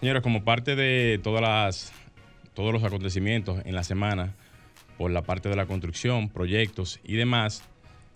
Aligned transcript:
Señores, 0.00 0.22
como 0.22 0.44
parte 0.44 0.76
de 0.76 1.18
todas 1.22 1.40
las, 1.40 1.92
todos 2.52 2.72
los 2.72 2.84
acontecimientos 2.84 3.62
en 3.64 3.74
la 3.74 3.82
semana 3.82 4.34
por 4.98 5.10
la 5.10 5.22
parte 5.22 5.48
de 5.48 5.56
la 5.56 5.64
construcción, 5.64 6.28
proyectos 6.28 7.00
y 7.02 7.14
demás, 7.16 7.64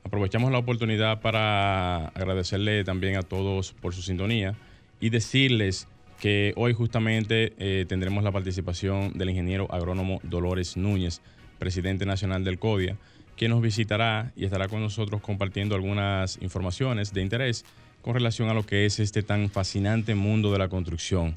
aprovechamos 0.04 0.52
la 0.52 0.58
oportunidad 0.58 1.22
para 1.22 2.08
agradecerle 2.08 2.84
también 2.84 3.16
a 3.16 3.22
todos 3.22 3.72
por 3.72 3.94
su 3.94 4.02
sintonía 4.02 4.54
y 5.00 5.08
decirles 5.08 5.88
que 6.20 6.52
hoy 6.56 6.74
justamente 6.74 7.54
eh, 7.58 7.86
tendremos 7.88 8.22
la 8.24 8.30
participación 8.30 9.16
del 9.16 9.30
ingeniero 9.30 9.66
agrónomo 9.70 10.20
Dolores 10.22 10.76
Núñez, 10.76 11.22
presidente 11.58 12.04
nacional 12.04 12.44
del 12.44 12.58
CODIA, 12.58 12.98
quien 13.38 13.52
nos 13.52 13.62
visitará 13.62 14.32
y 14.36 14.44
estará 14.44 14.68
con 14.68 14.82
nosotros 14.82 15.22
compartiendo 15.22 15.74
algunas 15.74 16.36
informaciones 16.42 17.14
de 17.14 17.22
interés 17.22 17.64
con 18.02 18.12
relación 18.12 18.50
a 18.50 18.54
lo 18.54 18.66
que 18.66 18.84
es 18.84 19.00
este 19.00 19.22
tan 19.22 19.48
fascinante 19.48 20.14
mundo 20.14 20.52
de 20.52 20.58
la 20.58 20.68
construcción. 20.68 21.34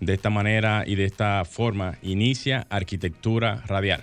De 0.00 0.14
esta 0.14 0.30
manera 0.30 0.84
y 0.86 0.94
de 0.94 1.04
esta 1.04 1.44
forma 1.44 1.98
inicia 2.02 2.66
Arquitectura 2.70 3.62
Radial. 3.66 4.02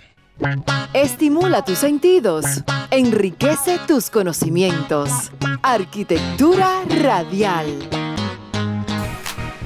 Estimula 0.94 1.64
tus 1.64 1.78
sentidos, 1.78 2.44
enriquece 2.92 3.78
tus 3.88 4.08
conocimientos. 4.08 5.32
Arquitectura 5.62 6.84
Radial. 7.02 7.66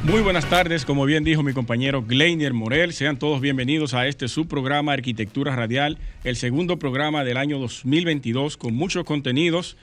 Muy 0.04 0.22
buenas 0.22 0.48
tardes, 0.48 0.84
como 0.84 1.04
bien 1.04 1.22
dijo 1.22 1.42
mi 1.42 1.52
compañero 1.52 2.02
Gleinier 2.02 2.54
Morel, 2.54 2.92
sean 2.92 3.18
todos 3.18 3.40
bienvenidos 3.40 3.94
a 3.94 4.08
este 4.08 4.26
subprograma 4.26 4.94
Arquitectura 4.94 5.54
Radial, 5.54 5.98
el 6.24 6.36
segundo 6.36 6.78
programa 6.78 7.22
del 7.22 7.36
año 7.36 7.58
2022 7.58 8.56
con 8.56 8.74
muchos 8.74 9.04
contenidos 9.04 9.76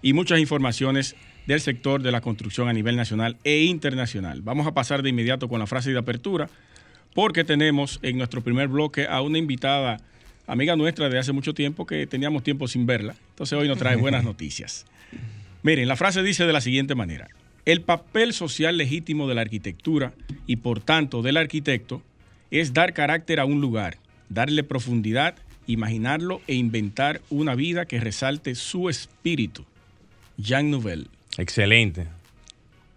y 0.00 0.12
muchas 0.12 0.38
informaciones 0.38 1.16
del 1.46 1.60
sector 1.60 2.02
de 2.02 2.12
la 2.12 2.20
construcción 2.20 2.68
a 2.68 2.72
nivel 2.72 2.96
nacional 2.96 3.36
e 3.44 3.64
internacional. 3.64 4.42
Vamos 4.42 4.66
a 4.66 4.74
pasar 4.74 5.02
de 5.02 5.10
inmediato 5.10 5.48
con 5.48 5.60
la 5.60 5.66
frase 5.66 5.92
de 5.92 5.98
apertura, 5.98 6.50
porque 7.14 7.44
tenemos 7.44 7.98
en 8.02 8.18
nuestro 8.18 8.42
primer 8.42 8.68
bloque 8.68 9.06
a 9.06 9.22
una 9.22 9.38
invitada, 9.38 9.98
amiga 10.46 10.76
nuestra 10.76 11.08
de 11.08 11.18
hace 11.18 11.32
mucho 11.32 11.54
tiempo, 11.54 11.86
que 11.86 12.06
teníamos 12.06 12.42
tiempo 12.42 12.68
sin 12.68 12.86
verla. 12.86 13.14
Entonces 13.30 13.58
hoy 13.58 13.68
nos 13.68 13.78
trae 13.78 13.96
buenas 13.96 14.24
noticias. 14.24 14.86
Miren, 15.62 15.88
la 15.88 15.96
frase 15.96 16.22
dice 16.22 16.46
de 16.46 16.52
la 16.52 16.60
siguiente 16.60 16.94
manera. 16.94 17.28
El 17.64 17.80
papel 17.80 18.32
social 18.32 18.76
legítimo 18.76 19.26
de 19.26 19.34
la 19.34 19.40
arquitectura 19.40 20.12
y 20.46 20.56
por 20.56 20.80
tanto 20.80 21.22
del 21.22 21.36
arquitecto 21.36 22.02
es 22.50 22.72
dar 22.72 22.92
carácter 22.92 23.40
a 23.40 23.44
un 23.44 23.60
lugar, 23.60 23.98
darle 24.28 24.62
profundidad, 24.62 25.34
imaginarlo 25.66 26.40
e 26.46 26.54
inventar 26.54 27.20
una 27.28 27.56
vida 27.56 27.86
que 27.86 27.98
resalte 27.98 28.54
su 28.54 28.88
espíritu. 28.88 29.64
Jean 30.36 30.70
Nouvel. 30.70 31.08
Excelente. 31.38 32.06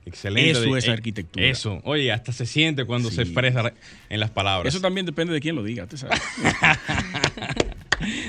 Excelente. 0.06 0.52
Eso 0.52 0.76
es 0.78 0.88
Eh, 0.88 0.92
arquitectura. 0.92 1.46
Eso. 1.46 1.82
Oye, 1.84 2.12
hasta 2.12 2.32
se 2.32 2.46
siente 2.46 2.86
cuando 2.86 3.12
se 3.12 3.22
expresa 3.22 3.74
en 4.10 4.20
las 4.20 4.32
palabras. 4.32 4.74
Eso 4.74 4.82
también 4.82 5.06
depende 5.06 5.34
de 5.34 5.40
quién 5.40 5.56
lo 5.56 5.64
diga, 5.64 5.84
usted 5.84 5.98
sabe. 5.98 6.16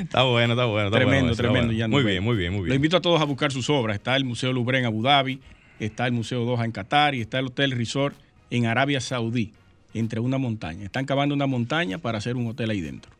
Está 0.00 0.25
bueno, 0.25 0.54
está 0.54 0.65
bueno. 0.65 0.88
Está 0.88 0.98
tremendo, 0.98 1.21
bueno, 1.26 1.37
tremendo. 1.37 1.72
bueno. 1.72 1.88
Muy 1.88 2.03
bien, 2.03 2.22
muy 2.25 2.37
bien, 2.37 2.53
muy 2.53 2.59
Lo 2.60 2.65
bien. 2.65 2.75
invito 2.76 2.97
a 2.97 3.00
todos 3.00 3.21
a 3.21 3.25
buscar 3.25 3.53
sus 3.53 3.71
obras. 3.71 3.94
Está 3.97 4.16
el 4.16 4.25
Museo 4.25 4.53
Louvre 4.53 4.81
en 4.81 4.84
Abu 4.84 5.00
Dhabi, 5.03 5.38
está 5.78 6.06
el 6.06 6.12
Museo 6.12 6.44
Doha 6.44 6.65
en 6.65 6.72
Qatar 6.72 7.15
y 7.15 7.21
está 7.21 7.38
el 7.38 7.47
Hotel 7.47 7.71
Resort 7.71 8.16
en 8.50 8.66
Arabia 8.66 9.00
Saudí, 9.00 9.53
entre 9.94 10.19
una 10.19 10.38
montaña. 10.38 10.84
Están 10.87 11.06
cavando 11.06 11.37
una 11.37 11.47
montaña 11.47 11.98
para 11.98 12.19
hacer 12.19 12.34
un 12.34 12.48
hotel 12.48 12.69
ahí 12.71 12.81
dentro. 12.81 13.12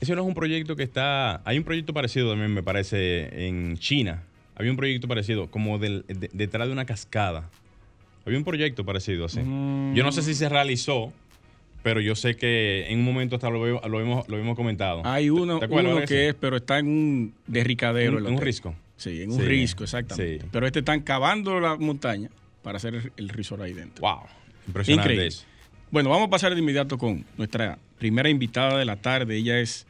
Ese 0.00 0.14
no 0.14 0.22
es 0.22 0.26
un 0.28 0.34
proyecto 0.34 0.76
que 0.76 0.82
está. 0.82 1.42
Hay 1.44 1.58
un 1.58 1.64
proyecto 1.64 1.92
parecido 1.92 2.30
también, 2.30 2.54
me 2.54 2.62
parece, 2.62 3.46
en 3.46 3.76
China. 3.76 4.22
Había 4.56 4.70
un 4.70 4.76
proyecto 4.76 5.06
parecido, 5.06 5.50
como 5.50 5.78
del- 5.78 6.04
de- 6.08 6.30
detrás 6.32 6.66
de 6.66 6.72
una 6.72 6.84
cascada. 6.86 7.48
Había 8.24 8.38
un 8.38 8.44
proyecto 8.44 8.84
parecido 8.84 9.26
así. 9.26 9.40
Mm. 9.40 9.94
Yo 9.94 10.02
no 10.02 10.10
sé 10.12 10.22
si 10.22 10.34
se 10.34 10.48
realizó, 10.48 11.12
pero 11.82 12.00
yo 12.00 12.16
sé 12.16 12.36
que 12.36 12.86
en 12.88 12.98
un 13.00 13.04
momento 13.04 13.36
hasta 13.36 13.50
lo, 13.50 13.60
veo- 13.60 13.80
lo, 13.86 14.00
hemos, 14.00 14.28
lo 14.28 14.38
hemos 14.38 14.56
comentado. 14.56 15.02
Hay 15.04 15.30
uno, 15.30 15.58
¿Te 15.58 15.66
acuerdas 15.66 15.92
uno 15.96 16.04
que 16.06 16.30
es, 16.30 16.34
pero 16.34 16.56
está 16.56 16.78
en 16.78 16.88
un 16.88 17.34
derricadero. 17.46 18.18
En- 18.18 18.26
un 18.26 18.40
risco. 18.40 18.74
Sí, 18.96 19.22
en 19.22 19.30
un 19.30 19.36
Sí, 19.38 19.42
risco, 19.44 19.84
exactamente. 19.84 20.40
sí. 20.42 20.48
Pero 20.50 20.66
este 20.66 20.78
están 20.78 21.02
cavando 21.02 21.60
la 21.60 21.76
montaña 21.76 22.30
para 22.62 22.78
hacer 22.78 22.94
el, 22.94 23.12
el 23.16 23.28
resort 23.28 23.60
ahí 23.62 23.74
dentro. 23.74 24.00
Wow. 24.00 24.22
Impresionante 24.66 25.12
Increíble. 25.12 25.26
eso. 25.28 25.44
Bueno, 25.90 26.08
vamos 26.10 26.26
a 26.28 26.30
pasar 26.30 26.52
de 26.54 26.58
inmediato 26.60 26.96
con 26.98 27.24
nuestra 27.36 27.78
primera 27.98 28.28
invitada 28.30 28.78
de 28.78 28.84
la 28.86 28.96
tarde. 28.96 29.36
Ella 29.36 29.60
es 29.60 29.86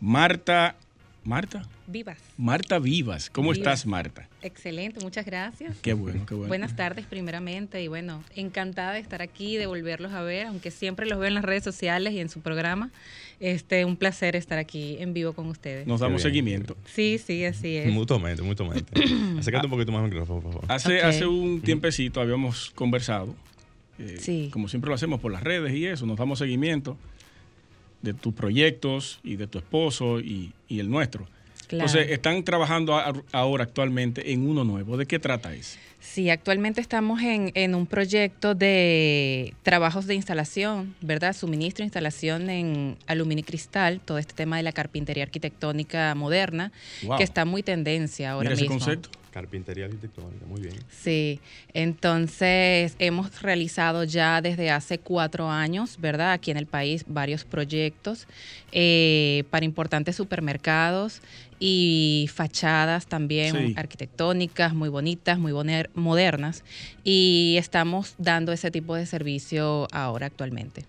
Marta. 0.00 0.76
¿Marta? 1.22 1.62
Vivas. 1.86 2.18
Marta 2.38 2.78
Vivas. 2.78 3.28
¿Cómo 3.28 3.50
Vivas. 3.52 3.58
estás, 3.58 3.86
Marta? 3.86 4.28
Excelente, 4.42 5.00
muchas 5.00 5.26
gracias. 5.26 5.76
Qué 5.82 5.92
bueno, 5.92 6.24
qué 6.26 6.34
bueno. 6.34 6.48
Buenas 6.48 6.74
tardes 6.76 7.04
primeramente 7.04 7.82
y 7.82 7.88
bueno, 7.88 8.24
encantada 8.34 8.94
de 8.94 9.00
estar 9.00 9.20
aquí, 9.20 9.56
de 9.58 9.66
volverlos 9.66 10.12
a 10.12 10.22
ver, 10.22 10.46
aunque 10.46 10.70
siempre 10.70 11.06
los 11.06 11.18
veo 11.18 11.28
en 11.28 11.34
las 11.34 11.44
redes 11.44 11.62
sociales 11.62 12.14
y 12.14 12.20
en 12.20 12.30
su 12.30 12.40
programa. 12.40 12.90
Este, 13.38 13.84
un 13.84 13.96
placer 13.96 14.34
estar 14.36 14.58
aquí 14.58 14.96
en 14.98 15.12
vivo 15.14 15.32
con 15.34 15.46
ustedes. 15.48 15.86
Nos 15.86 16.00
damos 16.00 16.22
seguimiento. 16.22 16.76
Sí, 16.86 17.18
sí, 17.18 17.44
así 17.44 17.76
es. 17.76 17.92
Mutuamente, 17.92 18.42
mutuamente. 18.42 18.92
Acércate 19.38 19.66
un 19.66 19.70
poquito 19.70 19.92
más 19.92 20.02
al 20.02 20.10
micrófono, 20.10 20.40
por 20.40 20.52
favor. 20.52 20.72
Hace, 20.72 21.00
hace 21.02 21.26
un 21.26 21.60
tiempecito 21.60 22.20
habíamos 22.20 22.70
conversado, 22.70 23.34
eh, 23.98 24.16
Sí. 24.20 24.48
como 24.52 24.68
siempre 24.68 24.88
lo 24.88 24.94
hacemos 24.94 25.20
por 25.20 25.32
las 25.32 25.42
redes 25.42 25.74
y 25.74 25.86
eso, 25.86 26.06
nos 26.06 26.18
damos 26.18 26.38
seguimiento 26.38 26.96
de 28.02 28.14
tus 28.14 28.32
proyectos 28.34 29.20
y 29.22 29.36
de 29.36 29.46
tu 29.46 29.58
esposo 29.58 30.20
y, 30.20 30.52
y 30.68 30.80
el 30.80 30.90
nuestro. 30.90 31.26
Claro. 31.68 31.86
Entonces, 31.88 32.10
están 32.12 32.42
trabajando 32.42 32.96
a- 32.96 33.12
ahora 33.32 33.64
actualmente 33.64 34.32
en 34.32 34.48
uno 34.48 34.64
nuevo. 34.64 34.96
¿De 34.96 35.06
qué 35.06 35.18
trata 35.20 35.54
eso? 35.54 35.78
Sí, 36.00 36.30
actualmente 36.30 36.80
estamos 36.80 37.20
en, 37.22 37.52
en 37.54 37.74
un 37.74 37.86
proyecto 37.86 38.54
de 38.54 39.54
trabajos 39.62 40.06
de 40.06 40.14
instalación, 40.14 40.94
¿verdad? 41.02 41.36
Suministro, 41.36 41.84
instalación 41.84 42.48
en 42.50 42.96
aluminio 43.06 43.42
y 43.42 43.44
cristal, 43.44 44.00
todo 44.04 44.18
este 44.18 44.32
tema 44.34 44.56
de 44.56 44.62
la 44.62 44.72
carpintería 44.72 45.22
arquitectónica 45.24 46.14
moderna, 46.14 46.72
Wow. 47.02 47.18
que 47.18 47.22
está 47.24 47.44
muy 47.44 47.62
tendencia 47.62 48.32
ahora 48.32 48.48
Mira 48.50 48.54
ese 48.54 48.62
mismo. 48.62 48.78
concepto. 48.78 49.10
Carpintería 49.30 49.84
arquitectónica, 49.84 50.44
muy 50.46 50.60
bien. 50.60 50.74
Sí, 50.90 51.38
entonces 51.72 52.96
hemos 52.98 53.42
realizado 53.42 54.02
ya 54.04 54.40
desde 54.42 54.70
hace 54.70 54.98
cuatro 54.98 55.48
años, 55.50 55.96
¿verdad? 56.00 56.32
Aquí 56.32 56.50
en 56.50 56.56
el 56.56 56.66
país 56.66 57.04
varios 57.06 57.44
proyectos 57.44 58.26
eh, 58.72 59.44
para 59.50 59.64
importantes 59.64 60.16
supermercados 60.16 61.20
y 61.60 62.28
fachadas 62.34 63.06
también 63.06 63.68
Sí. 63.68 63.74
arquitectónicas, 63.76 64.74
muy 64.74 64.88
bonitas, 64.88 65.38
muy 65.38 65.52
boner- 65.52 65.90
modernas. 65.94 66.64
Y 67.04 67.54
estamos 67.58 68.14
dando 68.18 68.50
ese 68.52 68.70
tipo 68.70 68.94
de 68.96 69.06
servicio 69.06 69.86
ahora 69.92 70.26
actualmente. 70.26 70.84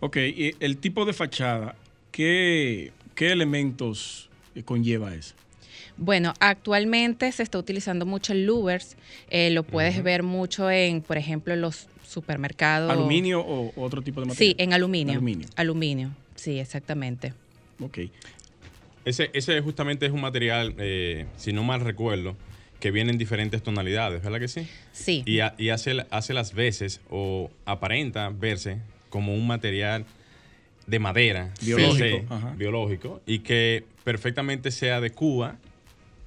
Ok, 0.00 0.16
y 0.16 0.54
el 0.60 0.78
tipo 0.78 1.04
de 1.04 1.12
fachada, 1.12 1.74
¿qué, 2.10 2.90
qué 3.14 3.32
elementos 3.32 4.28
conlleva 4.64 5.14
eso? 5.14 5.34
Bueno, 5.96 6.34
actualmente 6.40 7.30
se 7.32 7.42
está 7.42 7.58
utilizando 7.58 8.06
mucho 8.06 8.32
el 8.32 8.46
louvers, 8.46 8.96
eh, 9.30 9.50
lo 9.50 9.62
puedes 9.62 10.02
ver 10.02 10.22
mucho 10.22 10.70
en, 10.70 11.00
por 11.02 11.18
ejemplo, 11.18 11.54
en 11.54 11.60
los 11.60 11.86
supermercados. 12.06 12.90
¿Aluminio 12.90 13.40
o 13.40 13.72
otro 13.82 14.02
tipo 14.02 14.20
de 14.20 14.26
material? 14.28 14.54
Sí, 14.56 14.62
en 14.62 14.72
aluminio. 14.72 15.14
Aluminio. 15.14 15.48
Aluminio, 15.56 16.10
sí, 16.36 16.58
exactamente. 16.58 17.32
Ok. 17.80 17.98
Ese, 19.04 19.30
ese 19.32 19.60
justamente 19.60 20.06
es 20.06 20.12
un 20.12 20.20
material, 20.20 20.74
eh, 20.78 21.26
si 21.36 21.52
no 21.52 21.62
mal 21.64 21.80
recuerdo, 21.80 22.36
que 22.80 22.90
viene 22.90 23.10
en 23.10 23.18
diferentes 23.18 23.62
tonalidades, 23.62 24.22
¿verdad 24.22 24.38
que 24.38 24.48
sí? 24.48 24.66
Sí. 24.92 25.22
Y, 25.26 25.40
ha- 25.40 25.54
y 25.58 25.70
hace, 25.70 26.06
hace 26.10 26.32
las 26.34 26.52
veces 26.54 27.00
o 27.10 27.50
aparenta 27.64 28.28
verse 28.30 28.78
como 29.10 29.34
un 29.34 29.46
material 29.46 30.04
de 30.86 30.98
madera 30.98 31.52
Biológico, 31.60 32.24
biológico 32.56 33.20
y 33.26 33.40
que 33.40 33.84
perfectamente 34.04 34.70
se 34.70 34.90
adecua 34.90 35.56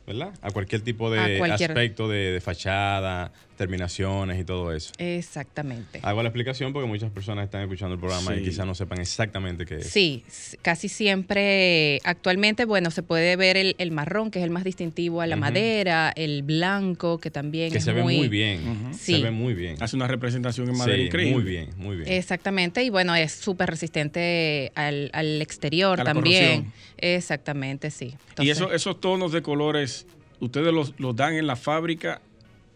¿verdad? 0.07 0.31
A 0.41 0.51
cualquier 0.51 0.81
tipo 0.81 1.09
de 1.11 1.37
cualquier- 1.37 1.71
aspecto 1.71 2.07
de, 2.07 2.31
de 2.31 2.41
fachada, 2.41 3.31
terminaciones 3.61 4.39
y 4.39 4.43
todo 4.43 4.73
eso. 4.73 4.91
Exactamente. 4.97 5.99
Hago 6.01 6.23
la 6.23 6.29
explicación 6.29 6.73
porque 6.73 6.87
muchas 6.87 7.11
personas 7.11 7.45
están 7.45 7.61
escuchando 7.61 7.93
el 7.93 7.99
programa 7.99 8.33
y 8.35 8.39
Sí. 8.39 8.45
quizás 8.45 8.65
no 8.65 8.73
sepan 8.73 8.99
exactamente 8.99 9.65
qué 9.67 9.75
es. 9.75 9.87
Sí, 9.87 10.23
casi 10.63 10.89
siempre, 10.89 11.99
actualmente, 12.03 12.65
bueno, 12.65 12.89
se 12.89 13.03
puede 13.03 13.35
ver 13.35 13.57
el, 13.57 13.75
el 13.77 13.91
marrón, 13.91 14.31
que 14.31 14.39
es 14.39 14.45
el 14.45 14.49
más 14.49 14.63
distintivo 14.63 15.21
a 15.21 15.27
la 15.27 15.35
madera, 15.35 16.11
el 16.15 16.41
blanco, 16.41 17.19
que 17.19 17.29
también 17.29 17.71
Que 17.71 17.77
es 17.77 17.83
se 17.83 17.93
ve 17.93 18.01
muy 18.01 18.27
bien. 18.29 18.67
Ujú. 18.67 18.93
Se 18.95 19.15
Sí. 19.17 19.21
ve 19.21 19.29
muy 19.29 19.53
bien. 19.53 19.75
Hace 19.79 19.95
una 19.95 20.07
representación 20.07 20.67
en 20.69 20.77
madera 20.77 20.97
Sí, 20.97 21.03
increíble. 21.03 21.33
muy 21.35 21.43
bien, 21.43 21.69
muy 21.77 21.95
bien. 21.97 22.11
Exactamente, 22.11 22.83
y 22.83 22.89
bueno, 22.89 23.15
es 23.15 23.31
súper 23.31 23.69
resistente 23.69 24.71
al, 24.73 25.11
al 25.13 25.39
exterior 25.39 26.01
A 26.01 26.03
también. 26.03 26.71
Exactamente, 26.97 27.91
sí. 27.91 28.15
y 28.39 28.49
eso, 28.49 28.73
esos 28.73 28.99
tonos 28.99 29.31
de 29.31 29.41
colores, 29.43 30.07
¿ustedes 30.39 30.73
los, 30.73 30.99
los 30.99 31.15
dan 31.15 31.35
en 31.35 31.45
la 31.45 31.55
fábrica 31.55 32.21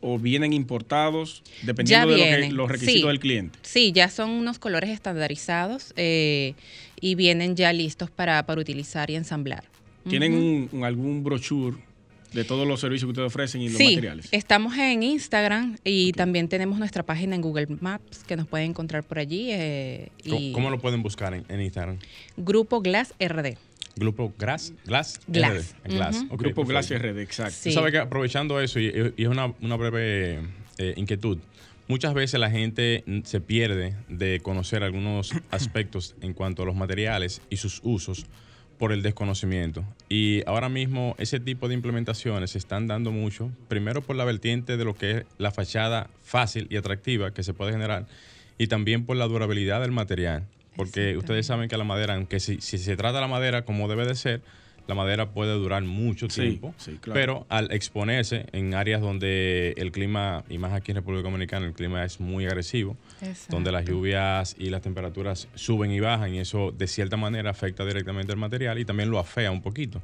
o 0.07 0.19
vienen 0.19 0.53
importados? 0.53 1.41
Dependiendo 1.63 2.07
de 2.11 2.17
lo 2.17 2.23
que- 2.23 2.29
vienen, 2.29 2.55
los 2.55 2.69
requisitos 2.69 3.01
sí. 3.01 3.07
del 3.07 3.19
cliente. 3.19 3.57
Sí, 3.63 3.91
ya 3.91 4.09
son 4.09 4.29
unos 4.29 4.59
colores 4.59 4.89
estandarizados 4.91 5.93
eh, 5.97 6.53
y 7.01 7.15
vienen 7.15 7.55
ya 7.55 7.73
listos 7.73 8.11
para, 8.11 8.45
para 8.45 8.61
utilizar 8.61 9.09
y 9.09 9.15
ensamblar. 9.15 9.63
¿Tienen 10.07 10.33
un- 10.35 10.69
un- 10.71 10.83
algún 10.83 11.23
brochure 11.23 11.77
de 12.33 12.43
todos 12.43 12.67
los 12.67 12.79
servicios 12.81 13.07
que 13.07 13.11
ustedes 13.11 13.27
ofrecen 13.27 13.61
y 13.61 13.69
los 13.69 13.77
Sí, 13.77 13.95
materiales? 13.95 14.27
estamos 14.31 14.77
en 14.77 15.01
Instagram 15.03 15.77
y 15.83 16.11
también 16.11 16.47
tenemos 16.49 16.77
nuestra 16.77 17.01
página 17.03 17.33
en 17.35 17.41
Google 17.41 17.67
Maps 17.79 18.23
que 18.27 18.35
nos 18.35 18.45
pueden 18.47 18.69
encontrar 18.71 19.03
por 19.03 19.17
allí. 19.19 19.47
eh, 19.51 20.09
¿Cómo, 20.25 20.39
y 20.39 20.51
cómo 20.51 20.69
lo 20.69 20.79
pueden 20.79 21.01
buscar 21.01 21.33
en, 21.33 21.45
en 21.49 21.61
Instagram? 21.61 21.97
Grupo 22.37 22.81
Glass 22.81 23.13
RD. 23.19 23.57
Grupo 23.95 24.33
Glass. 24.37 24.73
Glass. 24.85 25.19
Glass. 25.27 25.75
RD. 25.83 25.93
Glass. 25.93 26.25
Grupo. 26.29 26.65
Glacier 26.65 27.01
Red, 27.01 27.17
exacto. 27.19 27.55
Sí. 27.55 27.69
Tú 27.69 27.75
sabes 27.75 27.91
que 27.91 27.99
aprovechando 27.99 28.59
eso, 28.59 28.79
y, 28.79 29.13
es 29.17 29.27
una, 29.27 29.53
una 29.61 29.75
breve 29.75 30.41
eh, 30.77 30.93
inquietud, 30.97 31.37
muchas 31.87 32.13
veces 32.13 32.39
la 32.39 32.51
gente 32.51 33.03
se 33.23 33.39
pierde 33.41 33.95
de 34.09 34.39
conocer 34.41 34.83
algunos 34.83 35.31
aspectos 35.51 36.15
en 36.21 36.33
cuanto 36.33 36.63
a 36.63 36.65
los 36.65 36.75
materiales 36.75 37.41
y 37.49 37.57
sus 37.57 37.81
usos 37.83 38.25
por 38.77 38.91
el 38.91 39.01
desconocimiento. 39.01 39.85
Y 40.09 40.43
ahora 40.47 40.69
mismo 40.69 41.15
ese 41.17 41.39
tipo 41.39 41.67
de 41.67 41.75
implementaciones 41.75 42.51
se 42.51 42.57
están 42.57 42.87
dando 42.87 43.11
mucho, 43.11 43.51
primero 43.67 44.01
por 44.01 44.15
la 44.15 44.25
vertiente 44.25 44.77
de 44.77 44.83
lo 44.83 44.95
que 44.95 45.11
es 45.11 45.25
la 45.37 45.51
fachada 45.51 46.09
fácil 46.23 46.67
y 46.69 46.75
atractiva 46.75 47.33
que 47.33 47.43
se 47.43 47.53
puede 47.53 47.71
generar, 47.71 48.07
y 48.57 48.67
también 48.67 49.05
por 49.05 49.17
la 49.17 49.27
durabilidad 49.27 49.81
del 49.81 49.91
material. 49.91 50.45
Porque 50.75 51.17
ustedes 51.17 51.45
saben 51.45 51.69
que 51.69 51.77
la 51.77 51.83
madera, 51.83 52.15
aunque 52.15 52.39
si, 52.39 52.59
si 52.61 52.77
se 52.77 52.97
trata 52.97 53.21
la 53.21 53.27
madera 53.27 53.63
como 53.63 53.87
debe 53.87 54.05
de 54.05 54.15
ser, 54.15 54.41
la 54.87 54.95
madera 54.95 55.31
puede 55.31 55.53
durar 55.53 55.83
mucho 55.83 56.27
tiempo, 56.27 56.73
sí, 56.77 56.97
claro. 57.01 57.13
pero 57.13 57.45
al 57.49 57.71
exponerse 57.71 58.45
en 58.51 58.75
áreas 58.75 59.01
donde 59.01 59.73
el 59.77 59.91
clima, 59.91 60.43
y 60.49 60.57
más 60.57 60.73
aquí 60.73 60.91
en 60.91 60.97
República 60.97 61.23
Dominicana, 61.23 61.65
el 61.65 61.73
clima 61.73 62.03
es 62.05 62.19
muy 62.19 62.45
agresivo, 62.45 62.95
donde 63.49 63.71
las 63.71 63.85
lluvias 63.85 64.55
y 64.59 64.69
las 64.69 64.81
temperaturas 64.81 65.47
suben 65.55 65.91
y 65.91 65.99
bajan 65.99 66.33
y 66.35 66.39
eso 66.39 66.71
de 66.71 66.87
cierta 66.87 67.17
manera 67.17 67.49
afecta 67.49 67.85
directamente 67.85 68.31
el 68.31 68.37
material 68.37 68.77
y 68.77 68.85
también 68.85 69.09
lo 69.09 69.17
afea 69.17 69.51
un 69.51 69.61
poquito. 69.61 70.01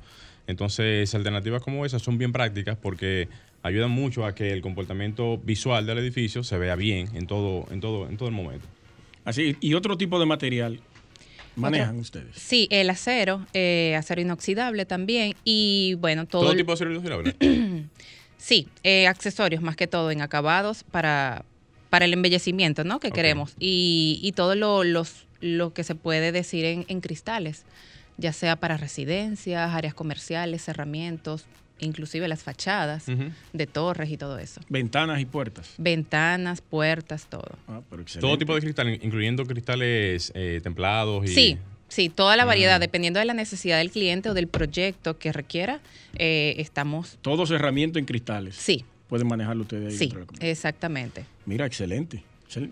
Entonces, 0.47 1.13
alternativas 1.13 1.61
como 1.61 1.85
esas 1.85 2.01
son 2.01 2.17
bien 2.17 2.31
prácticas 2.31 2.75
porque 2.75 3.29
ayudan 3.61 3.91
mucho 3.91 4.25
a 4.25 4.33
que 4.33 4.51
el 4.51 4.61
comportamiento 4.61 5.37
visual 5.37 5.85
del 5.85 5.99
edificio 5.99 6.43
se 6.43 6.57
vea 6.57 6.75
bien 6.75 7.09
en 7.13 7.27
todo, 7.27 7.67
en 7.71 7.79
todo, 7.79 8.09
en 8.09 8.17
todo 8.17 8.27
el 8.27 8.35
momento. 8.35 8.65
Así, 9.25 9.55
y 9.61 9.73
otro 9.75 9.97
tipo 9.97 10.19
de 10.19 10.25
material 10.25 10.81
manejan 11.55 11.99
ustedes. 11.99 12.35
Sí, 12.35 12.67
el 12.71 12.89
acero, 12.89 13.45
eh, 13.53 13.95
acero 13.97 14.21
inoxidable 14.21 14.85
también 14.85 15.35
y 15.43 15.95
bueno, 15.99 16.25
todo, 16.25 16.41
Todo, 16.43 16.51
el- 16.51 16.57
tipo 16.57 16.71
de 16.71 16.73
acero 16.73 16.91
inoxidable. 16.91 17.35
Sí, 18.37 18.67
eh, 18.81 19.05
accesorios 19.05 19.61
más 19.61 19.75
que 19.75 19.85
todo 19.85 20.09
en 20.09 20.23
acabados 20.23 20.83
para, 20.83 21.45
para 21.91 22.05
el 22.05 22.13
embellecimiento, 22.13 22.83
¿no? 22.83 22.99
Que 22.99 23.11
queremos. 23.11 23.53
Y, 23.59 24.19
y 24.23 24.31
todo 24.31 24.55
lo, 24.55 24.83
los, 24.83 25.27
lo 25.41 25.75
que 25.75 25.83
se 25.83 25.93
puede 25.93 26.31
decir 26.31 26.65
en, 26.65 26.83
en 26.87 27.01
cristales, 27.01 27.65
ya 28.17 28.33
sea 28.33 28.55
para 28.55 28.77
residencias, 28.77 29.69
áreas 29.75 29.93
comerciales, 29.93 30.63
cerramientos, 30.65 31.45
inclusive 31.81 32.27
las 32.27 32.43
fachadas 32.43 33.05
de 33.53 33.67
torres 33.67 34.09
y 34.09 34.17
todo 34.17 34.37
eso. 34.39 34.61
Ventanas 34.69 35.19
y 35.19 35.25
puertas. 35.25 35.73
Ventanas, 35.77 36.61
puertas, 36.61 37.27
todo. 37.29 37.57
Ah, 37.67 37.81
pero 37.89 38.01
excelente. 38.01 38.27
Todo 38.27 38.37
tipo 38.37 38.55
de 38.55 38.61
cristal, 38.61 38.89
incluyendo 39.03 39.45
cristales 39.45 40.31
eh, 40.35 40.61
templados 40.63 41.25
y... 41.25 41.27
Sí, 41.27 41.57
sí, 41.87 42.09
toda 42.09 42.37
la 42.37 42.45
variedad, 42.45 42.77
Mm. 42.77 42.81
dependiendo 42.81 43.19
de 43.19 43.25
la 43.25 43.33
necesidad 43.33 43.77
del 43.79 43.91
cliente 43.91 44.29
o 44.29 44.33
del 44.33 44.47
proyecto 44.47 45.17
que 45.17 45.33
requiera, 45.33 45.81
eh, 46.15 46.55
estamos... 46.57 47.17
Todo 47.21 47.45
cerramiento 47.45 47.99
en 47.99 48.05
cristales. 48.05 48.55
Sí, 48.55 48.85
Pueden 49.09 49.27
manejarlo 49.27 49.63
ustedes 49.63 49.91
ahí 49.91 49.97
sí, 49.97 50.05
dentro 50.05 50.25
de 50.25 50.39
la 50.45 50.47
exactamente. 50.49 51.25
Mira, 51.45 51.65
excelente. 51.65 52.23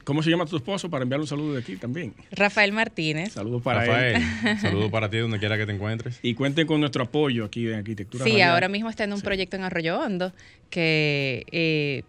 ¿Cómo 0.03 0.21
se 0.23 0.29
llama 0.29 0.45
tu 0.45 0.57
esposo 0.57 0.89
para 0.89 1.03
enviarle 1.03 1.23
un 1.23 1.27
saludo 1.27 1.53
de 1.53 1.59
aquí 1.61 1.75
también? 1.77 2.13
Rafael 2.31 2.71
Martínez. 2.71 3.33
Saludos 3.33 3.61
para 3.61 3.81
Rafael, 3.85 4.15
él. 4.45 4.57
saludo 4.59 4.91
para 4.91 5.09
ti 5.09 5.17
donde 5.17 5.39
quiera 5.39 5.57
que 5.57 5.65
te 5.65 5.71
encuentres. 5.73 6.19
Y 6.21 6.33
cuenten 6.33 6.67
con 6.67 6.79
nuestro 6.79 7.03
apoyo 7.03 7.45
aquí 7.45 7.67
en 7.67 7.75
Arquitectura 7.75 8.23
Sí, 8.23 8.31
Radial. 8.31 8.51
ahora 8.51 8.67
mismo 8.67 8.89
está 8.89 9.03
en 9.05 9.13
un 9.13 9.19
Sí. 9.19 9.23
proyecto 9.25 9.55
en 9.57 9.63
Arroyo 9.63 9.99
Hondo 9.99 10.33
que 10.69 11.45
eh, 11.51 12.03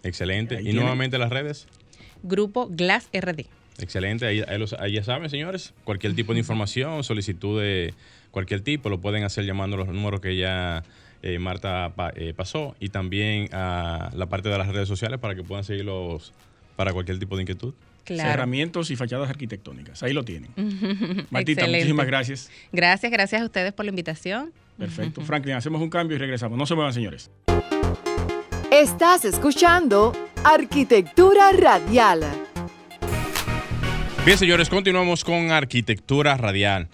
Excelente. 0.03 0.57
Ahí 0.57 0.63
y 0.63 0.65
tiene. 0.67 0.81
nuevamente 0.81 1.19
las 1.19 1.31
redes. 1.31 1.67
Grupo 2.23 2.69
Glass 2.71 3.09
RD. 3.13 3.47
Excelente. 3.81 4.27
Ahí, 4.27 4.43
ahí 4.47 4.59
los- 4.59 4.73
ahí 4.75 4.93
ya 4.95 5.05
saben, 5.05 5.29
señores. 5.31 5.73
Cualquier 5.85 6.15
tipo 6.15 6.33
de 6.33 6.41
información, 6.41 7.03
solicitud 7.05 7.61
de 7.61 7.95
cualquier 8.31 8.61
tipo, 8.61 8.89
lo 8.89 9.01
pueden 9.01 9.25
hacer 9.25 9.45
llamando 9.45 9.77
a 9.77 9.81
los 9.81 9.89
números 9.89 10.21
que 10.21 10.37
ya 10.37 10.83
eh, 11.23 11.39
Marta 11.39 11.93
pa- 11.95 12.13
eh, 12.17 12.33
pasó. 12.37 12.77
Y 12.81 12.89
también 12.91 13.49
a 13.53 14.11
la 14.15 14.27
parte 14.27 14.49
de 14.49 14.59
las 14.59 14.69
redes 14.69 14.89
sociales 14.89 15.19
para 15.21 15.35
que 15.35 15.43
puedan 15.43 15.65
seguirlos 15.65 16.33
para 16.77 16.93
cualquier 16.93 17.19
tipo 17.19 17.37
de 17.37 17.43
inquietud. 17.43 17.75
Claro. 18.05 18.31
Cerramientos 18.31 18.91
y 18.91 18.97
fachadas 18.97 19.29
arquitectónicas. 19.29 20.03
Ahí 20.03 20.13
lo 20.13 20.25
tienen. 20.25 20.51
Martita, 21.31 21.63
Excelente. 21.63 21.79
muchísimas 21.79 22.07
gracias. 22.07 22.51
Gracias, 22.73 23.13
gracias 23.13 23.43
a 23.43 23.45
ustedes 23.45 23.73
por 23.73 23.85
la 23.85 23.91
invitación. 23.91 24.53
Perfecto. 24.79 25.21
Franklin, 25.27 25.57
hacemos 25.57 25.83
un 25.83 25.91
cambio 25.91 26.17
y 26.17 26.19
regresamos. 26.19 26.57
No 26.57 26.67
se 26.67 26.75
muevan, 26.75 26.93
señores. 26.95 27.31
Estás 28.71 29.25
escuchando 29.25 30.13
Arquitectura 30.45 31.53
Radial. 31.53 32.25
Bien, 34.25 34.37
señores, 34.37 34.69
continuamos 34.69 35.25
con 35.25 35.51
arquitectura 35.53 36.37
radial. 36.37 36.89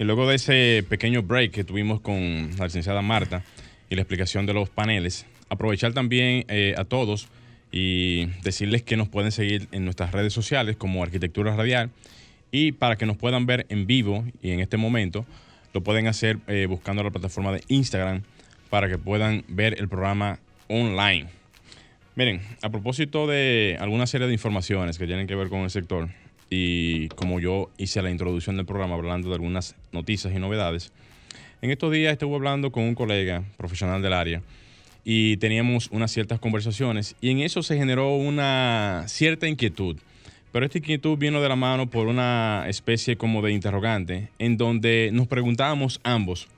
Y 0.00 0.04
luego 0.04 0.26
de 0.26 0.34
ese 0.34 0.84
pequeño 0.88 1.22
break 1.22 1.52
que 1.52 1.62
tuvimos 1.62 2.00
con 2.00 2.50
la 2.58 2.64
licenciada 2.64 3.02
Marta 3.02 3.44
y 3.88 3.94
la 3.94 4.02
explicación 4.02 4.46
de 4.46 4.54
los 4.54 4.68
paneles, 4.68 5.24
aprovechar 5.48 5.92
también 5.92 6.44
eh, 6.48 6.74
a 6.76 6.84
todos 6.84 7.28
y 7.72 8.26
decirles 8.42 8.82
que 8.82 8.96
nos 8.96 9.08
pueden 9.08 9.32
seguir 9.32 9.66
en 9.72 9.84
nuestras 9.84 10.12
redes 10.12 10.32
sociales 10.32 10.76
como 10.76 11.02
Arquitectura 11.02 11.56
Radial 11.56 11.90
y 12.50 12.72
para 12.72 12.96
que 12.96 13.06
nos 13.06 13.16
puedan 13.16 13.46
ver 13.46 13.66
en 13.70 13.86
vivo 13.86 14.24
y 14.42 14.50
en 14.50 14.60
este 14.60 14.76
momento 14.76 15.24
lo 15.72 15.80
pueden 15.80 16.06
hacer 16.06 16.38
eh, 16.46 16.66
buscando 16.68 17.02
la 17.02 17.10
plataforma 17.10 17.50
de 17.50 17.62
Instagram 17.68 18.22
para 18.68 18.88
que 18.88 18.98
puedan 18.98 19.44
ver 19.48 19.74
el 19.78 19.88
programa 19.88 20.38
online. 20.68 21.28
Miren, 22.14 22.42
a 22.60 22.68
propósito 22.68 23.26
de 23.26 23.78
alguna 23.80 24.06
serie 24.06 24.26
de 24.26 24.34
informaciones 24.34 24.98
que 24.98 25.06
tienen 25.06 25.26
que 25.26 25.34
ver 25.34 25.48
con 25.48 25.60
el 25.60 25.70
sector, 25.70 26.10
y 26.50 27.08
como 27.08 27.40
yo 27.40 27.70
hice 27.78 28.02
la 28.02 28.10
introducción 28.10 28.58
del 28.58 28.66
programa 28.66 28.94
hablando 28.94 29.28
de 29.28 29.34
algunas 29.36 29.74
noticias 29.92 30.34
y 30.34 30.38
novedades, 30.38 30.92
en 31.62 31.70
estos 31.70 31.90
días 31.90 32.12
estuve 32.12 32.34
hablando 32.34 32.70
con 32.70 32.82
un 32.82 32.94
colega 32.94 33.42
profesional 33.56 34.02
del 34.02 34.12
área 34.12 34.42
y 35.04 35.36
teníamos 35.38 35.88
unas 35.90 36.12
ciertas 36.12 36.38
conversaciones 36.38 37.16
y 37.20 37.30
en 37.30 37.40
eso 37.40 37.62
se 37.62 37.76
generó 37.76 38.16
una 38.16 39.04
cierta 39.08 39.48
inquietud. 39.48 39.96
Pero 40.52 40.66
esta 40.66 40.78
inquietud 40.78 41.16
vino 41.16 41.40
de 41.40 41.48
la 41.48 41.56
mano 41.56 41.88
por 41.88 42.08
una 42.08 42.64
especie 42.68 43.16
como 43.16 43.40
de 43.42 43.52
interrogante 43.52 44.28
en 44.38 44.56
donde 44.56 45.10
nos 45.12 45.26
preguntábamos 45.26 46.00
ambos, 46.04 46.48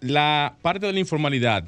la 0.00 0.54
parte 0.62 0.86
de 0.86 0.92
la 0.92 1.00
informalidad 1.00 1.64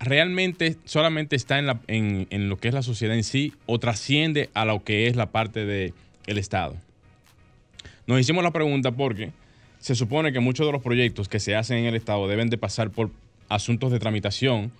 realmente 0.00 0.76
solamente 0.84 1.36
está 1.36 1.58
en, 1.58 2.48
lo 2.48 2.56
que 2.56 2.68
es 2.68 2.74
la 2.74 2.82
sociedad 2.82 3.14
en 3.14 3.24
sí 3.24 3.52
o 3.66 3.78
trasciende 3.78 4.50
a 4.54 4.64
lo 4.64 4.82
que 4.82 5.06
es 5.06 5.14
la 5.14 5.30
parte 5.30 5.64
del 5.64 5.92
Estado. 6.38 6.76
Nos 8.06 8.18
hicimos 8.18 8.42
la 8.42 8.50
pregunta 8.50 8.90
porque 8.90 9.30
se 9.78 9.94
supone 9.94 10.32
que 10.32 10.40
muchos 10.40 10.66
de 10.66 10.72
los 10.72 10.82
proyectos 10.82 11.28
que 11.28 11.38
se 11.38 11.54
hacen 11.54 11.78
en 11.78 11.86
el 11.86 11.94
Estado 11.94 12.26
deben 12.26 12.50
de 12.50 12.58
pasar 12.58 12.90
por 12.90 13.10
asuntos 13.48 13.92
de 13.92 13.98
tramitación 13.98 14.72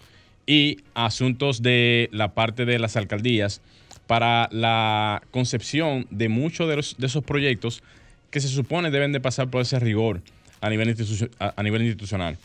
y 0.47 0.79
asuntos 0.95 1.63
de 1.63 2.09
la 2.13 2.35
parte 2.35 2.65
de 2.65 2.79
las 2.79 2.97
alcaldías 2.97 3.61
para 4.07 4.49
la 4.51 5.23
concepción 5.31 6.07
de 6.11 6.29
muchos 6.29 6.69
de, 6.69 7.07
esos 7.07 7.25
proyectos 7.25 7.83
que 8.31 8.41
se 8.41 8.49
supone 8.49 8.91
deben 8.91 9.13
de 9.13 9.21
pasar 9.21 9.51
por 9.51 9.63
ese 9.63 9.79
rigor 9.79 10.21
a 10.61 10.69
nivel, 10.69 10.97
a 11.39 11.63
nivel 11.63 11.83
institucional. 11.83 12.37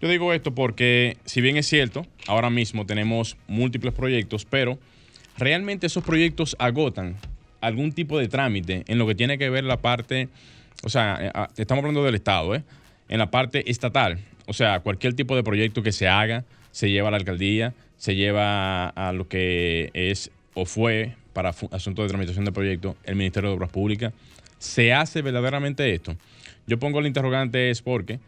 Yo 0.00 0.08
digo 0.08 0.32
esto 0.34 0.54
porque, 0.54 1.16
si 1.24 1.40
bien 1.40 1.56
es 1.56 1.66
cierto, 1.66 2.06
ahora 2.26 2.50
mismo 2.50 2.84
tenemos 2.84 3.36
múltiples 3.48 3.94
proyectos, 3.94 4.44
pero 4.44 4.78
realmente 5.38 5.86
esos 5.86 6.04
proyectos 6.04 6.54
agotan 6.58 7.16
algún 7.62 7.92
tipo 7.92 8.18
de 8.18 8.28
trámite 8.28 8.84
en 8.86 8.98
lo 8.98 9.06
que 9.06 9.14
tiene 9.14 9.38
que 9.38 9.48
ver 9.48 9.64
la 9.64 9.78
parte, 9.78 10.28
o 10.82 10.90
sea, 10.90 11.18
eh, 11.20 11.30
ah, 11.34 11.48
estamos 11.56 11.82
hablando 11.82 12.04
del 12.04 12.14
Estado, 12.14 12.54
¿eh? 12.54 12.62
en 13.08 13.18
la 13.18 13.30
parte 13.30 13.70
estatal. 13.70 14.18
O 14.46 14.52
sea, 14.52 14.80
cualquier 14.80 15.14
tipo 15.14 15.34
de 15.34 15.42
proyecto 15.42 15.82
que 15.82 15.92
se 15.92 16.08
haga, 16.08 16.44
se 16.76 16.90
lleva 16.90 17.08
a 17.08 17.10
la 17.10 17.16
alcaldía, 17.16 17.72
se 17.96 18.16
lleva 18.16 18.90
a 18.90 19.14
lo 19.14 19.28
que 19.28 19.88
es 19.94 20.30
o 20.52 20.66
fue 20.66 21.14
para 21.32 21.54
asuntos 21.70 22.04
de 22.04 22.08
tramitación 22.10 22.44
de 22.44 22.52
proyecto 22.52 22.98
el 23.04 23.16
Ministerio 23.16 23.48
de 23.48 23.56
Obras 23.56 23.70
Públicas. 23.70 24.12
¿Se 24.58 24.92
hace 24.92 25.22
verdaderamente 25.22 25.94
esto? 25.94 26.16
Yo 26.66 26.78
pongo 26.78 26.98
el 26.98 27.06
interrogante 27.06 27.70
es 27.70 27.80
porque 27.80 28.20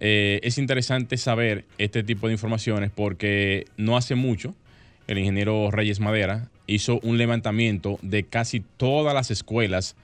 eh, 0.00 0.40
es 0.42 0.56
interesante 0.56 1.18
saber 1.18 1.66
este 1.76 2.02
tipo 2.02 2.28
de 2.28 2.32
informaciones 2.32 2.90
porque 2.90 3.66
no 3.76 3.98
hace 3.98 4.14
mucho 4.14 4.54
el 5.06 5.18
ingeniero 5.18 5.70
Reyes 5.70 6.00
Madera 6.00 6.48
hizo 6.66 7.00
un 7.02 7.18
levantamiento 7.18 7.98
de 8.00 8.24
casi 8.24 8.60
todas 8.78 9.12
las 9.12 9.30
escuelas 9.30 9.94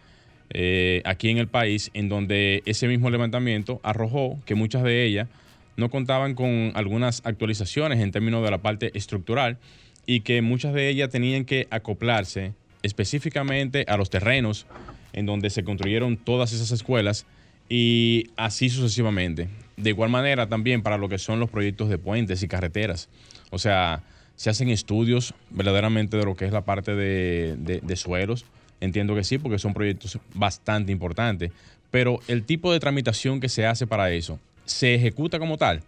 eh, 0.50 1.00
aquí 1.06 1.30
en 1.30 1.38
el 1.38 1.48
país, 1.48 1.90
en 1.94 2.10
donde 2.10 2.62
ese 2.66 2.88
mismo 2.88 3.08
levantamiento 3.08 3.80
arrojó 3.82 4.38
que 4.44 4.54
muchas 4.54 4.82
de 4.82 5.02
ellas 5.06 5.28
no 5.76 5.90
contaban 5.90 6.34
con 6.34 6.72
algunas 6.74 7.22
actualizaciones 7.24 8.00
en 8.00 8.10
términos 8.10 8.42
de 8.44 8.50
la 8.50 8.58
parte 8.58 8.96
estructural 8.96 9.58
y 10.06 10.20
que 10.20 10.42
muchas 10.42 10.72
de 10.72 10.88
ellas 10.88 11.10
tenían 11.10 11.44
que 11.44 11.66
acoplarse 11.70 12.52
específicamente 12.82 13.84
a 13.88 13.96
los 13.96 14.10
terrenos 14.10 14.66
en 15.12 15.26
donde 15.26 15.50
se 15.50 15.64
construyeron 15.64 16.16
todas 16.16 16.52
esas 16.52 16.70
escuelas 16.70 17.26
y 17.68 18.30
así 18.36 18.68
sucesivamente. 18.68 19.48
De 19.76 19.90
igual 19.90 20.10
manera 20.10 20.48
también 20.48 20.82
para 20.82 20.98
lo 20.98 21.08
que 21.08 21.18
son 21.18 21.40
los 21.40 21.50
proyectos 21.50 21.88
de 21.88 21.98
puentes 21.98 22.42
y 22.42 22.48
carreteras. 22.48 23.08
O 23.50 23.58
sea, 23.58 24.02
se 24.36 24.50
hacen 24.50 24.68
estudios 24.68 25.34
verdaderamente 25.50 26.16
de 26.16 26.24
lo 26.24 26.36
que 26.36 26.44
es 26.44 26.52
la 26.52 26.64
parte 26.64 26.94
de, 26.94 27.96
suelos. 27.96 28.44
Entiendo 28.80 29.14
que 29.14 29.24
sí, 29.24 29.38
porque 29.38 29.58
son 29.58 29.74
proyectos 29.74 30.18
bastante 30.34 30.92
importantes. 30.92 31.50
Pero 31.90 32.20
el 32.28 32.44
tipo 32.44 32.72
de 32.72 32.80
tramitación 32.80 33.40
que 33.40 33.48
se 33.48 33.66
hace 33.66 33.86
para 33.86 34.10
eso, 34.12 34.38
¿se 34.66 34.94
ejecuta 34.94 35.38
como 35.38 35.56
tal? 35.56 35.82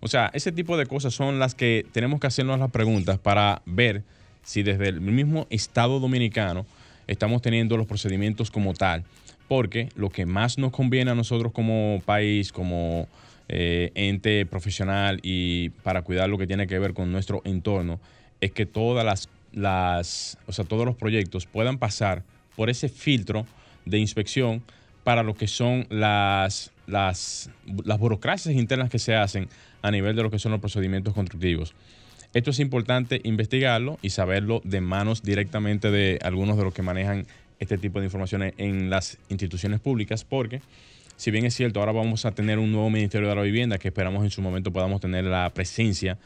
O 0.00 0.08
sea, 0.08 0.30
ese 0.34 0.52
tipo 0.52 0.76
de 0.76 0.86
cosas 0.86 1.14
son 1.14 1.38
las 1.38 1.54
que 1.54 1.86
tenemos 1.92 2.20
que 2.20 2.26
hacernos 2.26 2.58
las 2.58 2.70
preguntas 2.70 3.18
para 3.18 3.62
ver 3.64 4.02
si 4.42 4.62
desde 4.62 4.88
el 4.88 5.00
mismo 5.00 5.46
Estado 5.50 5.98
dominicano 5.98 6.66
estamos 7.06 7.42
teniendo 7.42 7.76
los 7.76 7.86
procedimientos 7.86 8.50
como 8.50 8.74
tal. 8.74 9.04
Porque 9.48 9.88
lo 9.94 10.10
que 10.10 10.26
más 10.26 10.58
nos 10.58 10.72
conviene 10.72 11.12
a 11.12 11.14
nosotros 11.14 11.52
como 11.52 12.02
país, 12.04 12.52
como 12.52 13.08
eh, 13.48 13.92
ente 13.94 14.44
profesional 14.44 15.20
y 15.22 15.70
para 15.70 16.02
cuidar 16.02 16.28
lo 16.28 16.36
que 16.36 16.48
tiene 16.48 16.66
que 16.66 16.78
ver 16.78 16.94
con 16.94 17.12
nuestro 17.12 17.42
entorno, 17.44 18.00
es 18.40 18.50
que 18.50 18.66
todas 18.66 19.04
las, 19.04 19.28
las, 19.52 20.36
o 20.46 20.52
sea, 20.52 20.64
todos 20.64 20.84
los 20.84 20.96
proyectos 20.96 21.46
puedan 21.46 21.78
pasar 21.78 22.24
por 22.56 22.70
ese 22.70 22.88
filtro 22.88 23.46
de 23.84 23.98
inspección 23.98 24.62
para 25.04 25.22
lo 25.22 25.34
que 25.34 25.46
son 25.46 25.86
las, 25.90 26.72
las, 26.86 27.50
las 27.84 27.98
burocracias 27.98 28.54
internas 28.54 28.90
que 28.90 28.98
se 28.98 29.14
hacen 29.14 29.48
a 29.82 29.90
nivel 29.90 30.16
de 30.16 30.22
lo 30.22 30.30
que 30.30 30.38
son 30.38 30.52
los 30.52 30.60
procedimientos 30.60 31.14
constructivos. 31.14 31.74
Esto 32.34 32.50
es 32.50 32.60
importante 32.60 33.20
investigarlo 33.24 33.98
y 34.02 34.10
saberlo 34.10 34.60
de 34.64 34.80
manos 34.80 35.22
directamente 35.22 35.90
de 35.90 36.18
algunos 36.22 36.56
de 36.56 36.64
los 36.64 36.74
que 36.74 36.82
manejan 36.82 37.26
este 37.60 37.78
tipo 37.78 37.98
de 37.98 38.06
informaciones 38.06 38.54
en 38.58 38.90
las 38.90 39.18
instituciones 39.28 39.80
públicas, 39.80 40.24
porque 40.24 40.60
si 41.16 41.30
bien 41.30 41.46
es 41.46 41.54
cierto, 41.54 41.80
ahora 41.80 41.92
vamos 41.92 42.26
a 42.26 42.32
tener 42.32 42.58
un 42.58 42.72
nuevo 42.72 42.90
Ministerio 42.90 43.28
de 43.28 43.34
la 43.34 43.42
Vivienda, 43.42 43.78
que 43.78 43.88
esperamos 43.88 44.22
en 44.22 44.30
su 44.30 44.42
momento 44.42 44.70
podamos 44.70 45.00
tener 45.00 45.24
la 45.24 45.48
presencia 45.50 46.18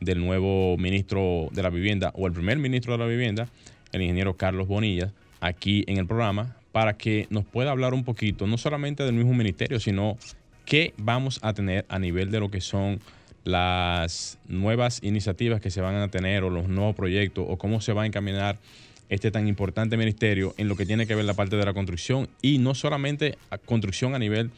del 0.00 0.18
nuevo 0.18 0.76
ministro 0.78 1.48
de 1.52 1.62
la 1.62 1.70
Vivienda 1.70 2.10
o 2.16 2.26
el 2.26 2.32
primer 2.32 2.58
ministro 2.58 2.92
de 2.94 2.98
la 2.98 3.06
Vivienda, 3.06 3.48
el 3.92 4.02
ingeniero 4.02 4.36
Carlos 4.36 4.66
Bonilla, 4.66 5.12
aquí 5.40 5.84
en 5.86 5.98
el 5.98 6.06
programa, 6.06 6.56
para 6.72 6.96
que 6.96 7.26
nos 7.30 7.44
pueda 7.44 7.70
hablar 7.70 7.94
un 7.94 8.04
poquito, 8.04 8.46
no 8.46 8.58
solamente 8.58 9.04
del 9.04 9.14
mismo 9.14 9.34
ministerio, 9.34 9.78
sino 9.78 10.16
qué 10.64 10.94
vamos 10.96 11.38
a 11.42 11.52
tener 11.52 11.84
a 11.88 11.98
nivel 11.98 12.30
de 12.30 12.40
lo 12.40 12.50
que 12.50 12.60
son 12.60 13.00
las 13.44 14.38
nuevas 14.46 15.00
iniciativas 15.02 15.60
que 15.60 15.70
se 15.70 15.80
van 15.80 15.96
a 15.96 16.08
tener 16.08 16.44
o 16.44 16.50
los 16.50 16.68
nuevos 16.68 16.94
proyectos 16.94 17.44
o 17.48 17.56
cómo 17.58 17.80
se 17.80 17.92
va 17.92 18.02
a 18.02 18.06
encaminar 18.06 18.58
este 19.08 19.30
tan 19.30 19.46
importante 19.48 19.96
ministerio 19.96 20.54
en 20.56 20.68
lo 20.68 20.76
que 20.76 20.86
tiene 20.86 21.06
que 21.06 21.14
ver 21.14 21.24
la 21.24 21.34
parte 21.34 21.56
de 21.56 21.64
la 21.64 21.74
construcción 21.74 22.28
y 22.40 22.58
no 22.58 22.74
solamente 22.74 23.36
construcción 23.66 24.14
a 24.14 24.18
nivel 24.18 24.50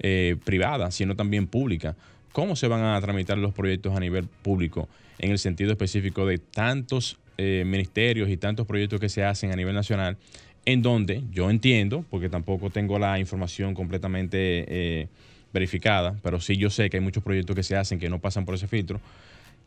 eh, 0.00 0.36
privada, 0.44 0.90
sino 0.90 1.16
también 1.16 1.46
pública. 1.46 1.96
¿Cómo 2.32 2.56
se 2.56 2.66
van 2.66 2.82
a 2.82 3.00
tramitar 3.00 3.38
los 3.38 3.54
proyectos 3.54 3.96
a 3.96 4.00
nivel 4.00 4.26
público 4.26 4.88
en 5.18 5.30
el 5.30 5.38
sentido 5.38 5.70
específico 5.70 6.26
de 6.26 6.38
tantos 6.38 7.18
eh, 7.38 7.62
ministerios 7.64 8.28
y 8.28 8.36
tantos 8.36 8.66
proyectos 8.66 9.00
que 9.00 9.08
se 9.08 9.24
hacen 9.24 9.52
a 9.52 9.56
nivel 9.56 9.74
nacional? 9.74 10.18
En 10.64 10.82
donde 10.82 11.22
yo 11.32 11.50
entiendo, 11.50 12.04
porque 12.10 12.28
tampoco 12.28 12.70
tengo 12.70 12.98
la 12.98 13.18
información 13.18 13.74
completamente 13.74 14.64
eh, 14.68 15.08
verificada, 15.52 16.16
pero 16.22 16.40
sí 16.40 16.56
yo 16.56 16.70
sé 16.70 16.88
que 16.88 16.98
hay 16.98 17.02
muchos 17.02 17.22
proyectos 17.22 17.56
que 17.56 17.62
se 17.62 17.76
hacen 17.76 17.98
que 17.98 18.08
no 18.08 18.20
pasan 18.20 18.44
por 18.44 18.54
ese 18.54 18.68
filtro 18.68 19.00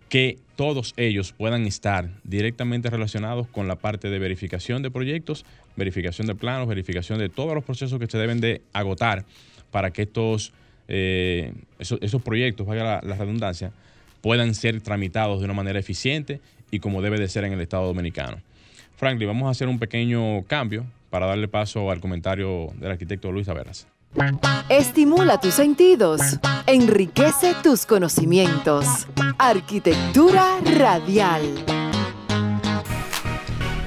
que 0.09 0.37
todos 0.55 0.93
ellos 0.97 1.33
puedan 1.33 1.65
estar 1.65 2.09
directamente 2.23 2.89
relacionados 2.89 3.47
con 3.47 3.67
la 3.67 3.75
parte 3.75 4.09
de 4.09 4.19
verificación 4.19 4.83
de 4.83 4.91
proyectos, 4.91 5.45
verificación 5.75 6.27
de 6.27 6.35
planos, 6.35 6.67
verificación 6.67 7.19
de 7.19 7.29
todos 7.29 7.55
los 7.55 7.63
procesos 7.63 7.99
que 7.99 8.07
se 8.07 8.17
deben 8.17 8.39
de 8.39 8.61
agotar 8.71 9.25
para 9.71 9.91
que 9.91 10.03
estos 10.03 10.53
eh, 10.87 11.51
esos, 11.79 12.21
proyectos, 12.21 12.67
vaya 12.67 13.01
la, 13.01 13.15
redundancia, 13.15 13.71
puedan 14.21 14.53
ser 14.53 14.81
tramitados 14.81 15.39
de 15.39 15.45
una 15.45 15.53
manera 15.53 15.79
eficiente 15.79 16.39
y 16.69 16.79
como 16.79 17.01
debe 17.01 17.19
de 17.19 17.27
ser 17.27 17.43
en 17.43 17.53
el 17.53 17.61
Estado 17.61 17.85
Dominicano. 17.85 18.37
Franklin, 18.97 19.27
vamos 19.27 19.47
a 19.47 19.51
hacer 19.51 19.67
un 19.67 19.79
pequeño 19.79 20.43
cambio 20.43 20.85
para 21.09 21.25
darle 21.25 21.47
paso 21.47 21.91
al 21.91 21.99
comentario 21.99 22.71
del 22.79 22.91
arquitecto 22.91 23.31
Luis 23.31 23.47
Averas. 23.49 23.87
Estimula 24.69 25.39
tus 25.39 25.55
sentidos, 25.55 26.21
enriquece 26.67 27.53
tus 27.61 27.85
conocimientos. 27.85 29.07
Arquitectura 29.37 30.57
radial. 30.77 31.41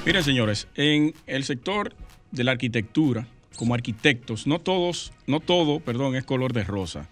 Miren, 0.04 0.22
señores, 0.22 0.68
en 0.74 1.14
el 1.26 1.44
sector 1.44 1.94
de 2.30 2.44
la 2.44 2.52
arquitectura, 2.52 3.26
como 3.56 3.74
arquitectos, 3.74 4.46
no 4.46 4.58
todos, 4.58 5.12
no 5.26 5.40
todo, 5.40 5.80
perdón, 5.80 6.14
es 6.14 6.24
color 6.24 6.52
de 6.52 6.64
rosa. 6.64 7.08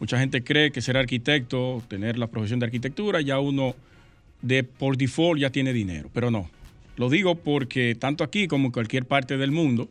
Mucha 0.00 0.18
gente 0.18 0.42
cree 0.42 0.72
que 0.72 0.82
ser 0.82 0.96
arquitecto, 0.96 1.82
tener 1.88 2.18
la 2.18 2.26
profesión 2.26 2.58
de 2.58 2.66
arquitectura, 2.66 3.20
ya 3.20 3.38
uno 3.38 3.74
de 4.40 4.64
por 4.64 4.96
default 4.96 5.40
ya 5.40 5.50
tiene 5.50 5.72
dinero, 5.72 6.10
pero 6.12 6.30
no. 6.30 6.50
Lo 6.96 7.08
digo 7.08 7.36
porque 7.36 7.94
tanto 7.94 8.22
aquí 8.24 8.48
como 8.48 8.66
en 8.66 8.72
cualquier 8.72 9.06
parte 9.06 9.36
del 9.36 9.50
mundo, 9.50 9.88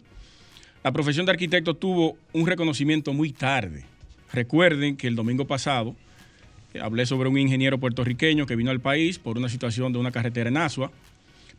la 0.83 0.91
profesión 0.91 1.25
de 1.25 1.31
arquitecto 1.31 1.75
tuvo 1.75 2.17
un 2.33 2.47
reconocimiento 2.47 3.13
muy 3.13 3.31
tarde. 3.31 3.85
Recuerden 4.33 4.97
que 4.97 5.07
el 5.07 5.15
domingo 5.15 5.45
pasado 5.45 5.95
eh, 6.73 6.79
hablé 6.79 7.05
sobre 7.05 7.29
un 7.29 7.37
ingeniero 7.37 7.79
puertorriqueño 7.79 8.45
que 8.45 8.55
vino 8.55 8.71
al 8.71 8.79
país 8.79 9.19
por 9.19 9.37
una 9.37 9.49
situación 9.49 9.93
de 9.93 9.99
una 9.99 10.11
carretera 10.11 10.49
en 10.49 10.57
Asua, 10.57 10.91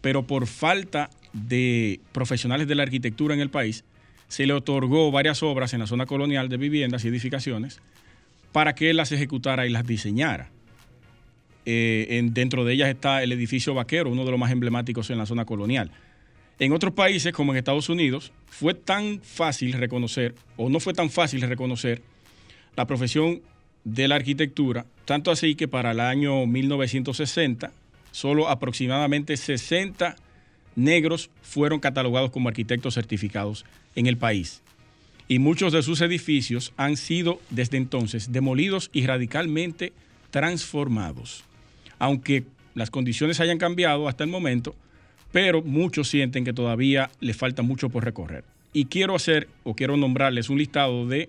pero 0.01 0.27
por 0.27 0.47
falta 0.47 1.11
de 1.33 2.01
profesionales 2.13 2.67
de 2.67 2.75
la 2.75 2.83
arquitectura 2.83 3.35
en 3.35 3.41
el 3.41 3.51
país, 3.51 3.85
se 4.29 4.47
le 4.47 4.55
otorgó 4.55 5.11
varias 5.11 5.43
obras 5.43 5.75
en 5.75 5.81
la 5.81 5.87
zona 5.87 6.07
colonial 6.07 6.49
de 6.49 6.57
viviendas 6.57 7.05
y 7.05 7.09
edificaciones 7.09 7.81
para 8.51 8.75
que 8.75 8.91
él 8.91 8.97
las 8.97 9.13
ejecutara 9.13 9.67
y 9.67 9.71
las 9.71 9.87
diseñara. 9.87 10.51
Eh, 11.65 12.21
dentro 12.33 12.65
de 12.65 12.75
ellas 12.75 12.89
está 12.89 13.23
el 13.23 13.33
edificio 13.33 13.75
Vaquero, 13.75 14.11
uno 14.11 14.25
de 14.25 14.31
los 14.31 14.41
más 14.41 14.51
emblemáticos 14.51 15.11
en 15.11 15.19
la 15.19 15.27
zona 15.27 15.45
colonial. 15.45 15.91
En 16.59 16.73
otros 16.73 16.93
países, 16.93 17.33
como 17.33 17.53
en 17.53 17.59
Estados 17.59 17.89
Unidos, 17.89 18.33
fue 18.47 18.75
tan 18.75 19.21
fácil 19.21 19.73
reconocer, 19.73 20.35
o 20.57 20.69
no 20.69 20.81
fue 20.81 20.95
tan 20.95 21.11
fácil 21.11 21.41
reconocer, 21.43 22.03
la 22.77 22.87
profesión 22.87 23.43
de 23.85 24.09
la 24.09 24.17
arquitectura, 24.17 24.87
tanto 25.05 25.31
así 25.31 25.55
que 25.55 25.69
para 25.69 25.91
el 25.91 26.01
año 26.01 26.47
1960, 26.47 27.73
solo 28.13 28.49
aproximadamente 28.49 29.37
60 29.37 30.17
negros 30.77 31.31
fueron 31.43 31.81
catalogados 31.81 32.31
como 32.31 32.49
arquitectos 32.49 32.95
certificados 32.95 33.65
en 33.95 34.07
el 34.07 34.17
país. 34.17 34.63
Y 35.29 35.39
muchos 35.39 35.73
de 35.73 35.83
sus 35.83 36.01
edificios 36.01 36.73
han 36.77 36.97
sido 36.97 37.41
desde 37.51 37.77
entonces 37.77 38.33
demolidos 38.33 38.91
y 38.93 39.07
radicalmente 39.07 39.93
transformados. 40.31 41.45
Aunque 42.03 42.45
las 42.75 42.91
condiciones 42.91 43.39
hayan 43.39 43.59
cambiado 43.59 44.09
hasta 44.09 44.25
el 44.25 44.31
momento, 44.31 44.75
pero 45.31 45.63
muchos 45.63 46.09
sienten 46.09 46.45
que 46.45 46.53
todavía 46.53 47.09
le 47.21 47.33
falta 47.33 47.63
mucho 47.63 47.91
por 47.91 48.05
recorrer. 48.05 48.43
Y 48.73 48.87
quiero 48.87 49.15
hacer 49.15 49.47
o 49.63 49.77
quiero 49.77 49.97
nombrarles 49.97 50.51
un 50.51 50.59
listado 50.59 51.07
de 51.07 51.29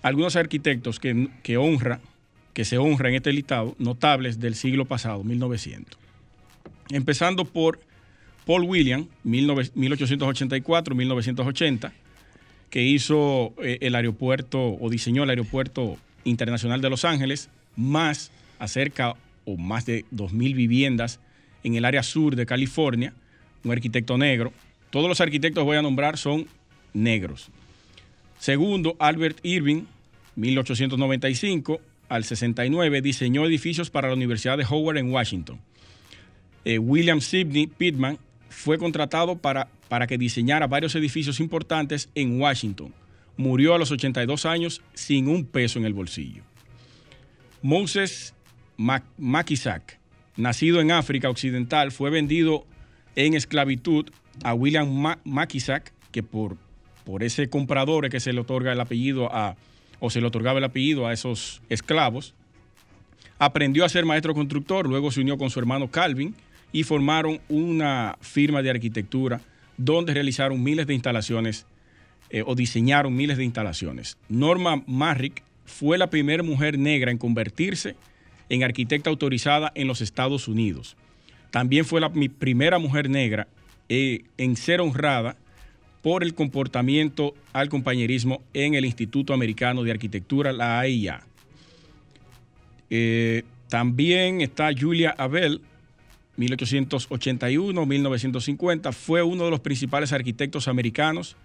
algunos 0.00 0.36
arquitectos 0.36 1.00
que, 1.00 1.26
que 1.42 1.56
honra, 1.56 1.98
que 2.52 2.64
se 2.64 2.78
honran 2.78 3.10
en 3.10 3.16
este 3.16 3.32
listado, 3.32 3.74
notables 3.80 4.38
del 4.38 4.54
siglo 4.54 4.84
pasado, 4.84 5.24
1900. 5.24 5.98
Empezando 6.90 7.44
por 7.44 7.80
Paul 8.46 8.62
William, 8.62 9.08
1884-1980, 9.24 11.90
que 12.70 12.84
hizo 12.84 13.52
eh, 13.60 13.78
el 13.80 13.96
aeropuerto 13.96 14.76
o 14.78 14.90
diseñó 14.90 15.24
el 15.24 15.30
aeropuerto 15.30 15.96
internacional 16.22 16.80
de 16.80 16.88
Los 16.88 17.04
Ángeles, 17.04 17.50
más 17.74 18.30
acerca 18.60 19.16
o 19.48 19.56
más 19.56 19.86
de 19.86 20.04
2.000 20.14 20.54
viviendas 20.54 21.20
en 21.64 21.74
el 21.74 21.86
área 21.86 22.02
sur 22.02 22.36
de 22.36 22.44
California, 22.44 23.14
un 23.64 23.72
arquitecto 23.72 24.18
negro. 24.18 24.52
Todos 24.90 25.08
los 25.08 25.22
arquitectos 25.22 25.64
voy 25.64 25.78
a 25.78 25.82
nombrar 25.82 26.18
son 26.18 26.46
negros. 26.92 27.48
Segundo, 28.38 28.94
Albert 28.98 29.38
Irving, 29.42 29.84
1895 30.36 31.80
al 32.10 32.24
69, 32.24 33.00
diseñó 33.00 33.46
edificios 33.46 33.88
para 33.88 34.08
la 34.08 34.14
Universidad 34.14 34.58
de 34.58 34.66
Howard 34.68 34.98
en 34.98 35.10
Washington. 35.10 35.58
Eh, 36.66 36.78
William 36.78 37.22
Sidney 37.22 37.68
Pittman 37.68 38.18
fue 38.50 38.76
contratado 38.76 39.38
para, 39.38 39.68
para 39.88 40.06
que 40.06 40.18
diseñara 40.18 40.66
varios 40.66 40.94
edificios 40.94 41.40
importantes 41.40 42.10
en 42.14 42.38
Washington. 42.38 42.92
Murió 43.38 43.74
a 43.74 43.78
los 43.78 43.90
82 43.92 44.44
años 44.44 44.82
sin 44.92 45.26
un 45.26 45.46
peso 45.46 45.78
en 45.78 45.86
el 45.86 45.94
bolsillo. 45.94 46.42
Moses 47.62 48.34
Makisak, 48.78 49.98
nacido 50.36 50.80
en 50.80 50.92
África 50.92 51.28
Occidental, 51.28 51.90
fue 51.92 52.10
vendido 52.10 52.64
en 53.16 53.34
esclavitud 53.34 54.06
a 54.44 54.54
William 54.54 55.16
Makisak, 55.24 55.92
que 56.12 56.22
por, 56.22 56.56
por 57.04 57.22
ese 57.22 57.50
comprador 57.50 58.08
que 58.08 58.20
se 58.20 58.32
le 58.32 58.40
otorga 58.40 58.72
el 58.72 58.80
apellido 58.80 59.34
a, 59.34 59.56
o 59.98 60.10
se 60.10 60.20
le 60.20 60.28
otorgaba 60.28 60.58
el 60.58 60.64
apellido 60.64 61.06
a 61.06 61.12
esos 61.12 61.60
esclavos, 61.68 62.34
aprendió 63.38 63.84
a 63.84 63.88
ser 63.88 64.04
maestro 64.04 64.32
constructor, 64.32 64.88
luego 64.88 65.10
se 65.10 65.20
unió 65.20 65.36
con 65.36 65.50
su 65.50 65.58
hermano 65.58 65.90
Calvin 65.90 66.34
y 66.72 66.84
formaron 66.84 67.40
una 67.48 68.16
firma 68.20 68.62
de 68.62 68.70
arquitectura 68.70 69.40
donde 69.76 70.14
realizaron 70.14 70.62
miles 70.62 70.86
de 70.86 70.94
instalaciones 70.94 71.66
eh, 72.30 72.42
o 72.46 72.54
diseñaron 72.54 73.14
miles 73.14 73.38
de 73.38 73.44
instalaciones. 73.44 74.18
Norma 74.28 74.82
Marrick 74.86 75.42
fue 75.64 75.98
la 75.98 76.10
primera 76.10 76.42
mujer 76.42 76.78
negra 76.78 77.10
en 77.10 77.18
convertirse 77.18 77.96
en 78.48 78.64
arquitecta 78.64 79.10
autorizada 79.10 79.72
en 79.74 79.88
los 79.88 80.00
Estados 80.00 80.48
Unidos. 80.48 80.96
También 81.50 81.84
fue 81.84 82.00
la 82.00 82.10
primera 82.10 82.78
mujer 82.78 83.08
negra 83.08 83.48
eh, 83.88 84.24
en 84.36 84.56
ser 84.56 84.80
honrada 84.80 85.36
por 86.02 86.22
el 86.22 86.34
comportamiento 86.34 87.34
al 87.52 87.68
compañerismo 87.68 88.42
en 88.54 88.74
el 88.74 88.84
Instituto 88.84 89.34
Americano 89.34 89.82
de 89.82 89.90
Arquitectura, 89.90 90.52
la 90.52 90.78
AIA. 90.80 91.22
Eh, 92.90 93.42
también 93.68 94.40
está 94.40 94.70
Julia 94.78 95.14
Abel, 95.18 95.60
1881-1950, 96.38 98.92
fue 98.92 99.22
uno 99.22 99.44
de 99.44 99.50
los 99.50 99.60
principales 99.60 100.12
arquitectos 100.12 100.68
americanos, 100.68 101.36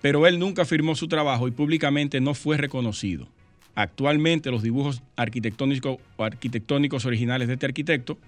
pero 0.00 0.26
él 0.26 0.38
nunca 0.38 0.64
firmó 0.64 0.96
su 0.96 1.06
trabajo 1.06 1.46
y 1.46 1.50
públicamente 1.52 2.18
no 2.20 2.34
fue 2.34 2.56
reconocido. 2.56 3.28
Actualmente 3.74 4.50
los 4.50 4.62
dibujos 4.62 5.02
arquitectónicos, 5.16 5.96
arquitectónicos 6.18 7.06
originales 7.06 7.48
de 7.48 7.54
este 7.54 7.64
arquitecto 7.66 8.18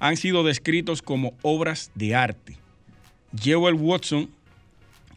han 0.00 0.16
sido 0.16 0.42
descritos 0.42 1.02
como 1.02 1.34
obras 1.42 1.90
de 1.94 2.14
arte. 2.14 2.56
Jewel 3.38 3.74
Watson, 3.74 4.30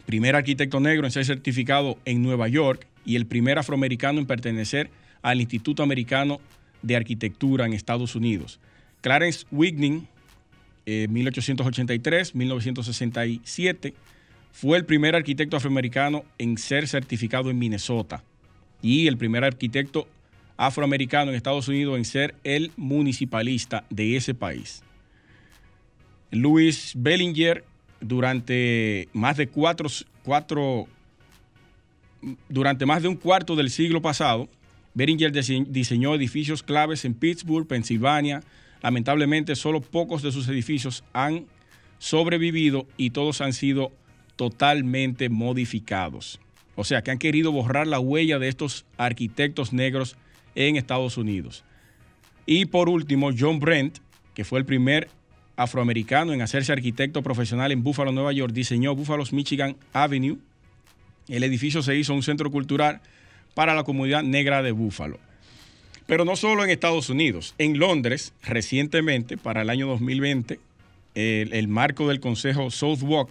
primer 0.06 0.36
arquitecto 0.36 0.82
negro 0.82 1.06
en 1.06 1.12
ser 1.12 1.24
certificado 1.26 1.98
en 2.06 2.22
Nueva 2.24 2.50
York 2.50 2.88
y 3.06 3.16
el 3.16 3.26
primer 3.26 3.58
afroamericano 3.58 4.20
en 4.20 4.26
pertenecer 4.26 4.90
al 5.22 5.40
Instituto 5.40 5.82
Americano 5.82 6.42
de 6.82 6.98
Arquitectura 6.98 7.66
en 7.66 7.72
Estados 7.74 8.16
Unidos. 8.16 8.60
Clarence 9.02 9.46
Wigning, 9.52 10.08
1883-1967, 10.86 13.86
eh, 13.86 13.94
fue 14.52 14.78
el 14.78 14.86
primer 14.86 15.16
arquitecto 15.16 15.58
afroamericano 15.58 16.24
en 16.38 16.58
ser 16.58 16.88
certificado 16.88 17.50
en 17.50 17.60
Minnesota 17.60 18.24
y 18.82 19.08
el 19.08 19.18
primer 19.18 19.44
arquitecto 19.44 20.08
afroamericano 20.58 21.30
en 21.30 21.38
Estados 21.38 21.68
Unidos 21.68 21.98
en 21.98 22.06
ser 22.06 22.36
el 22.44 22.72
municipalista 22.78 23.86
de 23.90 24.16
ese 24.16 24.34
país. 24.34 24.84
Louis 26.32 26.94
Bellinger, 26.96 27.64
durante 28.02 29.08
más 29.14 29.38
de 29.38 29.48
cuatro, 29.48 29.90
cuatro, 30.24 30.88
durante 32.50 32.86
más 32.86 33.02
de 33.02 33.08
un 33.08 33.16
cuarto 33.16 33.56
del 33.56 33.70
siglo 33.70 34.02
pasado, 34.02 34.50
Bellinger 34.94 35.32
diseñó 35.32 36.16
edificios 36.16 36.64
claves 36.64 37.06
en 37.06 37.14
Pittsburgh, 37.14 37.68
Pensilvania, 37.68 38.42
Lamentablemente, 38.82 39.56
solo 39.56 39.82
pocos 39.82 40.22
de 40.22 40.32
sus 40.32 40.48
edificios 40.48 41.04
han 41.14 41.46
sobrevivido 42.00 42.88
y 42.96 43.10
todos 43.10 43.42
han 43.42 43.54
sido 43.54 43.92
totalmente 44.36 45.30
modificados. 45.30 46.40
O 46.78 46.86
sea, 46.86 47.02
que 47.02 47.12
han 47.12 47.18
querido 47.18 47.52
borrar 47.52 47.88
la 47.88 48.00
huella 48.00 48.40
de 48.40 48.48
estos 48.48 48.86
arquitectos 48.96 49.74
negros 49.74 50.16
en 50.56 50.78
Estados 50.78 51.18
Unidos. 51.18 51.66
Y 52.46 52.68
por 52.68 52.88
último, 52.88 53.32
John 53.38 53.60
Brent, 53.60 53.98
que 54.34 54.46
fue 54.46 54.60
el 54.60 54.66
primer 54.66 55.10
afroamericano 55.58 56.34
en 56.34 56.42
hacerse 56.42 56.72
arquitecto 56.72 57.24
profesional 57.24 57.72
en 57.72 57.84
Buffalo, 57.84 58.12
Nueva 58.14 58.32
York, 58.32 58.54
diseñó 58.54 58.96
Buffalo's 58.96 59.34
Michigan 59.34 59.76
Avenue. 59.92 60.38
El 61.28 61.44
edificio 61.44 61.82
se 61.82 61.96
hizo 61.96 62.14
un 62.14 62.24
centro 62.24 62.52
cultural 62.52 63.02
para 63.54 63.76
la 63.76 63.84
comunidad 63.84 64.24
negra 64.24 64.62
de 64.62 64.72
Buffalo. 64.72 65.20
Pero 66.06 66.24
no 66.24 66.36
solo 66.36 66.64
en 66.64 66.70
Estados 66.70 67.10
Unidos. 67.10 67.56
En 67.58 67.80
Londres, 67.80 68.34
recientemente, 68.44 69.36
para 69.36 69.64
el 69.64 69.70
año 69.70 69.88
2020, 69.88 70.60
el, 71.16 71.68
marco 71.68 72.08
del 72.08 72.20
Consejo 72.20 72.70
Southwark 72.70 73.30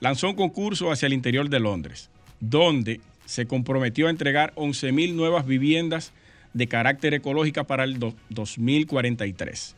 lanzó 0.00 0.28
un 0.28 0.36
concurso 0.36 0.92
hacia 0.92 1.06
el 1.06 1.14
interior 1.14 1.48
de 1.48 1.58
Londres, 1.58 2.10
donde 2.42 3.00
se 3.24 3.46
comprometió 3.46 4.08
a 4.08 4.10
entregar 4.10 4.52
11.000 4.56 5.14
nuevas 5.14 5.46
viviendas 5.46 6.12
de 6.52 6.66
carácter 6.66 7.14
ecológico 7.14 7.64
para 7.64 7.84
el 7.84 7.98
2043. 8.28 9.74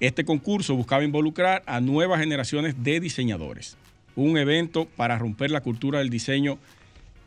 Este 0.00 0.24
concurso 0.24 0.74
buscaba 0.74 1.04
involucrar 1.04 1.62
a 1.66 1.80
nuevas 1.80 2.20
generaciones 2.20 2.82
de 2.82 3.00
diseñadores. 3.00 3.76
Un 4.16 4.38
evento 4.38 4.86
para 4.96 5.18
romper 5.18 5.50
la 5.50 5.60
cultura 5.60 5.98
del 5.98 6.08
diseño 6.08 6.58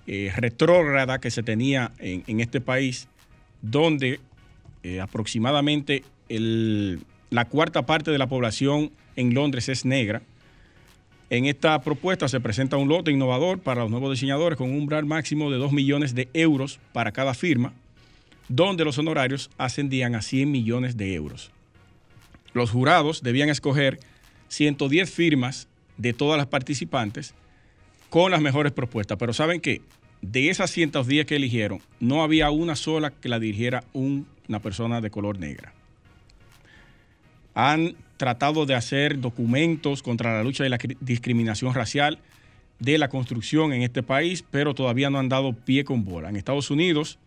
eh, 0.07 0.31
retrógrada 0.35 1.19
que 1.19 1.29
se 1.29 1.43
tenía 1.43 1.91
en 1.99 2.39
este 2.39 2.59
país 2.59 3.07
donde 3.61 4.19
eh, 4.83 4.99
aproximadamente 4.99 6.03
la 6.27 7.45
cuarta 7.45 7.85
parte 7.85 8.11
de 8.11 8.17
la 8.17 8.27
población 8.27 8.91
en 9.15 9.33
Londres 9.33 9.69
es 9.69 9.85
negra. 9.85 10.21
En 11.33 11.45
esta 11.45 11.81
propuesta 11.81 12.27
se 12.27 12.39
presenta 12.39 12.77
un 12.77 12.87
lote 12.87 13.09
innovador 13.09 13.57
para 13.57 13.81
los 13.81 13.89
nuevos 13.89 14.11
diseñadores 14.11 14.55
con 14.55 14.69
un 14.69 14.77
umbral 14.77 15.05
máximo 15.05 15.49
de 15.49 15.57
2 15.57 15.71
millones 15.71 16.13
de 16.13 16.29
euros 16.31 16.79
para 16.91 17.11
cada 17.11 17.33
firma, 17.33 17.73
donde 18.49 18.85
los 18.85 18.99
honorarios 18.99 19.49
ascendían 19.57 20.13
a 20.13 20.21
100 20.21 20.51
millones 20.51 20.95
de 20.95 21.15
euros. 21.15 21.49
Los 22.53 22.69
jurados 22.69 23.23
debían 23.23 23.49
escoger 23.49 23.99
110 24.49 25.09
firmas 25.09 25.67
de 25.97 26.13
todas 26.13 26.37
las 26.37 26.45
participantes 26.45 27.33
con 28.11 28.29
las 28.29 28.39
mejores 28.39 28.71
propuestas, 28.71 29.17
pero 29.17 29.33
¿saben 29.33 29.59
qué? 29.59 29.81
de 30.21 30.51
esas 30.51 30.69
110 30.69 31.25
que 31.25 31.37
eligieron, 31.37 31.81
no 31.99 32.21
había 32.21 32.51
una 32.51 32.75
sola 32.75 33.09
que 33.09 33.27
la 33.27 33.39
dirigiera 33.39 33.83
una 33.93 34.59
persona 34.61 35.01
de 35.01 35.09
color 35.09 35.39
negra. 35.39 35.73
Han 37.53 37.95
tratado 38.17 38.65
de 38.65 38.75
hacer 38.75 39.19
documentos 39.19 40.01
contra 40.01 40.33
la 40.33 40.43
lucha 40.43 40.63
de 40.63 40.69
la 40.69 40.79
discriminación 41.01 41.73
racial 41.73 42.19
de 42.79 42.97
la 42.97 43.09
construcción 43.09 43.73
en 43.73 43.81
este 43.81 44.03
país, 44.03 44.43
pero 44.49 44.73
todavía 44.73 45.09
no 45.09 45.19
han 45.19 45.29
dado 45.29 45.53
pie 45.53 45.83
con 45.83 46.03
bola. 46.03 46.29
En 46.29 46.35
Estados 46.35 46.71
Unidos, 46.71 47.17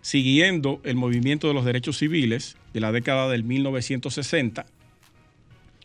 siguiendo 0.00 0.80
el 0.84 0.96
movimiento 0.96 1.48
de 1.48 1.54
los 1.54 1.64
derechos 1.64 1.98
civiles 1.98 2.56
de 2.72 2.80
la 2.80 2.92
década 2.92 3.28
del 3.28 3.44
1960, 3.44 4.66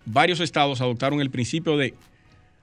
varios 0.06 0.40
estados 0.40 0.82
adoptaron 0.82 1.22
el 1.22 1.30
principio 1.30 1.78
de 1.78 1.94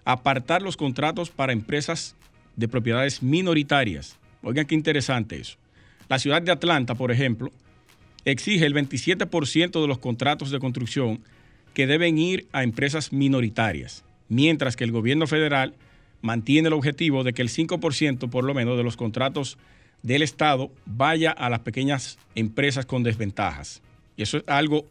apartar 0.04 0.62
los 0.62 0.76
contratos 0.76 1.30
para 1.30 1.52
empresas 1.52 2.14
de 2.56 2.68
propiedades 2.68 3.22
minoritarias. 3.22 4.18
Oigan 4.42 4.66
qué 4.66 4.74
interesante 4.74 5.40
eso. 5.40 5.56
La 6.08 6.18
ciudad 6.18 6.42
de 6.42 6.52
Atlanta, 6.52 6.94
por 6.94 7.10
ejemplo, 7.10 7.50
exige 8.24 8.66
el 8.66 8.74
27% 8.74 9.80
de 9.80 9.88
los 9.88 9.98
contratos 9.98 10.50
de 10.50 10.58
construcción 10.58 11.20
que 11.74 11.86
deben 11.86 12.18
ir 12.18 12.46
a 12.52 12.62
empresas 12.62 13.12
minoritarias, 13.12 14.04
mientras 14.28 14.76
que 14.76 14.84
el 14.84 14.92
gobierno 14.92 15.26
federal 15.26 15.74
mantiene 16.22 16.68
el 16.68 16.74
objetivo 16.74 17.24
de 17.24 17.32
que 17.32 17.42
el 17.42 17.48
5% 17.50 18.30
por 18.30 18.44
lo 18.44 18.54
menos 18.54 18.76
de 18.76 18.84
los 18.84 18.96
contratos 18.96 19.58
del 20.02 20.22
Estado 20.22 20.70
vaya 20.86 21.30
a 21.30 21.50
las 21.50 21.60
pequeñas 21.60 22.18
empresas 22.34 22.86
con 22.86 23.02
desventajas. 23.02 23.82
Y 24.16 24.22
eso 24.22 24.38
es 24.38 24.44
algo 24.46 24.86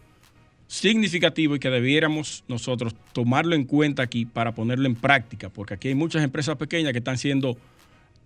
significativo 0.68 1.56
y 1.56 1.60
que 1.60 1.70
debiéramos 1.70 2.44
nosotros 2.48 2.96
tomarlo 3.14 3.56
en 3.56 3.66
cuenta 3.66 4.04
aquí 4.04 4.26
para 4.26 4.54
ponerlo 4.54 4.88
en 4.88 4.96
práctica, 4.96 5.50
porque 5.50 5.76
aquí 5.76 5.90
hay 5.90 5.96
muchas 5.96 6.24
empresas 6.24 6.58
pequeñas 6.58 6.94
que 6.94 7.00
están 7.00 7.18
siendo 7.18 7.58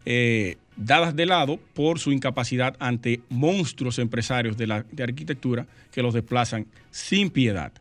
eh, 0.10 0.56
dadas 0.78 1.18
de 1.18 1.26
lado 1.26 1.60
por 1.74 2.00
su 2.00 2.14
incapacidad 2.14 2.78
ante 2.80 3.20
monstruos 3.28 4.00
empresarios 4.00 4.56
de 4.56 4.66
la 4.66 4.86
de 4.90 5.04
arquitectura 5.04 5.68
que 5.92 6.02
los 6.02 6.14
desplazan 6.14 6.66
sin 6.92 7.30
piedad. 7.30 7.74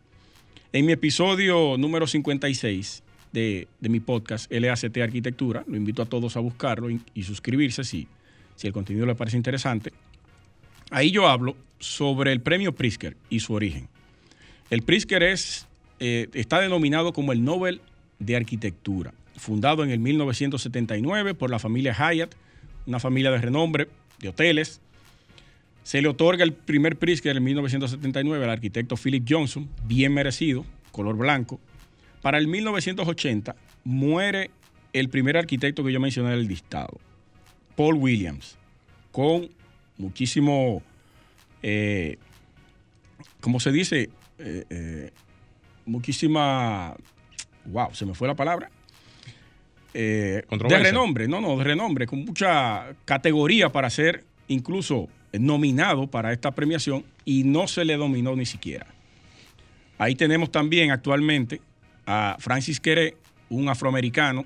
En 0.73 0.87
mi 0.87 0.93
episodio 0.93 1.77
número 1.79 2.09
56 2.09 3.05
de, 3.33 3.69
mi 3.81 4.01
podcast, 4.01 4.51
LACT 4.51 4.97
Arquitectura. 4.99 5.62
Lo 5.69 5.77
invito 5.77 6.03
a 6.03 6.07
todos 6.07 6.37
a 6.37 6.41
buscarlo 6.41 6.89
y, 6.91 7.23
suscribirse 7.23 7.85
si, 7.85 8.09
si 8.57 8.67
el 8.67 8.73
contenido 8.73 9.07
les 9.07 9.17
parece 9.17 9.37
interesante. 9.37 9.93
Ahí 10.91 11.12
yo 11.12 11.29
hablo 11.29 11.55
sobre 11.79 12.33
el 12.33 12.41
premio 12.41 12.75
Pritzker 12.75 13.17
y 13.31 13.39
su 13.39 13.53
origen. 13.53 13.89
El 14.69 14.83
Pritzker 14.83 15.23
es, 15.23 15.69
eh, 16.01 16.29
está 16.35 16.61
denominado 16.61 17.12
como 17.12 17.33
el 17.33 17.45
Nobel 17.45 17.81
de 18.19 18.35
Arquitectura, 18.35 19.15
fundado 19.37 19.85
en 19.85 19.90
el 19.90 19.99
1979 19.99 21.35
por 21.35 21.51
la 21.51 21.59
familia 21.59 21.94
Hyatt, 21.94 22.35
una 22.87 23.01
familia 23.01 23.31
de 23.31 23.38
renombre 23.38 23.88
de 24.18 24.29
hoteles. 24.29 24.81
Se 25.83 26.03
le 26.03 26.09
otorga 26.09 26.44
el 26.44 26.53
primer 26.53 26.96
Pritzker 26.96 27.37
en 27.37 27.44
1979 27.44 28.44
al 28.44 28.51
arquitecto 28.51 28.96
Philip 28.96 29.25
Johnson, 29.29 29.68
bien 29.85 30.12
merecido, 30.12 30.64
color 30.90 31.16
blanco. 31.16 31.61
Para 32.22 32.38
el 32.38 32.49
1980 32.49 33.55
muere 33.85 34.51
el 34.92 35.09
primer 35.09 35.37
arquitecto 35.37 35.85
que 35.85 35.92
yo 35.92 36.01
mencioné 36.01 36.31
del 36.31 36.49
listado, 36.49 36.99
Paul 37.77 37.96
Williams, 37.96 38.57
con 39.12 39.49
muchísimo, 39.99 40.83
eh, 41.62 42.18
¿cómo 43.40 43.61
se 43.61 43.70
dice? 43.70 44.11
Eh, 44.38 44.64
eh, 44.70 45.11
muchísima, 45.85 46.96
wow, 47.66 47.94
se 47.94 48.07
me 48.07 48.14
fue 48.14 48.27
la 48.27 48.35
palabra. 48.35 48.70
De 49.97 50.79
renombre, 50.79 51.29
no, 51.29 51.41
no, 51.41 51.57
de 51.57 51.65
renombre, 51.65 52.07
con 52.07 52.25
mucha 52.25 52.95
categoría 53.05 53.71
para 53.71 53.89
ser 53.89 54.25
incluso 54.49 55.09
nominado 55.33 56.07
para 56.07 56.33
esta 56.33 56.51
premiación 56.53 57.05
y 57.25 57.45
no 57.45 57.67
se 57.67 57.85
le 57.85 57.97
dominó 57.97 58.37
ni 58.37 58.47
siquiera. 58.47 58.87
Ahí 59.99 60.15
tenemos 60.15 60.51
también 60.51 60.91
actualmente 60.91 61.61
a 62.05 62.37
Francis 62.39 62.81
Queré, 62.81 63.17
un 63.49 63.69
afroamericano, 63.69 64.45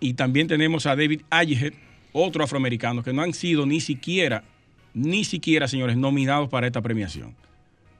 y 0.00 0.14
también 0.14 0.46
tenemos 0.46 0.86
a 0.86 0.94
David 0.94 1.22
Ayer, 1.30 1.74
otro 2.12 2.44
afroamericano, 2.44 3.02
que 3.02 3.12
no 3.12 3.22
han 3.22 3.32
sido 3.32 3.66
ni 3.66 3.80
siquiera, 3.80 4.44
ni 4.94 5.24
siquiera, 5.24 5.66
señores, 5.66 5.96
nominados 5.96 6.48
para 6.48 6.66
esta 6.66 6.82
premiación. 6.82 7.34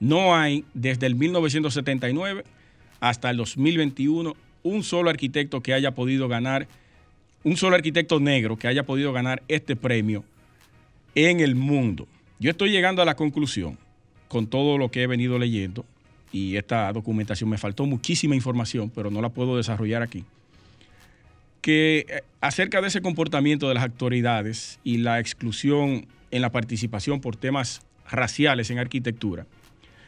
No 0.01 0.37
hay, 0.37 0.64
desde 0.75 1.07
el 1.07 1.17
1979 1.17 2.45
hasta 3.01 3.31
el 3.31 3.37
2021, 3.38 4.37
un 4.62 4.83
solo 4.83 5.11
arquitecto 5.11 5.62
que 5.62 5.75
haya 5.75 5.92
podido 5.92 6.29
ganar, 6.29 6.68
un 7.44 7.57
solo 7.57 7.77
arquitecto 7.77 8.21
negro 8.21 8.57
que 8.57 8.68
haya 8.68 8.85
podido 8.85 9.12
ganar 9.12 9.42
este 9.49 9.77
premio 9.77 10.25
en 11.14 11.40
el 11.40 11.55
mundo. 11.55 12.07
Yo 12.38 12.51
estoy 12.51 12.71
llegando 12.71 13.03
a 13.03 13.05
la 13.05 13.16
conclusión, 13.16 13.79
con 14.29 14.47
todo 14.47 14.79
lo 14.79 14.90
que 14.90 15.03
he 15.03 15.07
venido 15.07 15.38
leyendo, 15.38 15.85
y 16.33 16.57
esta 16.57 16.92
documentación 16.92 17.49
me 17.51 17.59
faltó 17.59 17.87
muchísima 17.87 18.35
información, 18.35 18.90
pero 18.94 19.11
no 19.11 19.21
la 19.21 19.31
puedo 19.31 19.57
desarrollar 19.57 20.03
aquí, 20.03 20.25
que 21.61 22.07
eh, 22.09 22.23
acerca 22.40 22.81
de 22.81 22.88
ese 22.88 23.01
comportamiento 23.01 23.68
de 23.68 23.75
las 23.75 23.85
autoridades 23.85 24.79
y 24.85 24.99
la 24.99 25.18
exclusión 25.18 26.07
en 26.31 26.42
la 26.42 26.53
participación 26.53 27.21
por 27.21 27.37
temas 27.37 27.83
raciales 28.11 28.71
en 28.71 28.79
arquitectura, 28.79 29.47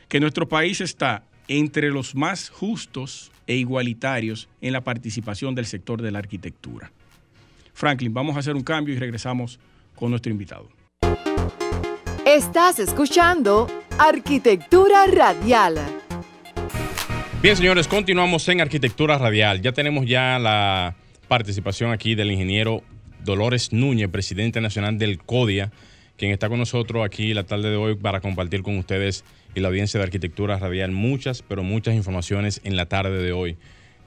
que 0.09 0.21
nuestro 0.21 0.49
país 0.49 0.81
está 0.81 1.25
entre 1.49 1.91
los 1.91 2.15
más 2.15 2.49
justos 2.51 3.33
e 3.51 3.57
igualitarios 3.57 4.49
en 4.61 4.73
la 4.73 4.83
participación 4.83 5.57
del 5.57 5.67
sector 5.67 6.01
de 6.03 6.13
la 6.13 6.21
arquitectura. 6.21 6.93
Franklin, 7.75 8.15
vamos 8.15 8.37
a 8.37 8.39
hacer 8.39 8.55
un 8.55 8.63
cambio 8.63 8.95
y 8.95 8.99
regresamos 8.99 9.59
con 9.97 10.11
nuestro 10.11 10.31
invitado. 10.31 10.69
Estás 12.25 12.79
escuchando 12.79 13.67
Arquitectura 13.99 15.05
Radial. 15.09 15.81
Bien, 17.43 17.57
señores, 17.57 17.89
continuamos 17.89 18.49
en 18.49 18.61
Arquitectura 18.61 19.19
Radial. 19.19 19.61
Ya 19.61 19.73
tenemos 19.73 20.07
ya 20.07 20.39
la 20.39 20.95
participación 21.27 21.91
aquí 21.91 22.15
del 22.15 22.31
ingeniero 22.31 22.85
Dolores 23.25 23.73
Núñez, 23.73 24.09
presidente 24.11 24.61
nacional 24.61 24.97
del 24.97 25.19
CODIA, 25.19 25.73
quien 26.17 26.31
está 26.31 26.49
con 26.49 26.61
nosotros 26.61 27.05
aquí 27.05 27.35
la 27.35 27.43
tarde 27.43 27.71
de 27.71 27.77
hoy 27.77 27.97
para 27.97 28.21
compartir 28.21 28.63
con 28.63 28.79
ustedes 28.79 29.25
y 29.55 29.61
la 29.61 29.69
audiencia 29.69 29.99
de 29.99 30.05
Arquitectura 30.05 30.59
Radial 30.59 30.91
muchas, 30.91 31.43
pero 31.43 31.63
muchas 31.63 31.95
informaciones 31.95 32.61
en 32.65 32.77
la 32.77 32.87
tarde 32.87 33.23
de 33.23 33.33
hoy. 33.33 33.57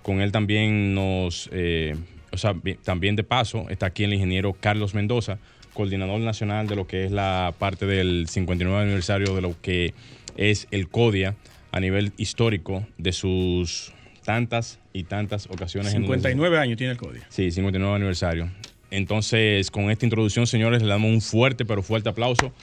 Con 0.02 0.22
él 0.22 0.32
también 0.32 0.94
nos, 0.94 1.50
eh, 1.52 1.96
o 2.32 2.38
sea, 2.38 2.56
también 2.84 3.16
de 3.16 3.24
paso, 3.24 3.70
está 3.70 3.88
aquí 3.88 4.04
el 4.04 4.14
ingeniero 4.14 4.54
Carlos 4.54 4.94
Mendoza, 4.94 5.38
coordinador 5.74 6.20
nacional 6.20 6.68
de 6.68 6.76
lo 6.76 6.88
que 6.88 7.06
es 7.06 7.12
la 7.12 7.54
parte 7.58 7.86
del 7.86 8.28
59 8.28 8.84
aniversario 8.84 9.36
de 9.36 9.42
lo 9.42 9.56
que 9.62 9.94
es 10.38 10.68
el 10.72 10.90
CODIA 10.90 11.36
a 11.72 11.80
nivel 11.80 12.14
histórico 12.18 12.86
de 12.98 13.12
sus 13.12 13.94
tantas 14.24 14.80
y 14.94 15.04
tantas 15.04 15.48
ocasiones. 15.48 15.92
59 15.92 16.58
años 16.58 16.78
tiene 16.78 16.92
el 16.92 16.98
código. 16.98 17.26
Sí, 17.30 17.52
59 17.52 17.96
aniversario. 17.96 18.50
Entonces, 18.92 19.72
con 19.72 19.90
esta 19.90 20.06
introducción, 20.06 20.46
señores, 20.46 20.84
le 20.84 20.90
damos 20.90 21.12
un 21.12 21.22
fuerte, 21.22 21.66
pero 21.66 21.82
fuerte 21.82 22.10
aplauso 22.10 22.54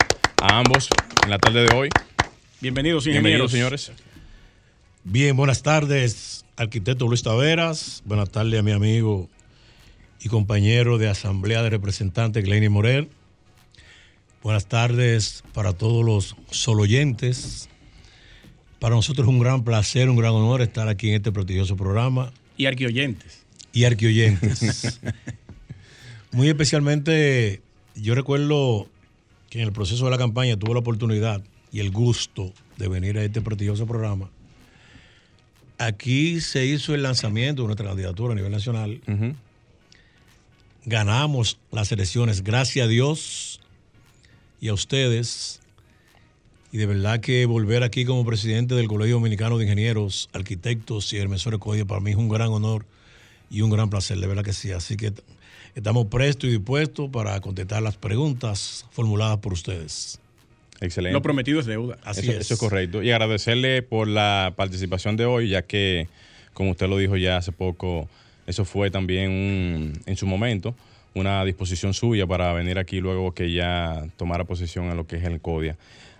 a 0.40 0.58
ambos 0.58 0.88
en 1.24 1.30
la 1.30 1.38
tarde 1.38 1.66
de 1.66 1.74
hoy. 1.74 1.88
Bienvenidos, 2.60 3.04
Bienvenidos, 3.04 3.52
señores. 3.52 3.92
Bien, 5.04 5.36
buenas 5.36 5.62
tardes, 5.62 6.44
arquitecto 6.56 7.06
Luis 7.08 7.22
Taveras. 7.22 8.02
Buenas 8.04 8.30
tardes 8.30 8.60
a 8.60 8.62
mi 8.62 8.72
amigo 8.72 9.28
y 10.20 10.28
compañero 10.28 10.98
de 10.98 11.08
Asamblea 11.08 11.62
de 11.62 11.70
Representantes, 11.70 12.44
Glenny 12.44 12.68
Morel. 12.68 13.08
Buenas 14.42 14.66
tardes 14.66 15.42
para 15.54 15.72
todos 15.72 16.04
los 16.04 16.36
soloyentes 16.50 17.70
para 18.80 18.96
nosotros 18.96 19.28
es 19.28 19.28
un 19.28 19.38
gran 19.38 19.62
placer, 19.62 20.08
un 20.08 20.16
gran 20.16 20.32
honor 20.32 20.62
estar 20.62 20.88
aquí 20.88 21.10
en 21.10 21.16
este 21.16 21.30
prestigioso 21.30 21.76
programa. 21.76 22.32
Y 22.56 22.64
arquioyentes. 22.64 23.44
Y 23.74 23.84
arquioyentes. 23.84 24.98
Muy 26.32 26.48
especialmente, 26.48 27.60
yo 27.94 28.14
recuerdo 28.14 28.88
que 29.50 29.60
en 29.60 29.66
el 29.66 29.72
proceso 29.72 30.06
de 30.06 30.10
la 30.10 30.18
campaña 30.18 30.56
tuve 30.56 30.72
la 30.72 30.80
oportunidad 30.80 31.42
y 31.72 31.80
el 31.80 31.90
gusto 31.90 32.52
de 32.76 32.88
venir 32.88 33.18
a 33.18 33.24
este 33.24 33.40
prestigioso 33.40 33.86
programa. 33.86 34.30
Aquí 35.78 36.40
se 36.40 36.66
hizo 36.66 36.94
el 36.94 37.02
lanzamiento 37.02 37.62
de 37.62 37.68
nuestra 37.68 37.86
candidatura 37.86 38.32
a 38.32 38.36
nivel 38.36 38.52
nacional. 38.52 39.00
Ganamos 40.84 41.58
las 41.70 41.92
elecciones, 41.92 42.42
gracias 42.42 42.84
a 42.84 42.88
Dios 42.88 43.60
y 44.60 44.68
a 44.68 44.74
ustedes 44.74 45.60
y 46.72 46.78
de 46.78 46.86
verdad 46.86 47.20
que 47.20 47.46
volver 47.46 47.82
aquí 47.82 48.04
como 48.04 48.24
presidente 48.24 48.74
del 48.74 48.86
Colegio 48.86 49.16
Dominicano 49.16 49.58
de 49.58 49.64
Ingenieros, 49.64 50.28
Arquitectos 50.32 51.12
y 51.12 51.18
Hermesores 51.18 51.58
Código 51.58 51.86
para 51.86 52.00
mí 52.00 52.12
es 52.12 52.16
un 52.16 52.28
gran 52.28 52.48
honor 52.48 52.86
y 53.50 53.62
un 53.62 53.70
gran 53.70 53.90
placer, 53.90 54.18
de 54.18 54.26
verdad 54.26 54.44
que 54.44 54.52
sí. 54.52 54.70
Así 54.70 54.96
que 54.96 55.12
estamos 55.74 56.06
prestos 56.06 56.48
y 56.48 56.52
dispuestos 56.52 57.10
para 57.10 57.40
contestar 57.40 57.82
las 57.82 57.96
preguntas 57.96 58.86
formuladas 58.92 59.38
por 59.38 59.52
ustedes. 59.52 60.19
Excelente. 60.80 61.12
Lo 61.12 61.22
prometido 61.22 61.60
es 61.60 61.66
deuda. 61.66 61.98
Así 62.04 62.22
eso, 62.22 62.32
es. 62.32 62.38
Eso 62.38 62.54
es 62.54 62.60
correcto. 62.60 63.02
Y 63.02 63.10
agradecerle 63.10 63.82
por 63.82 64.08
la 64.08 64.54
participación 64.56 65.16
de 65.16 65.26
hoy, 65.26 65.50
ya 65.50 65.62
que, 65.62 66.08
como 66.54 66.70
usted 66.70 66.88
lo 66.88 66.96
dijo 66.96 67.16
ya 67.16 67.36
hace 67.36 67.52
poco, 67.52 68.08
eso 68.46 68.64
fue 68.64 68.90
también 68.90 69.92
en 70.06 70.16
su 70.16 70.26
momento 70.26 70.74
una 71.14 71.44
disposición 71.44 71.94
suya 71.94 72.26
para 72.26 72.52
venir 72.52 72.78
aquí 72.78 73.00
luego 73.00 73.32
que 73.32 73.52
ya 73.52 74.04
tomara 74.16 74.44
posesión 74.44 74.86
en 74.86 74.96
lo 74.96 75.06
que 75.06 75.16
es 75.16 75.24
el 75.24 75.40
CODIA. 75.40 75.76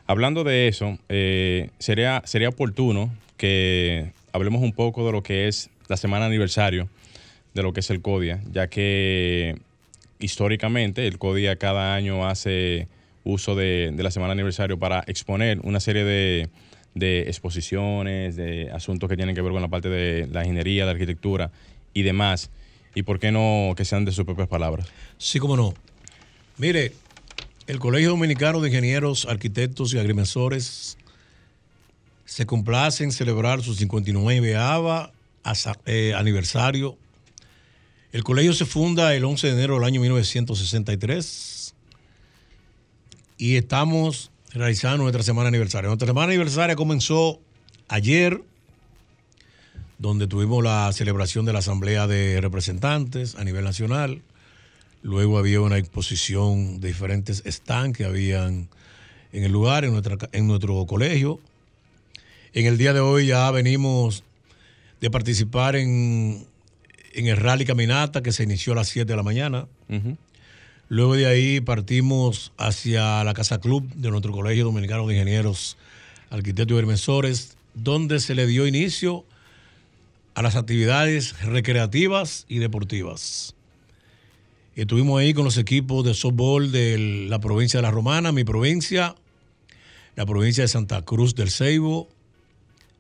Hablando 0.07 0.45
de 0.45 0.69
eso, 0.69 0.99
eh, 1.09 1.71
sería, 1.79 2.23
sería 2.25 2.49
oportuno 2.49 3.13
que 3.37 4.13
hablemos 4.33 4.63
un 4.63 4.73
poco 4.73 5.07
de 5.07 5.13
lo 5.13 5.23
que 5.23 5.49
es 5.49 5.71
la 5.89 5.97
semana 5.97 6.27
aniversario 6.27 6.89
de 7.55 7.63
lo 7.63 7.73
que 7.73 7.81
es 7.81 7.91
el 7.91 8.01
CODIA, 8.01 8.41
ya 8.53 8.69
que 8.69 9.57
históricamente 10.19 11.07
el 11.07 11.19
CODIA 11.19 11.57
cada 11.57 11.95
año 11.95 12.27
hace 12.27 12.89
uso 13.25 13.55
de, 13.55 13.95
la 13.97 14.11
semana 14.11 14.33
aniversario 14.33 14.79
para 14.79 15.05
exponer 15.07 15.61
una 15.63 15.81
serie 15.81 16.05
de, 16.05 16.49
exposiciones, 17.29 18.37
de 18.37 18.71
asuntos 18.73 19.09
que 19.09 19.17
tienen 19.17 19.35
que 19.35 19.43
ver 19.43 19.53
con 19.53 19.63
la 19.63 19.69
parte 19.69 19.89
de 19.89 20.27
la 20.27 20.43
ingeniería, 20.43 20.85
la 20.85 20.93
arquitectura 20.93 21.51
y 21.95 22.03
demás. 22.03 22.51
¿Y 22.95 23.03
por 23.03 23.19
qué 23.21 23.31
no 23.31 23.75
que 23.77 23.85
sean 23.85 24.05
de 24.05 24.13
sus 24.13 24.25
propias 24.25 24.49
palabras? 24.49 24.89
Sí, 25.19 25.39
cómo 25.39 25.57
no. 25.57 25.75
Mire, 26.59 26.93
el 27.67 27.79
Colegio 27.79 28.11
Dominicano 28.11 28.61
de 28.61 28.69
Ingenieros, 28.69 29.27
Arquitectos 29.27 29.95
y 29.95 29.99
Agrimensores 29.99 30.97
se 32.25 32.47
complace 32.47 33.05
en 33.05 33.13
celebrar 33.13 33.63
su 33.63 33.75
59 33.75 34.57
eh, 35.87 36.15
aniversario. 36.17 36.97
El 38.13 38.25
colegio 38.25 38.53
se 38.53 38.65
funda 38.65 39.15
el 39.15 39.25
11 39.25 39.49
de 39.49 39.53
enero 39.53 39.75
del 39.75 39.85
año 39.85 40.01
1963 40.01 41.60
y 43.41 43.57
estamos 43.57 44.31
realizando 44.53 44.99
nuestra 44.99 45.23
semana 45.23 45.49
aniversaria. 45.49 45.89
Nuestra 45.89 46.07
semana 46.07 46.27
aniversaria 46.27 46.77
comenzó 46.77 47.41
ayer, 47.89 48.43
donde 49.99 50.27
tuvimos 50.27 50.63
la 50.63 50.93
celebración 50.93 51.47
de 51.47 51.55
la 51.55 51.61
Asamblea 51.61 52.07
de 52.07 52.39
Representantes 52.43 53.37
a 53.37 53.45
nivel 53.45 53.65
nacional. 53.65 54.21
Luego 55.03 55.39
había 55.39 55.63
una 55.63 55.79
exposición 55.79 56.81
de 56.81 56.89
diferentes 56.89 57.43
stands 57.47 57.97
que 57.97 58.05
habían 58.05 58.69
en 59.33 59.45
el 59.45 59.53
lugar, 59.53 59.87
en, 59.87 59.93
nuestra, 59.93 60.19
en 60.33 60.47
nuestro 60.47 60.85
colegio. 60.85 61.41
En 62.53 62.67
el 62.67 62.77
día 62.77 62.93
de 62.93 63.01
hoy 63.01 63.29
ya 63.29 63.51
venimos 63.51 64.23
de 65.01 65.11
participar 65.11 65.77
en 65.77 66.47
en 67.13 67.27
el 67.27 67.37
rally 67.37 67.65
caminata 67.65 68.23
que 68.23 68.33
se 68.33 68.45
inició 68.45 68.73
a 68.73 68.77
las 68.77 68.89
7 68.89 69.11
de 69.11 69.17
la 69.17 69.23
mañana. 69.23 69.67
Luego 70.91 71.15
de 71.15 71.27
ahí 71.27 71.61
partimos 71.61 72.51
hacia 72.57 73.23
la 73.23 73.33
Casa 73.33 73.61
Club 73.61 73.89
de 73.95 74.11
nuestro 74.11 74.33
Colegio 74.33 74.65
Dominicano 74.65 75.07
de 75.07 75.15
Ingenieros, 75.15 75.77
Arquitectos 76.31 76.75
y 76.75 76.79
Agrimensores, 76.79 77.57
donde 77.75 78.19
se 78.19 78.35
le 78.35 78.45
dio 78.49 78.67
inicio 78.67 79.25
a 80.35 80.43
las 80.43 80.57
actividades 80.57 81.41
recreativas 81.43 82.45
y 82.49 82.59
deportivas. 82.59 83.55
Estuvimos 84.75 85.21
ahí 85.21 85.33
con 85.33 85.45
los 85.45 85.59
equipos 85.59 86.05
de 86.05 86.13
softball 86.13 86.73
de 86.73 87.27
la 87.29 87.39
provincia 87.39 87.79
de 87.79 87.83
La 87.83 87.93
Romana, 87.93 88.33
mi 88.33 88.43
provincia, 88.43 89.15
la 90.17 90.27
provincia 90.27 90.65
de 90.65 90.69
Santa 90.69 91.03
Cruz 91.03 91.37
del 91.37 91.53
Ceibo, 91.53 92.09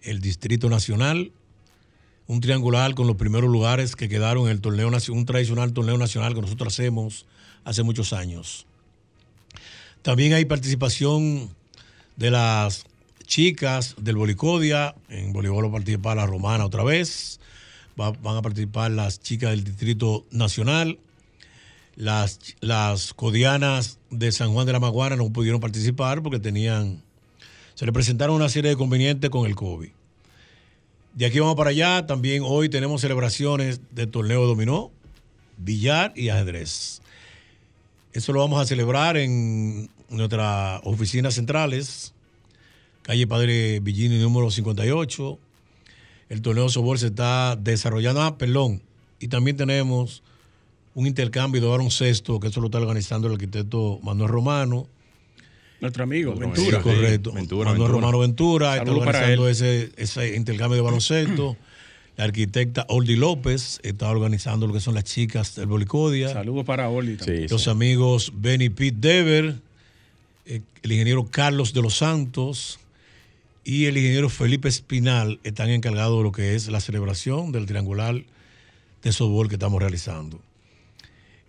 el 0.02 0.20
Distrito 0.20 0.68
Nacional, 0.68 1.32
un 2.28 2.40
triangular 2.40 2.94
con 2.94 3.08
los 3.08 3.16
primeros 3.16 3.50
lugares 3.50 3.96
que 3.96 4.08
quedaron 4.08 4.44
en 4.44 4.52
el 4.52 4.60
torneo 4.60 4.88
un 5.08 5.26
tradicional 5.26 5.72
torneo 5.72 5.98
nacional 5.98 6.34
que 6.36 6.40
nosotros 6.40 6.72
hacemos 6.72 7.26
hace 7.64 7.82
muchos 7.82 8.12
años. 8.12 8.66
También 10.02 10.32
hay 10.32 10.44
participación 10.44 11.50
de 12.16 12.30
las 12.30 12.84
chicas 13.26 13.94
del 13.98 14.16
Bolicodia, 14.16 14.94
en 15.08 15.32
voleibol 15.32 15.64
va 15.64 15.68
a 15.68 15.72
participar 15.72 16.16
la 16.16 16.26
Romana 16.26 16.64
otra 16.64 16.82
vez, 16.82 17.38
van 17.96 18.36
a 18.36 18.42
participar 18.42 18.90
las 18.90 19.20
chicas 19.20 19.50
del 19.50 19.62
Distrito 19.62 20.26
Nacional, 20.30 20.98
las, 21.96 22.40
las 22.60 23.12
codianas 23.14 23.98
de 24.10 24.32
San 24.32 24.52
Juan 24.52 24.66
de 24.66 24.72
la 24.72 24.80
Maguana 24.80 25.16
no 25.16 25.30
pudieron 25.30 25.60
participar 25.60 26.22
porque 26.22 26.38
tenían, 26.38 27.02
se 27.74 27.84
le 27.84 27.92
presentaron 27.92 28.36
una 28.36 28.48
serie 28.48 28.70
de 28.70 28.76
convenientes 28.76 29.30
con 29.30 29.46
el 29.46 29.54
COVID. 29.54 29.90
De 31.14 31.26
aquí 31.26 31.40
vamos 31.40 31.56
para 31.56 31.70
allá, 31.70 32.06
también 32.06 32.42
hoy 32.44 32.68
tenemos 32.68 33.00
celebraciones 33.00 33.80
de 33.90 34.06
torneo 34.06 34.46
dominó, 34.46 34.90
billar 35.58 36.12
y 36.16 36.30
ajedrez. 36.30 37.02
Eso 38.12 38.32
lo 38.32 38.40
vamos 38.40 38.60
a 38.60 38.66
celebrar 38.66 39.16
en 39.16 39.88
nuestras 40.08 40.80
oficinas 40.84 41.34
centrales, 41.34 42.12
calle 43.02 43.26
Padre 43.26 43.78
Villini 43.80 44.18
número 44.18 44.50
58. 44.50 45.38
El 46.28 46.42
torneo 46.42 46.64
de 46.64 46.70
softball 46.70 46.98
se 46.98 47.06
está 47.08 47.56
desarrollando, 47.56 48.22
ah, 48.22 48.36
perdón, 48.36 48.82
y 49.20 49.28
también 49.28 49.56
tenemos 49.56 50.22
un 50.94 51.06
intercambio 51.06 51.60
de 51.60 51.68
baloncesto, 51.68 52.40
que 52.40 52.48
eso 52.48 52.60
lo 52.60 52.66
está 52.66 52.78
organizando 52.78 53.28
el 53.28 53.34
arquitecto 53.34 54.00
Manuel 54.02 54.28
Romano. 54.28 54.86
Nuestro 55.80 56.02
amigo, 56.02 56.34
Ventura. 56.34 56.82
correcto. 56.82 57.32
Manuel 57.32 57.90
Romano 57.92 58.18
Ventura 58.18 58.76
está 58.76 58.90
organizando 58.90 59.48
ese, 59.48 59.92
ese 59.96 60.34
intercambio 60.36 60.76
de 60.76 60.82
baloncesto. 60.82 61.56
La 62.16 62.24
arquitecta 62.24 62.84
Oldi 62.88 63.16
López 63.16 63.80
está 63.82 64.10
organizando 64.10 64.66
lo 64.66 64.74
que 64.74 64.80
son 64.80 64.94
las 64.94 65.04
chicas 65.04 65.54
del 65.54 65.66
Bolicodia. 65.66 66.28
Saludos 66.32 66.64
para 66.64 66.88
Oldi. 66.88 67.16
Los 67.48 67.68
amigos 67.68 68.32
Benny 68.34 68.68
Pete 68.68 68.96
Dever, 68.98 69.54
eh, 70.46 70.60
el 70.82 70.92
ingeniero 70.92 71.26
Carlos 71.30 71.72
de 71.72 71.82
los 71.82 71.94
Santos 71.94 72.78
y 73.64 73.86
el 73.86 73.96
ingeniero 73.96 74.28
Felipe 74.28 74.68
Espinal 74.68 75.38
están 75.44 75.70
encargados 75.70 76.18
de 76.18 76.24
lo 76.24 76.32
que 76.32 76.54
es 76.54 76.68
la 76.68 76.80
celebración 76.80 77.52
del 77.52 77.66
triangular 77.66 78.22
de 79.02 79.12
softball 79.12 79.48
que 79.48 79.54
estamos 79.54 79.80
realizando. 79.80 80.40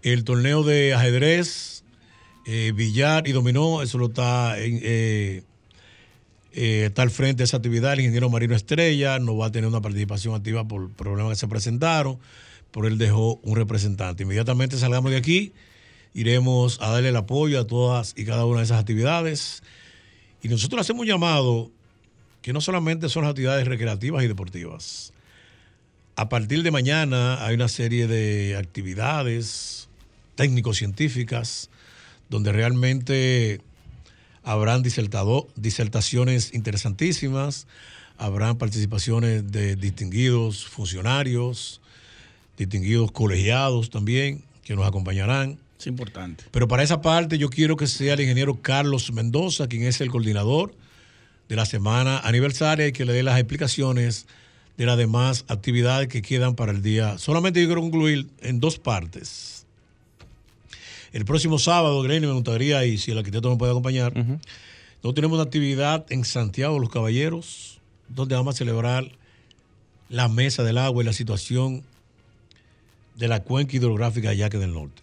El 0.04 0.24
torneo 0.24 0.64
de 0.64 0.94
ajedrez, 0.94 1.84
eh, 2.46 2.72
billar 2.76 3.28
y 3.28 3.34
dominó, 3.34 3.82
eso 3.82 3.98
lo 3.98 4.08
está 4.08 4.60
en, 4.60 4.80
eh, 4.82 5.44
eh, 6.54 6.86
está 6.88 7.02
al 7.02 7.12
frente 7.12 7.40
de 7.40 7.44
esa 7.46 7.58
actividad 7.58 7.94
el 7.94 8.02
ingeniero 8.02 8.30
Marino 8.30 8.56
Estrella, 8.56 9.20
no 9.20 9.38
va 9.38 9.48
a 9.48 9.52
tener 9.52 9.70
una 9.70 9.82
participación 9.82 10.36
activa 10.36 10.68
por 10.68 10.92
problemas 10.92 11.34
que 11.34 11.40
se 11.40 11.48
presentaron, 11.48 12.20
por 12.72 12.86
él 12.86 12.98
dejó 12.98 13.40
un 13.44 13.56
representante. 13.56 14.24
Inmediatamente 14.24 14.78
salgamos 14.78 15.12
de 15.12 15.18
aquí, 15.18 15.54
iremos 16.14 16.80
a 16.82 16.90
darle 16.90 17.10
el 17.10 17.16
apoyo 17.16 17.60
a 17.60 17.68
todas 17.68 18.14
y 18.18 18.26
cada 18.26 18.46
una 18.46 18.60
de 18.60 18.66
esas 18.66 18.80
actividades. 18.80 19.64
Y 20.44 20.50
nosotros 20.50 20.82
hacemos 20.82 21.02
un 21.02 21.08
llamado 21.08 21.72
que 22.42 22.54
no 22.54 22.62
solamente 22.62 23.08
son 23.08 23.24
las 23.24 23.32
actividades 23.32 23.68
recreativas 23.68 24.24
y 24.24 24.28
deportivas. 24.28 25.14
A 26.16 26.28
partir 26.28 26.64
de 26.64 26.72
mañana 26.72 27.46
hay 27.46 27.56
una 27.56 27.68
serie 27.68 28.08
de 28.08 28.58
actividades 28.58 29.88
técnico-científicas 30.36 31.70
donde 32.30 32.52
realmente 32.52 33.62
habrán 34.44 34.84
disertaciones 34.84 36.54
interesantísimas, 36.54 37.68
habrán 38.18 38.58
participaciones 38.58 39.52
de 39.52 39.76
distinguidos 39.76 40.66
funcionarios, 40.66 41.82
distinguidos 42.58 43.12
colegiados 43.12 43.90
también, 43.90 44.44
que 44.64 44.76
nos 44.76 44.88
acompañarán. 44.88 45.58
Es 45.80 45.88
importante. 45.88 46.44
Pero 46.52 46.68
para 46.68 46.84
esa 46.84 47.02
parte 47.02 47.38
yo 47.38 47.50
quiero 47.50 47.76
que 47.76 47.88
sea 47.88 48.14
el 48.14 48.22
ingeniero 48.22 48.62
Carlos 48.62 49.12
Mendoza, 49.12 49.68
quien 49.68 49.84
es 49.84 50.00
el 50.02 50.12
coordinador 50.12 50.74
de 51.50 51.56
la 51.56 51.66
semana 51.66 52.20
aniversaria 52.20 52.88
y 52.88 52.92
que 52.92 53.06
le 53.06 53.14
dé 53.14 53.24
las 53.24 53.40
explicaciones 53.40 54.28
de 54.78 54.86
las 54.86 54.98
demás 54.98 55.46
actividades 55.48 56.08
que 56.08 56.22
quedan 56.22 56.56
para 56.56 56.72
el 56.72 56.82
día. 56.82 57.18
Solamente 57.18 57.62
yo 57.62 57.68
quiero 57.68 57.82
concluir 57.82 58.30
en 58.42 58.60
dos 58.60 58.80
partes. 58.80 59.61
El 61.14 61.26
próximo 61.26 61.60
sábado, 61.60 62.02
Glenn, 62.02 62.22
me 62.22 62.32
gustaría, 62.32 62.86
y 62.86 62.98
si 62.98 63.12
el 63.12 63.18
arquitecto 63.18 63.50
me 63.50 63.58
puede 63.58 63.72
acompañar, 63.72 64.16
nosotros 64.16 65.16
tenemos 65.16 65.36
una 65.36 65.44
actividad 65.44 66.06
en 66.10 66.24
Santiago 66.24 66.80
Los 66.80 66.90
Caballeros, 66.90 67.80
donde 68.08 68.36
vamos 68.36 68.56
a 68.56 68.58
celebrar 68.58 69.12
la 70.10 70.28
mesa 70.28 70.64
del 70.64 70.78
agua 70.78 71.04
y 71.04 71.06
la 71.06 71.14
situación 71.14 71.84
de 73.16 73.28
la 73.28 73.42
cuenca 73.42 73.76
hidrográfica 73.76 74.34
Yaque 74.34 74.58
del 74.58 74.74
Norte. 74.74 75.02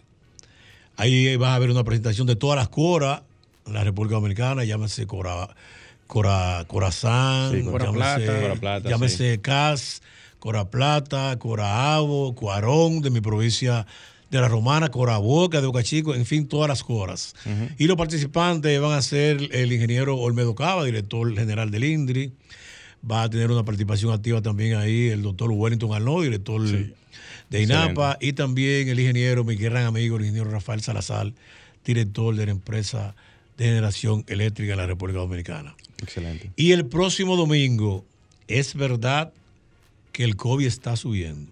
Ahí 0.97 1.35
va 1.35 1.51
a 1.51 1.55
haber 1.55 1.69
una 1.69 1.83
presentación 1.83 2.27
de 2.27 2.35
todas 2.35 2.57
las 2.57 2.69
coras 2.69 3.21
en 3.67 3.73
la 3.73 3.83
República 3.83 4.15
Dominicana, 4.15 4.63
llámese 4.63 5.05
Cora, 5.05 5.49
Cora, 6.07 6.65
Corazán, 6.67 7.63
Cora 7.63 7.91
Plata, 7.91 8.89
llámese 8.89 9.39
CAS, 9.41 10.01
Cora 10.39 10.69
Plata, 10.69 11.37
Cora 11.37 11.93
Avo, 11.95 12.33
Cuarón, 12.33 13.01
de 13.01 13.11
mi 13.11 13.21
provincia 13.21 13.85
de 14.29 14.39
la 14.39 14.47
Romana, 14.47 14.89
Coraboca, 14.89 15.59
de 15.59 15.67
Boca 15.67 15.83
Chico, 15.83 16.13
en 16.13 16.25
fin, 16.25 16.47
todas 16.47 16.67
las 16.67 16.83
coras. 16.83 17.35
Y 17.77 17.87
los 17.87 17.97
participantes 17.97 18.79
van 18.79 18.93
a 18.93 19.01
ser 19.01 19.49
el 19.51 19.71
ingeniero 19.71 20.17
Olmedo 20.17 20.53
Cava, 20.55 20.85
director 20.85 21.33
general 21.35 21.71
del 21.71 21.83
INDRI. 21.83 22.31
Va 23.09 23.23
a 23.23 23.29
tener 23.29 23.49
una 23.49 23.63
participación 23.63 24.11
activa 24.11 24.41
también 24.41 24.75
ahí 24.75 25.07
el 25.07 25.21
doctor 25.21 25.49
Wellington 25.51 25.93
Arnaud, 25.93 26.23
director 26.23 26.61
de 26.61 27.63
INAPA, 27.63 28.17
y 28.21 28.33
también 28.33 28.89
el 28.89 28.99
ingeniero, 28.99 29.43
mi 29.43 29.55
gran 29.55 29.85
amigo, 29.85 30.17
el 30.17 30.23
ingeniero 30.23 30.51
Rafael 30.51 30.81
Salazar, 30.81 31.33
director 31.83 32.35
de 32.35 32.45
la 32.45 32.51
empresa 32.51 33.15
de 33.57 33.65
generación 33.65 34.23
eléctrica 34.27 34.73
de 34.73 34.77
la 34.77 34.85
República 34.85 35.19
Dominicana. 35.19 35.75
Excelente. 36.01 36.51
Y 36.55 36.71
el 36.71 36.85
próximo 36.85 37.35
domingo, 37.35 38.05
es 38.47 38.75
verdad 38.75 39.33
que 40.11 40.23
el 40.23 40.35
COVID 40.35 40.65
está 40.65 40.95
subiendo 40.95 41.51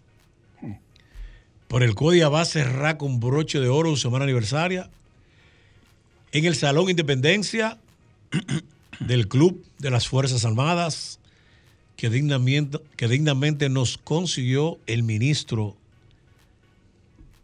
por 1.67 1.83
el 1.83 1.95
CODIA 1.95 2.29
va 2.29 2.41
a 2.41 2.45
cerrar 2.45 2.97
con 2.97 3.19
broche 3.19 3.59
de 3.59 3.69
oro 3.69 3.89
su 3.89 3.97
semana 3.97 4.23
aniversaria 4.23 4.89
en 6.31 6.45
el 6.45 6.55
Salón 6.55 6.89
Independencia 6.89 7.77
del 8.99 9.27
Club 9.27 9.63
de 9.79 9.91
las 9.91 10.07
Fuerzas 10.07 10.45
Armadas 10.45 11.19
que 11.95 12.09
dignamente, 12.09 12.79
que 12.95 13.07
dignamente 13.07 13.69
nos 13.69 13.97
consiguió 13.97 14.77
el 14.85 15.03
ministro, 15.03 15.75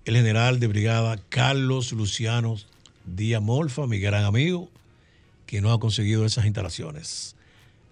el 0.05 0.15
general 0.15 0.59
de 0.59 0.67
brigada 0.67 1.17
Carlos 1.29 1.91
Luciano 1.91 2.57
Díaz 3.05 3.41
Molfa, 3.41 3.87
mi 3.87 3.99
gran 3.99 4.23
amigo, 4.23 4.69
que 5.47 5.59
no 5.59 5.73
ha 5.73 5.79
conseguido 5.79 6.25
esas 6.25 6.45
instalaciones. 6.45 7.35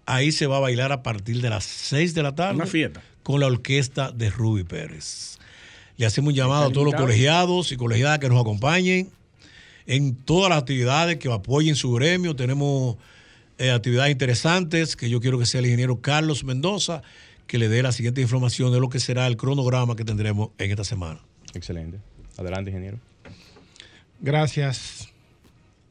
Ahí 0.06 0.32
se 0.32 0.48
va 0.48 0.58
a 0.58 0.62
bailar 0.62 0.92
a 0.92 1.04
partir 1.04 1.42
de 1.42 1.50
las 1.50 1.64
6 1.64 2.14
de 2.14 2.24
la 2.24 2.36
tarde. 2.36 2.56
Una 2.56 2.66
fiesta. 2.68 3.02
Con 3.24 3.40
la 3.40 3.48
orquesta 3.48 4.12
de 4.12 4.30
Ruby 4.30 4.64
Pérez. 4.64 5.38
Le 5.98 6.06
hacemos 6.06 6.30
un 6.30 6.36
llamado 6.36 6.66
a 6.66 6.72
todos 6.72 6.86
los 6.86 6.96
colegiados 6.96 7.72
y 7.72 7.78
colegiadas 7.78 8.20
que 8.20 8.30
nos 8.30 8.40
acompañen 8.40 9.10
en 9.86 10.16
todas 10.16 10.50
las 10.50 10.60
actividades 10.60 11.18
que 11.18 11.32
apoyen 11.32 11.76
su 11.76 11.92
gremio. 11.94 12.36
Tenemos 12.36 12.98
eh, 13.58 13.72
actividades 13.72 14.12
interesantes 14.12 14.96
que 14.96 15.10
yo 15.10 15.22
quiero 15.22 15.38
que 15.38 15.46
sea 15.46 15.60
el 15.60 15.66
ingeniero 15.66 16.02
Carlos 16.02 16.44
Mendoza 16.44 17.02
que 17.52 17.58
le 17.58 17.68
dé 17.68 17.84
la 17.84 17.92
siguiente 17.92 18.22
información 18.22 18.72
de 18.72 18.80
lo 18.80 18.88
que 18.88 19.02
será 19.02 19.28
el 19.28 19.36
cronograma 19.36 19.98
que 19.98 20.06
tendremos 20.06 20.52
en 20.58 20.72
esta 20.72 20.86
semana. 20.86 21.20
Excelente. 21.54 22.00
Adelante, 22.38 22.70
ingeniero. 22.70 22.98
Gracias, 24.22 25.10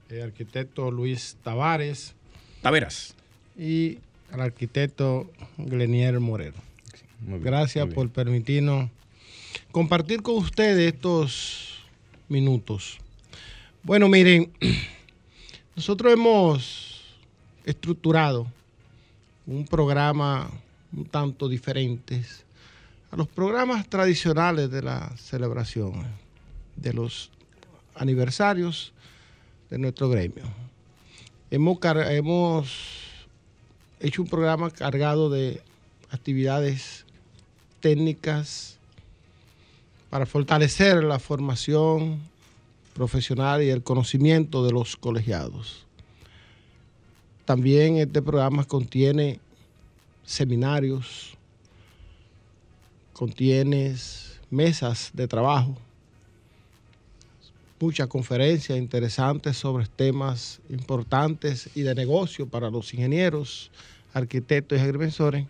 el 0.08 0.22
arquitecto 0.22 0.90
Luis 0.90 1.36
Tavares. 1.44 2.14
Taveras. 2.62 3.14
Y 3.58 3.98
al 4.32 4.40
arquitecto 4.40 5.30
Glenier 5.58 6.18
Moreno. 6.18 6.56
Gracias 7.20 7.92
por 7.92 8.08
permitirnos 8.08 8.88
compartir 9.72 10.22
con 10.22 10.36
ustedes 10.36 10.92
estos 10.92 11.78
minutos. 12.28 12.98
Bueno, 13.82 14.08
miren, 14.08 14.52
nosotros 15.76 16.12
hemos 16.12 17.16
estructurado 17.64 18.46
un 19.46 19.64
programa 19.64 20.50
un 20.92 21.04
tanto 21.04 21.48
diferente 21.48 22.22
a 23.12 23.16
los 23.16 23.28
programas 23.28 23.88
tradicionales 23.88 24.70
de 24.70 24.82
la 24.82 25.16
celebración 25.16 26.04
de 26.76 26.92
los 26.92 27.30
aniversarios 27.94 28.92
de 29.68 29.78
nuestro 29.78 30.08
gremio. 30.08 30.44
Hemos, 31.50 31.78
hemos 32.08 32.76
hecho 34.00 34.22
un 34.22 34.28
programa 34.28 34.70
cargado 34.70 35.30
de 35.30 35.60
actividades 36.10 37.04
técnicas 37.80 38.79
para 40.10 40.26
fortalecer 40.26 41.04
la 41.04 41.20
formación 41.20 42.18
profesional 42.94 43.62
y 43.62 43.70
el 43.70 43.82
conocimiento 43.82 44.64
de 44.64 44.72
los 44.72 44.96
colegiados. 44.96 45.86
También 47.44 47.96
este 47.96 48.20
programa 48.20 48.64
contiene 48.64 49.40
seminarios, 50.24 51.34
contiene 53.12 53.94
mesas 54.50 55.10
de 55.12 55.28
trabajo, 55.28 55.76
muchas 57.80 58.08
conferencias 58.08 58.78
interesantes 58.78 59.56
sobre 59.56 59.86
temas 59.86 60.60
importantes 60.68 61.70
y 61.74 61.82
de 61.82 61.94
negocio 61.94 62.46
para 62.46 62.68
los 62.68 62.92
ingenieros, 62.92 63.70
arquitectos 64.12 64.78
y 64.78 64.82
agrimensores, 64.82 65.46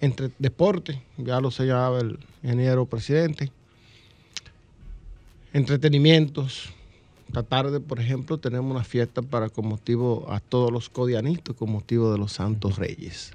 entre 0.00 0.30
deporte, 0.38 1.02
ya 1.16 1.40
lo 1.40 1.50
señalaba 1.50 2.00
el 2.00 2.18
ingeniero 2.42 2.86
presidente, 2.86 3.50
entretenimientos. 5.52 6.70
Esta 7.28 7.42
tarde, 7.42 7.78
por 7.80 8.00
ejemplo, 8.00 8.38
tenemos 8.38 8.70
una 8.70 8.82
fiesta 8.82 9.22
para 9.22 9.48
con 9.48 9.66
motivo 9.66 10.26
a 10.30 10.40
todos 10.40 10.72
los 10.72 10.88
codianistas, 10.88 11.54
con 11.54 11.70
motivo 11.70 12.10
de 12.10 12.18
los 12.18 12.32
Santos 12.32 12.76
Reyes. 12.76 13.32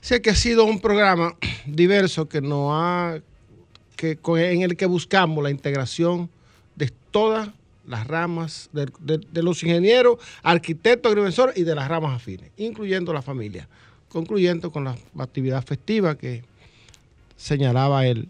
Sé 0.00 0.20
que 0.20 0.30
ha 0.30 0.34
sido 0.34 0.64
un 0.64 0.80
programa 0.80 1.36
diverso 1.66 2.28
que 2.28 2.40
no 2.40 2.74
ha, 2.74 3.20
que, 3.96 4.18
en 4.26 4.62
el 4.62 4.76
que 4.76 4.86
buscamos 4.86 5.42
la 5.42 5.50
integración 5.50 6.28
de 6.76 6.90
todas 7.10 7.48
las 7.86 8.06
ramas 8.06 8.70
de, 8.72 9.42
los 9.42 9.62
ingenieros, 9.62 10.18
arquitectos, 10.42 11.10
agrimensores 11.10 11.56
y 11.56 11.62
de 11.62 11.74
las 11.74 11.88
ramas 11.88 12.16
afines, 12.16 12.50
incluyendo 12.56 13.12
la 13.12 13.22
familia, 13.22 13.68
concluyendo 14.12 14.70
con 14.70 14.84
la 14.84 14.96
actividad 15.18 15.64
festiva 15.64 16.18
que 16.18 16.44
señalaba 17.36 18.06
el 18.06 18.28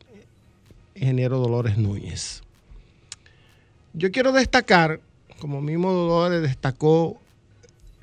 ingeniero 0.95 1.39
Dolores 1.39 1.77
Núñez. 1.77 2.43
Yo 3.93 4.11
quiero 4.13 4.33
destacar, 4.33 5.01
como 5.41 5.61
mismo 5.61 5.93
Dolores 5.93 6.41
destacó 6.41 7.21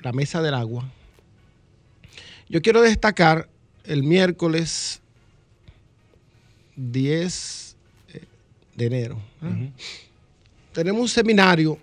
la 0.00 0.12
mesa 0.12 0.42
del 0.42 0.54
agua, 0.54 0.88
yo 2.48 2.60
quiero 2.62 2.82
destacar 2.82 3.48
el 3.84 4.02
miércoles 4.02 5.00
10 6.76 7.76
eh, 8.12 8.24
de 8.76 8.86
enero. 8.86 9.18
Tenemos 10.72 11.00
un 11.00 11.08
seminario 11.08 11.78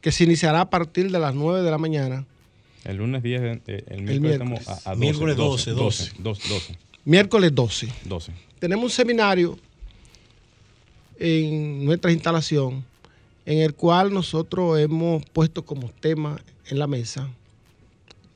que 0.00 0.12
se 0.12 0.24
iniciará 0.24 0.60
a 0.60 0.70
partir 0.70 1.10
de 1.10 1.18
las 1.18 1.34
9 1.34 1.62
de 1.62 1.70
la 1.70 1.78
mañana. 1.78 2.26
El 2.88 2.96
lunes 2.96 3.22
10, 3.22 3.66
de, 3.66 3.84
el 3.88 4.02
miércoles, 4.02 4.32
estamos 4.32 4.66
a, 4.86 4.94
12, 4.94 4.96
Miércoles 4.96 5.36
12, 5.36 5.70
12. 5.72 6.12
12. 6.20 6.78
Miércoles 7.04 7.54
12. 7.54 7.88
12. 8.06 8.32
Tenemos 8.58 8.84
un 8.84 8.90
seminario 8.90 9.58
en 11.18 11.84
nuestra 11.84 12.10
instalación 12.12 12.82
en 13.44 13.58
el 13.58 13.74
cual 13.74 14.14
nosotros 14.14 14.78
hemos 14.78 15.22
puesto 15.26 15.66
como 15.66 15.90
tema 15.90 16.40
en 16.66 16.78
la 16.78 16.86
mesa 16.86 17.28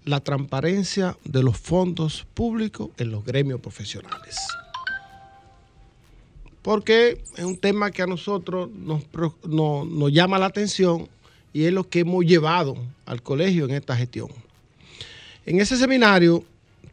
la 0.05 0.21
transparencia 0.21 1.17
de 1.25 1.43
los 1.43 1.57
fondos 1.57 2.27
públicos 2.35 2.91
en 2.99 3.11
los 3.11 3.25
gremios 3.25 3.59
profesionales. 3.59 4.37
Porque 6.61 7.23
es 7.39 7.45
un 7.45 7.57
tema 7.57 7.91
que 7.91 8.03
a 8.03 8.07
nosotros 8.07 8.69
nos, 8.71 9.05
nos, 9.45 10.13
llama 10.13 10.39
la 10.39 10.47
atención 10.47 11.09
y 11.53 11.65
es 11.65 11.73
lo 11.73 11.89
que 11.89 12.01
hemos 12.01 12.25
llevado 12.25 12.77
al 13.07 13.23
colegio 13.23 13.65
en 13.65 13.73
esta 13.73 13.97
gestión. 13.97 14.29
En 15.45 15.61
ese 15.61 15.77
seminario 15.77 16.45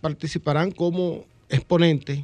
participarán 0.01 0.71
como 0.71 1.25
exponentes 1.49 2.21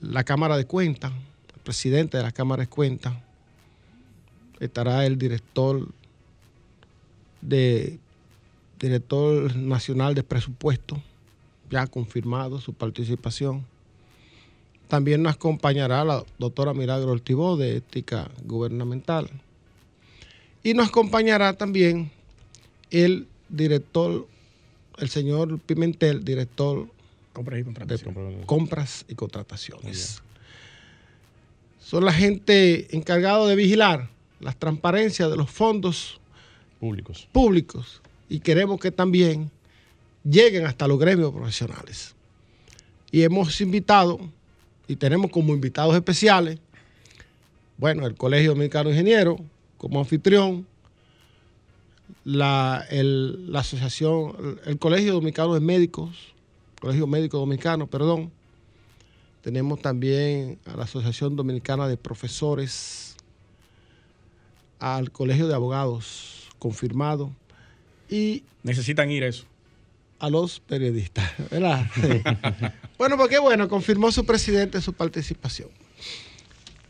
la 0.00 0.24
Cámara 0.24 0.56
de 0.56 0.66
Cuentas, 0.66 1.12
el 1.54 1.60
presidente 1.62 2.16
de 2.16 2.22
la 2.22 2.32
Cámara 2.32 2.62
de 2.62 2.68
Cuentas, 2.68 3.14
estará 4.60 5.06
el 5.06 5.18
director 5.18 5.88
de 7.40 7.98
director 8.78 9.54
nacional 9.56 10.14
de 10.14 10.22
presupuesto, 10.22 11.00
ya 11.70 11.86
confirmado 11.86 12.60
su 12.60 12.74
participación. 12.74 13.64
También 14.88 15.22
nos 15.22 15.34
acompañará 15.34 16.04
la 16.04 16.24
doctora 16.38 16.74
Milagro 16.74 17.12
Ortibó 17.12 17.56
de 17.56 17.76
Ética 17.76 18.30
Gubernamental. 18.44 19.30
Y 20.64 20.74
nos 20.74 20.88
acompañará 20.88 21.52
también 21.52 22.10
el 22.90 23.28
director, 23.48 24.26
el 24.98 25.08
señor 25.08 25.60
Pimentel, 25.60 26.24
director 26.24 26.88
Compras 27.34 27.58
y 27.58 27.64
contrataciones. 27.64 28.38
De 28.38 28.46
compras 28.46 29.04
y 29.08 29.14
contrataciones. 29.16 30.22
Son 31.80 32.04
la 32.04 32.12
gente 32.12 32.96
encargada 32.96 33.46
de 33.48 33.56
vigilar 33.56 34.08
las 34.38 34.56
transparencias 34.56 35.28
de 35.28 35.36
los 35.36 35.50
fondos 35.50 36.20
públicos. 36.78 37.28
públicos 37.32 38.00
y 38.28 38.38
queremos 38.38 38.78
que 38.78 38.92
también 38.92 39.50
lleguen 40.22 40.64
hasta 40.64 40.86
los 40.86 40.98
gremios 40.98 41.32
profesionales. 41.32 42.14
Y 43.10 43.22
hemos 43.22 43.60
invitado, 43.60 44.20
y 44.86 44.94
tenemos 44.94 45.30
como 45.30 45.52
invitados 45.52 45.94
especiales, 45.96 46.58
bueno, 47.78 48.06
el 48.06 48.14
Colegio 48.14 48.50
Dominicano 48.50 48.90
de 48.90 48.94
Ingenieros 48.94 49.40
como 49.84 50.00
anfitrión, 50.00 50.66
la, 52.24 52.86
la 52.90 53.60
Asociación, 53.60 54.58
el 54.64 54.78
Colegio 54.78 55.12
Dominicano 55.12 55.52
de 55.52 55.60
Médicos, 55.60 56.32
Colegio 56.80 57.06
Médico 57.06 57.36
Dominicano, 57.36 57.86
perdón. 57.86 58.32
Tenemos 59.42 59.82
también 59.82 60.58
a 60.64 60.74
la 60.74 60.84
Asociación 60.84 61.36
Dominicana 61.36 61.86
de 61.86 61.98
Profesores, 61.98 63.14
al 64.78 65.10
Colegio 65.10 65.48
de 65.48 65.54
Abogados 65.54 66.48
confirmado 66.58 67.30
y... 68.08 68.42
Necesitan 68.62 69.10
ir 69.10 69.24
a 69.24 69.26
eso. 69.26 69.44
A 70.18 70.30
los 70.30 70.60
periodistas, 70.60 71.30
¿verdad? 71.50 71.84
bueno, 72.96 73.18
porque 73.18 73.38
bueno, 73.38 73.68
confirmó 73.68 74.10
su 74.10 74.24
presidente 74.24 74.80
su 74.80 74.94
participación. 74.94 75.68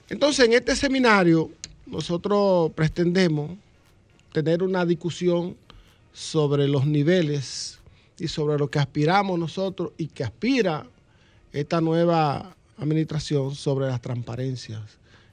Entonces, 0.09 0.47
en 0.47 0.53
este 0.53 0.77
seminario, 0.77 1.51
nosotros 1.87 2.73
pretendemos 2.73 3.53
tener 4.33 4.63
una 4.63 4.85
discusión 4.85 5.57
sobre 6.13 6.69
los 6.69 6.87
niveles 6.87 7.79
y 8.19 8.29
sobre 8.29 8.59
lo 8.59 8.71
que 8.71 8.79
aspiramos 8.79 9.39
nosotros 9.39 9.93
y 9.99 10.07
que 10.07 10.25
aspira 10.25 10.87
esta 11.53 11.81
nueva 11.81 12.57
administración 12.79 13.55
sobre 13.55 13.87
las 13.87 14.01
transparencias 14.01 14.81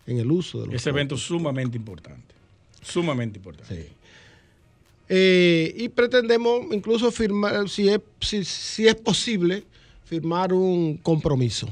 en 0.05 0.17
el 0.19 0.31
uso 0.31 0.61
de 0.61 0.67
los 0.67 0.75
Ese 0.75 0.89
evento 0.89 1.15
es 1.15 1.21
sumamente 1.21 1.77
importante, 1.77 2.33
sumamente 2.81 3.37
importante. 3.37 3.83
Sí. 3.83 3.89
Eh, 5.13 5.73
y 5.75 5.89
pretendemos 5.89 6.61
incluso 6.71 7.11
firmar, 7.11 7.67
si 7.67 7.89
es, 7.89 7.99
si, 8.21 8.87
es 8.87 8.95
posible, 8.95 9.65
firmar 10.05 10.53
un 10.53 10.97
compromiso. 10.97 11.67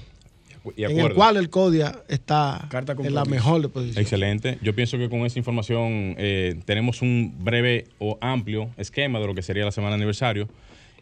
En 0.78 1.00
el 1.00 1.14
cual 1.14 1.38
el 1.38 1.50
CODIA 1.50 2.04
está 2.08 2.68
en 3.04 3.14
la 3.14 3.26
mejor 3.26 3.70
posición. 3.72 4.02
Excelente. 4.02 4.58
Yo 4.62 4.74
pienso 4.76 4.98
que 4.98 5.10
con 5.10 5.22
esa 5.26 5.40
información 5.40 6.16
eh, 6.18 6.60
tenemos 6.66 7.02
un 7.02 7.36
breve 7.40 7.86
o 8.00 8.18
amplio 8.22 8.70
esquema 8.78 9.20
de 9.20 9.28
lo 9.28 9.36
que 9.36 9.42
sería 9.42 9.66
la 9.66 9.72
semana 9.72 9.96
aniversario. 9.96 10.48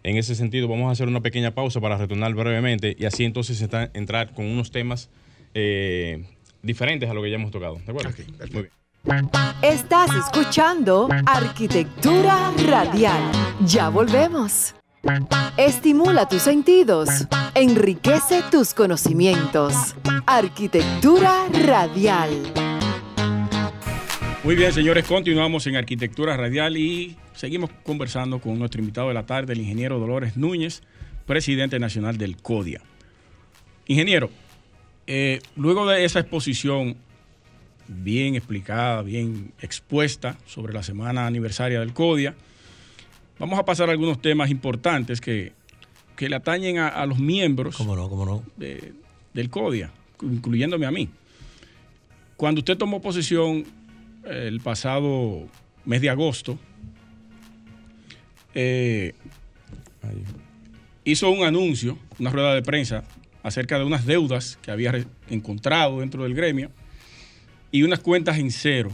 En 0.04 0.18
ese 0.18 0.36
sentido, 0.36 0.68
vamos 0.68 0.90
a 0.90 0.92
hacer 0.92 1.08
una 1.08 1.22
pequeña 1.22 1.52
pausa 1.52 1.82
para 1.82 1.98
retornar 1.98 2.34
brevemente 2.34 2.96
y 2.98 3.06
así 3.06 3.26
entonces 3.26 3.62
entrar 3.94 4.34
con 4.34 4.46
unos 4.46 4.72
temas 4.72 5.10
eh, 5.54 6.24
diferentes 6.62 7.10
a 7.10 7.14
lo 7.14 7.22
que 7.22 7.30
ya 7.30 7.36
hemos 7.36 7.52
tocado. 7.52 7.76
¿De 7.86 7.92
acuerdo? 7.92 8.12
Muy 8.52 8.64
bien. 8.64 9.30
Estás 9.62 10.10
escuchando 10.16 11.08
Arquitectura 11.26 12.52
Radial. 12.66 13.32
Ya 13.66 13.90
volvemos. 13.90 14.77
Estimula 15.58 16.28
tus 16.28 16.42
sentidos, 16.42 17.10
enriquece 17.56 18.44
tus 18.52 18.74
conocimientos. 18.74 19.96
Arquitectura 20.26 21.48
Radial. 21.66 22.30
Muy 24.44 24.56
bien, 24.56 24.72
señores, 24.72 25.06
continuamos 25.06 25.66
en 25.68 25.76
Arquitectura 25.76 26.38
Radial 26.38 26.78
y 26.78 27.18
seguimos 27.34 27.70
conversando 27.84 28.40
con 28.40 28.60
nuestro 28.60 28.82
invitado 28.82 29.08
de 29.08 29.14
la 29.14 29.26
tarde, 29.26 29.54
el 29.54 29.62
ingeniero 29.62 30.00
Dolores 30.00 30.38
Núñez, 30.38 30.84
presidente 31.26 31.80
nacional 31.80 32.18
del 32.18 32.38
CODIA. 32.38 32.82
Ingeniero, 33.88 34.30
eh, 35.08 35.42
luego 35.56 35.88
de 35.88 36.06
esa 36.06 36.20
exposición 36.20 36.98
bien 37.88 38.36
explicada, 38.36 39.02
bien 39.02 39.54
expuesta 39.62 40.38
sobre 40.46 40.74
la 40.74 40.84
semana 40.84 41.26
aniversaria 41.26 41.80
del 41.80 41.94
CODIA. 41.94 42.36
Vamos 43.40 43.60
a 43.60 43.66
pasar 43.66 43.90
a 43.90 43.92
algunos 43.92 44.22
temas 44.22 44.50
importantes 44.50 45.22
que 45.22 45.54
que 46.16 46.30
le 46.30 46.36
atañen 46.36 46.80
a, 46.80 46.88
a 46.88 47.06
los 47.06 47.20
miembros 47.20 47.78
¿Cómo 47.78 47.96
no? 47.96 48.10
¿Cómo 48.10 48.26
no? 48.26 48.44
de- 48.56 48.94
del 49.36 49.52
CODIA, 49.52 49.92
incluyéndome 50.24 50.88
a 50.88 50.92
mí. 50.92 51.10
Cuando 52.38 52.58
usted 52.60 52.76
tomó 52.76 53.04
posesión 53.04 53.66
eh, 54.26 54.46
el 54.48 54.60
pasado 54.62 55.48
mes 55.86 56.02
de 56.02 56.10
agosto, 56.10 56.58
eh, 58.56 59.14
hizo 61.04 61.30
un 61.30 61.46
anuncio, 61.46 62.00
una 62.18 62.32
rueda 62.32 62.56
de 62.56 62.64
prensa, 62.64 63.04
acerca 63.44 63.78
de 63.78 63.86
unas 63.86 64.08
deudas 64.08 64.58
que 64.64 64.72
había 64.72 65.06
encontrado 65.30 66.00
dentro 66.00 66.24
del 66.24 66.34
gremio 66.34 66.72
y 67.72 67.84
unas 67.84 68.00
cuentas 68.00 68.40
en 68.40 68.50
cero, 68.50 68.90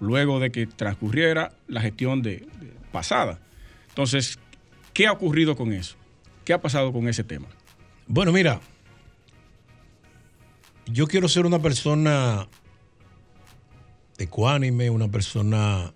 luego 0.00 0.40
de 0.40 0.50
que 0.50 0.66
transcurriera 0.66 1.52
la 1.68 1.80
gestión 1.80 2.22
de, 2.22 2.46
pasada. 2.90 3.38
Entonces, 3.88 4.38
¿qué 4.92 5.06
ha 5.06 5.12
ocurrido 5.12 5.56
con 5.56 5.72
eso? 5.72 5.96
¿Qué 6.44 6.52
ha 6.52 6.60
pasado 6.60 6.92
con 6.92 7.08
ese 7.08 7.22
tema? 7.22 7.48
Bueno, 8.06 8.32
mira, 8.32 8.60
yo 10.86 11.06
quiero 11.06 11.28
ser 11.28 11.46
una 11.46 11.60
persona 11.60 12.48
ecuánime, 14.18 14.90
una 14.90 15.08
persona 15.08 15.92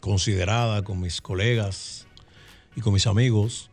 considerada 0.00 0.82
con 0.82 1.00
mis 1.00 1.20
colegas 1.20 2.06
y 2.76 2.80
con 2.80 2.92
mis 2.92 3.06
amigos 3.06 3.70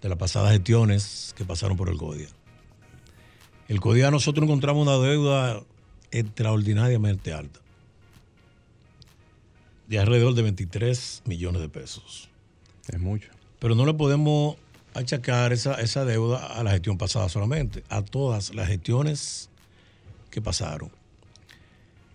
de 0.00 0.08
las 0.08 0.18
pasadas 0.18 0.52
gestiones 0.52 1.34
que 1.36 1.44
pasaron 1.44 1.76
por 1.76 1.88
el 1.88 1.96
CODIA. 1.96 2.28
El 3.68 3.80
CODIA 3.80 4.10
nosotros 4.10 4.44
encontramos 4.44 4.86
una 4.86 4.96
deuda 4.98 5.62
extraordinariamente 6.10 7.32
alta, 7.32 7.60
de 9.88 9.98
alrededor 9.98 10.34
de 10.34 10.42
23 10.42 11.22
millones 11.24 11.60
de 11.62 11.68
pesos. 11.68 12.28
Es 12.88 13.00
mucho. 13.00 13.28
Pero 13.58 13.74
no 13.74 13.84
le 13.86 13.94
podemos 13.94 14.56
achacar 14.94 15.52
esa, 15.52 15.74
esa 15.80 16.04
deuda 16.04 16.46
a 16.46 16.62
la 16.62 16.70
gestión 16.72 16.96
pasada 16.98 17.28
solamente, 17.28 17.82
a 17.88 18.02
todas 18.02 18.54
las 18.54 18.68
gestiones 18.68 19.48
que 20.30 20.40
pasaron. 20.40 20.90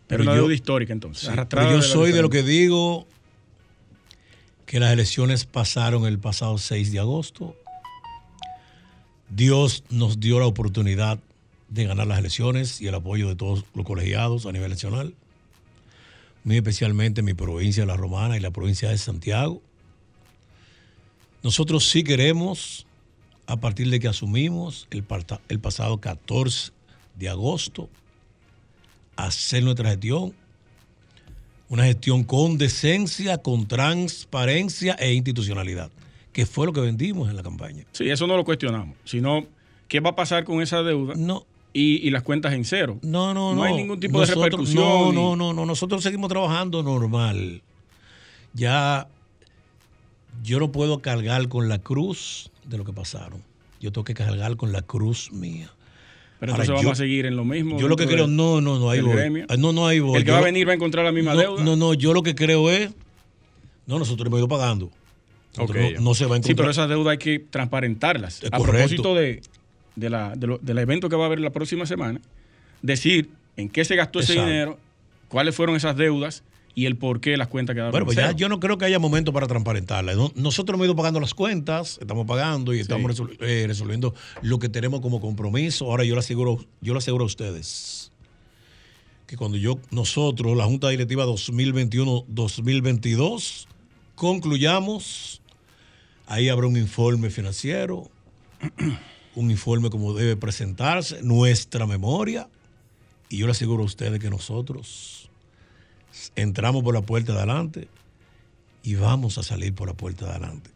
Pero 0.08 0.20
Pero 0.20 0.24
una 0.24 0.32
yo- 0.34 0.42
deuda 0.44 0.54
histórica 0.54 0.94
entonces. 0.94 1.30
Sí, 1.30 1.36
pero 1.50 1.70
yo 1.72 1.76
de 1.78 1.82
soy 1.82 2.12
de 2.12 2.22
lo 2.22 2.30
que 2.30 2.44
digo 2.44 3.08
que 4.66 4.80
las 4.80 4.92
elecciones 4.92 5.46
pasaron 5.46 6.06
el 6.06 6.20
pasado 6.20 6.58
6 6.58 6.92
de 6.92 7.00
agosto. 7.00 7.56
Dios 9.30 9.84
nos 9.90 10.20
dio 10.20 10.40
la 10.40 10.46
oportunidad 10.46 11.20
de 11.70 11.86
ganar 11.86 12.06
las 12.08 12.20
elecciones 12.20 12.82
y 12.82 12.88
el 12.88 12.96
apoyo 12.96 13.28
de 13.30 13.36
todos 13.36 13.66
los 13.74 13.86
colegiados 13.86 14.46
a 14.46 14.52
nivel 14.52 14.70
nacional, 14.70 15.16
muy 16.44 16.58
especialmente 16.58 17.22
mi 17.22 17.34
provincia, 17.34 17.86
la 17.86 17.96
Romana 17.96 18.38
y 18.38 18.40
la 18.40 18.52
provincia 18.52 18.90
de 18.90 18.98
Santiago. 18.98 19.62
Nosotros 21.42 21.90
sí 21.90 22.04
queremos, 22.04 22.86
a 23.48 23.58
partir 23.58 23.90
de 23.90 24.00
que 24.00 24.08
asumimos 24.08 24.88
el, 24.92 25.04
el 25.50 25.60
pasado 25.60 26.00
14 26.00 26.72
de 27.16 27.30
agosto, 27.30 27.90
hacer 29.16 29.64
nuestra 29.64 29.90
gestión, 29.90 30.34
una 31.70 31.86
gestión 31.86 32.24
con 32.24 32.58
decencia, 32.58 33.38
con 33.38 33.68
transparencia 33.68 34.94
e 34.96 35.14
institucionalidad, 35.14 35.92
que 36.32 36.46
fue 36.46 36.66
lo 36.66 36.74
que 36.74 36.82
vendimos 36.82 37.30
en 37.30 37.36
la 37.36 37.44
campaña. 37.44 37.86
Sí, 37.92 38.10
eso 38.10 38.28
no 38.28 38.36
lo 38.36 38.44
cuestionamos. 38.44 38.96
Sino, 39.06 39.46
¿qué 39.88 40.00
va 40.00 40.12
a 40.12 40.16
pasar 40.16 40.44
con 40.44 40.62
esa 40.62 40.84
deuda 40.84 41.14
No, 41.16 41.46
y, 41.74 42.08
y 42.08 42.12
las 42.12 42.24
cuentas 42.24 42.54
en 42.54 42.66
cero? 42.66 43.00
no, 43.02 43.34
no, 43.34 43.50
no. 43.52 43.56
No 43.56 43.64
hay 43.64 43.74
ningún 43.76 44.00
tipo 44.00 44.20
de 44.22 44.28
repercusión 44.28 44.84
No, 44.84 45.12
no, 45.12 45.36
no, 45.36 45.54
no. 45.54 45.66
Nosotros 45.66 46.04
seguimos 46.04 46.30
trabajando 46.30 46.84
normal. 46.84 47.62
Ya 48.54 49.08
yo 50.44 50.60
no 50.60 50.72
puedo 50.72 51.00
cargar 51.00 51.48
con 51.48 51.70
la 51.70 51.80
cruz 51.80 52.52
de 52.66 52.78
lo 52.78 52.86
que 52.86 52.94
pasaron. 52.94 53.42
Yo 53.80 53.92
tengo 53.92 54.06
que 54.06 54.14
cargar 54.14 54.56
con 54.56 54.72
la 54.72 54.82
cruz 54.82 55.32
mía. 55.32 55.70
Pero 56.40 56.54
Ahora, 56.54 56.64
entonces 56.64 56.68
yo- 56.68 56.88
vamos 56.88 57.00
a 57.00 57.04
seguir 57.04 57.26
en 57.26 57.36
lo 57.36 57.46
mismo. 57.46 57.80
Yo 57.80 57.88
lo 57.88 57.96
que 57.96 58.06
creo, 58.06 58.28
no, 58.28 58.60
no, 58.62 58.78
no, 58.80 58.90
ahí 58.90 59.02
voy. 59.02 59.14
gremio. 59.14 59.46
Ah, 59.50 59.56
No, 59.58 59.72
no, 59.74 59.88
ahí 59.88 60.00
voy. 60.00 60.18
El 60.18 60.24
que 60.24 60.28
Yo 60.28 60.34
va 60.34 60.40
a 60.40 60.44
venir 60.44 60.68
va 60.68 60.72
a 60.72 60.76
encontrar 60.76 61.06
la 61.06 61.12
misma 61.12 61.34
no, 61.34 61.40
deuda. 61.40 61.64
No, 61.64 61.76
no, 61.76 61.94
yo 61.94 62.14
lo 62.14 62.22
que 62.24 62.36
creo 62.36 62.70
es. 62.70 62.92
No, 63.86 64.00
nosotros 64.00 64.28
hemos 64.28 64.40
ido 64.40 64.48
pagando. 64.48 64.92
No, 65.58 65.66
no 66.02 66.14
se 66.16 66.26
va 66.26 66.36
a 66.36 66.40
Sí, 66.40 66.52
encontrar. 66.52 66.56
pero 66.56 66.72
esas 66.72 66.90
deudas 66.90 67.12
hay 67.12 67.18
que 67.18 67.40
transparentarlas. 67.40 68.44
A 68.52 68.58
correcto. 68.58 68.72
propósito 68.72 69.16
de, 69.16 69.42
de 69.96 70.10
la- 70.10 70.34
de 70.36 70.48
lo- 70.48 70.58
del 70.60 70.78
evento 70.80 71.08
que 71.10 71.16
va 71.16 71.24
a 71.24 71.28
haber 71.28 71.40
la 71.40 71.52
próxima 71.52 71.86
semana, 71.86 72.20
decir 72.82 73.30
en 73.58 73.70
qué 73.70 73.86
se 73.86 73.96
gastó 73.96 74.20
ese 74.20 74.34
dinero, 74.34 74.80
cuáles 75.28 75.56
fueron 75.56 75.76
esas 75.76 75.96
deudas 75.96 76.44
y 76.76 76.88
el 76.88 76.96
por 76.96 77.22
qué 77.22 77.38
las 77.38 77.50
cuentas 77.50 77.76
quedaron 77.76 77.92
Bueno, 77.92 78.08
pues 78.08 78.18
ya 78.18 78.32
yo 78.32 78.50
no 78.50 78.60
creo 78.60 78.80
que 78.80 78.86
haya 78.86 78.98
momento 78.98 79.32
para 79.32 79.46
transparentarla. 79.46 80.16
No- 80.16 80.32
Nosotros 80.36 80.74
hemos 80.76 80.86
ido 80.88 80.96
pagando 80.96 81.20
las 81.20 81.36
cuentas, 81.36 82.00
estamos 82.02 82.26
pagando 82.26 82.74
y 82.74 82.80
estamos 82.80 83.12
resol- 83.16 83.38
eh, 83.42 83.66
resolviendo 83.68 84.16
lo 84.42 84.58
que 84.58 84.70
tenemos 84.70 85.00
como 85.02 85.22
compromiso. 85.22 85.86
Ahora 85.86 86.04
yo 86.04 86.16
le 86.16 86.20
aseguro, 86.22 86.66
yo 86.82 86.98
aseguro 86.98 87.26
a 87.26 87.28
ustedes 87.28 88.10
que 89.28 89.38
cuando 89.38 89.58
yo, 89.58 89.78
nosotros, 89.92 90.58
la 90.58 90.66
Junta 90.66 90.90
Directiva 90.90 91.26
2021-2022, 91.26 93.68
concluyamos, 94.16 95.42
ahí 96.28 96.50
habrá 96.50 96.66
un 96.68 96.78
informe 96.78 97.30
financiero, 97.30 98.10
un 99.36 99.52
informe 99.52 99.90
como 99.90 100.14
debe 100.14 100.36
presentarse, 100.36 101.22
nuestra 101.24 101.88
memoria, 101.88 102.48
y 103.30 103.38
yo 103.38 103.48
le 103.48 103.52
aseguro 103.52 103.84
a 103.84 103.86
ustedes 103.86 104.20
que 104.20 104.30
nosotros 104.30 105.30
entramos 106.36 106.84
por 106.84 106.94
la 106.94 107.02
puerta 107.02 107.34
de 107.34 107.40
adelante 107.40 107.88
y 108.84 108.96
vamos 108.96 109.38
a 109.38 109.44
salir 109.44 109.74
por 109.74 109.88
la 109.88 109.96
puerta 109.96 110.26
de 110.26 110.32
adelante. 110.32 110.70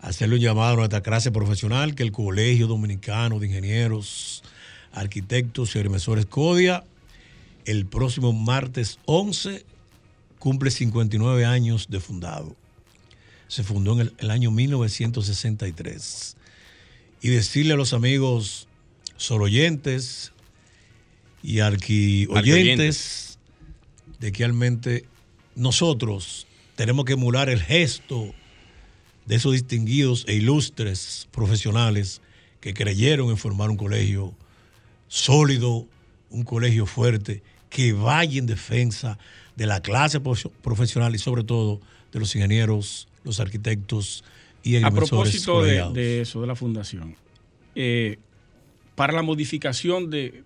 Hacerle 0.00 0.36
un 0.36 0.40
llamado 0.40 0.72
a 0.72 0.76
nuestra 0.76 1.02
clase 1.02 1.30
profesional 1.30 1.94
que 1.94 2.02
el 2.02 2.12
Colegio 2.12 2.66
Dominicano 2.66 3.38
de 3.38 3.46
Ingenieros, 3.46 4.42
Arquitectos 4.92 5.74
y 5.74 5.78
Agrimensores 5.78 6.26
CODIA, 6.26 6.84
el 7.64 7.86
próximo 7.86 8.32
martes 8.32 8.98
11, 9.04 9.64
cumple 10.38 10.70
59 10.70 11.44
años 11.44 11.88
de 11.88 12.00
fundado. 12.00 12.56
Se 13.48 13.62
fundó 13.62 13.92
en 13.92 14.00
el, 14.00 14.14
el 14.18 14.30
año 14.30 14.50
1963. 14.50 16.36
Y 17.22 17.28
decirle 17.28 17.74
a 17.74 17.76
los 17.76 17.92
amigos 17.92 18.66
soloyentes 19.16 20.32
y 21.42 21.60
arquioyentes 21.60 23.38
de 24.18 24.32
que 24.32 24.38
realmente 24.38 25.04
nosotros 25.54 26.46
tenemos 26.76 27.04
que 27.04 27.12
emular 27.12 27.48
el 27.48 27.62
gesto 27.62 28.34
de 29.26 29.36
esos 29.36 29.52
distinguidos 29.52 30.24
e 30.26 30.34
ilustres 30.34 31.28
profesionales 31.30 32.20
que 32.60 32.74
creyeron 32.74 33.30
en 33.30 33.36
formar 33.36 33.70
un 33.70 33.76
colegio 33.76 34.34
sólido, 35.08 35.86
un 36.30 36.42
colegio 36.44 36.86
fuerte, 36.86 37.42
que 37.70 37.92
vaya 37.92 38.38
en 38.38 38.46
defensa 38.46 39.18
de 39.56 39.66
la 39.66 39.80
clase 39.80 40.20
profe- 40.20 40.50
profesional 40.62 41.14
y 41.14 41.18
sobre 41.18 41.44
todo 41.44 41.80
de 42.12 42.18
los 42.20 42.34
ingenieros, 42.34 43.08
los 43.24 43.38
arquitectos 43.40 44.24
y 44.62 44.82
A 44.82 44.90
propósito 44.90 45.62
de, 45.62 46.20
eso, 46.20 46.40
de 46.40 46.46
la 46.46 46.54
fundación, 46.54 47.16
eh, 47.74 48.18
para 48.94 49.12
la 49.12 49.22
modificación 49.22 50.10
de... 50.10 50.42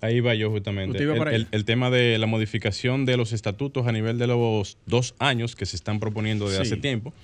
Ahí 0.00 0.20
va 0.20 0.34
yo 0.34 0.50
justamente. 0.50 1.02
El, 1.50 1.64
tema 1.64 1.88
de 1.88 2.18
la 2.18 2.26
modificación 2.26 3.06
de 3.06 3.16
los 3.16 3.32
estatutos 3.32 3.86
a 3.86 3.92
nivel 3.92 4.18
de 4.18 4.26
los 4.26 4.76
dos 4.84 5.14
años 5.18 5.56
que 5.56 5.64
se 5.64 5.76
están 5.76 5.98
proponiendo 5.98 6.46
de 6.48 6.56
Sí. 6.56 6.62
hace 6.62 6.76
tiempo 6.76 7.14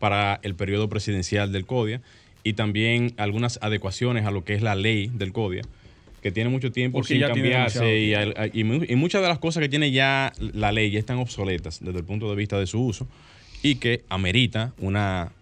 para 0.00 0.40
el 0.42 0.56
periodo 0.56 0.88
presidencial 0.88 1.52
del 1.52 1.64
CODIA 1.64 2.00
y 2.42 2.54
también 2.54 3.14
algunas 3.18 3.60
adecuaciones 3.62 4.26
a 4.26 4.32
lo 4.32 4.44
que 4.44 4.54
es 4.54 4.62
la 4.62 4.74
ley 4.74 5.12
del 5.14 5.32
CODIA 5.32 5.62
que 6.24 6.32
tiene 6.32 6.48
mucho 6.48 6.72
tiempo 6.72 6.98
Porque 6.98 7.14
sin 7.14 7.22
cambiarse 7.22 8.50
y, 8.54 8.64
muchas 8.96 9.20
de 9.20 9.28
las 9.28 9.38
cosas 9.38 9.60
que 9.60 9.68
tiene 9.68 9.90
ya 9.90 10.32
la 10.38 10.72
ley 10.72 10.90
ya 10.90 10.98
están 10.98 11.18
obsoletas 11.18 11.80
desde 11.84 11.98
el 11.98 12.04
punto 12.04 12.30
de 12.30 12.34
vista 12.34 12.58
de 12.58 12.66
su 12.66 12.82
uso 12.82 13.06
y 13.62 13.74
que 13.74 14.04
amerita 14.08 14.72
una 14.78 15.32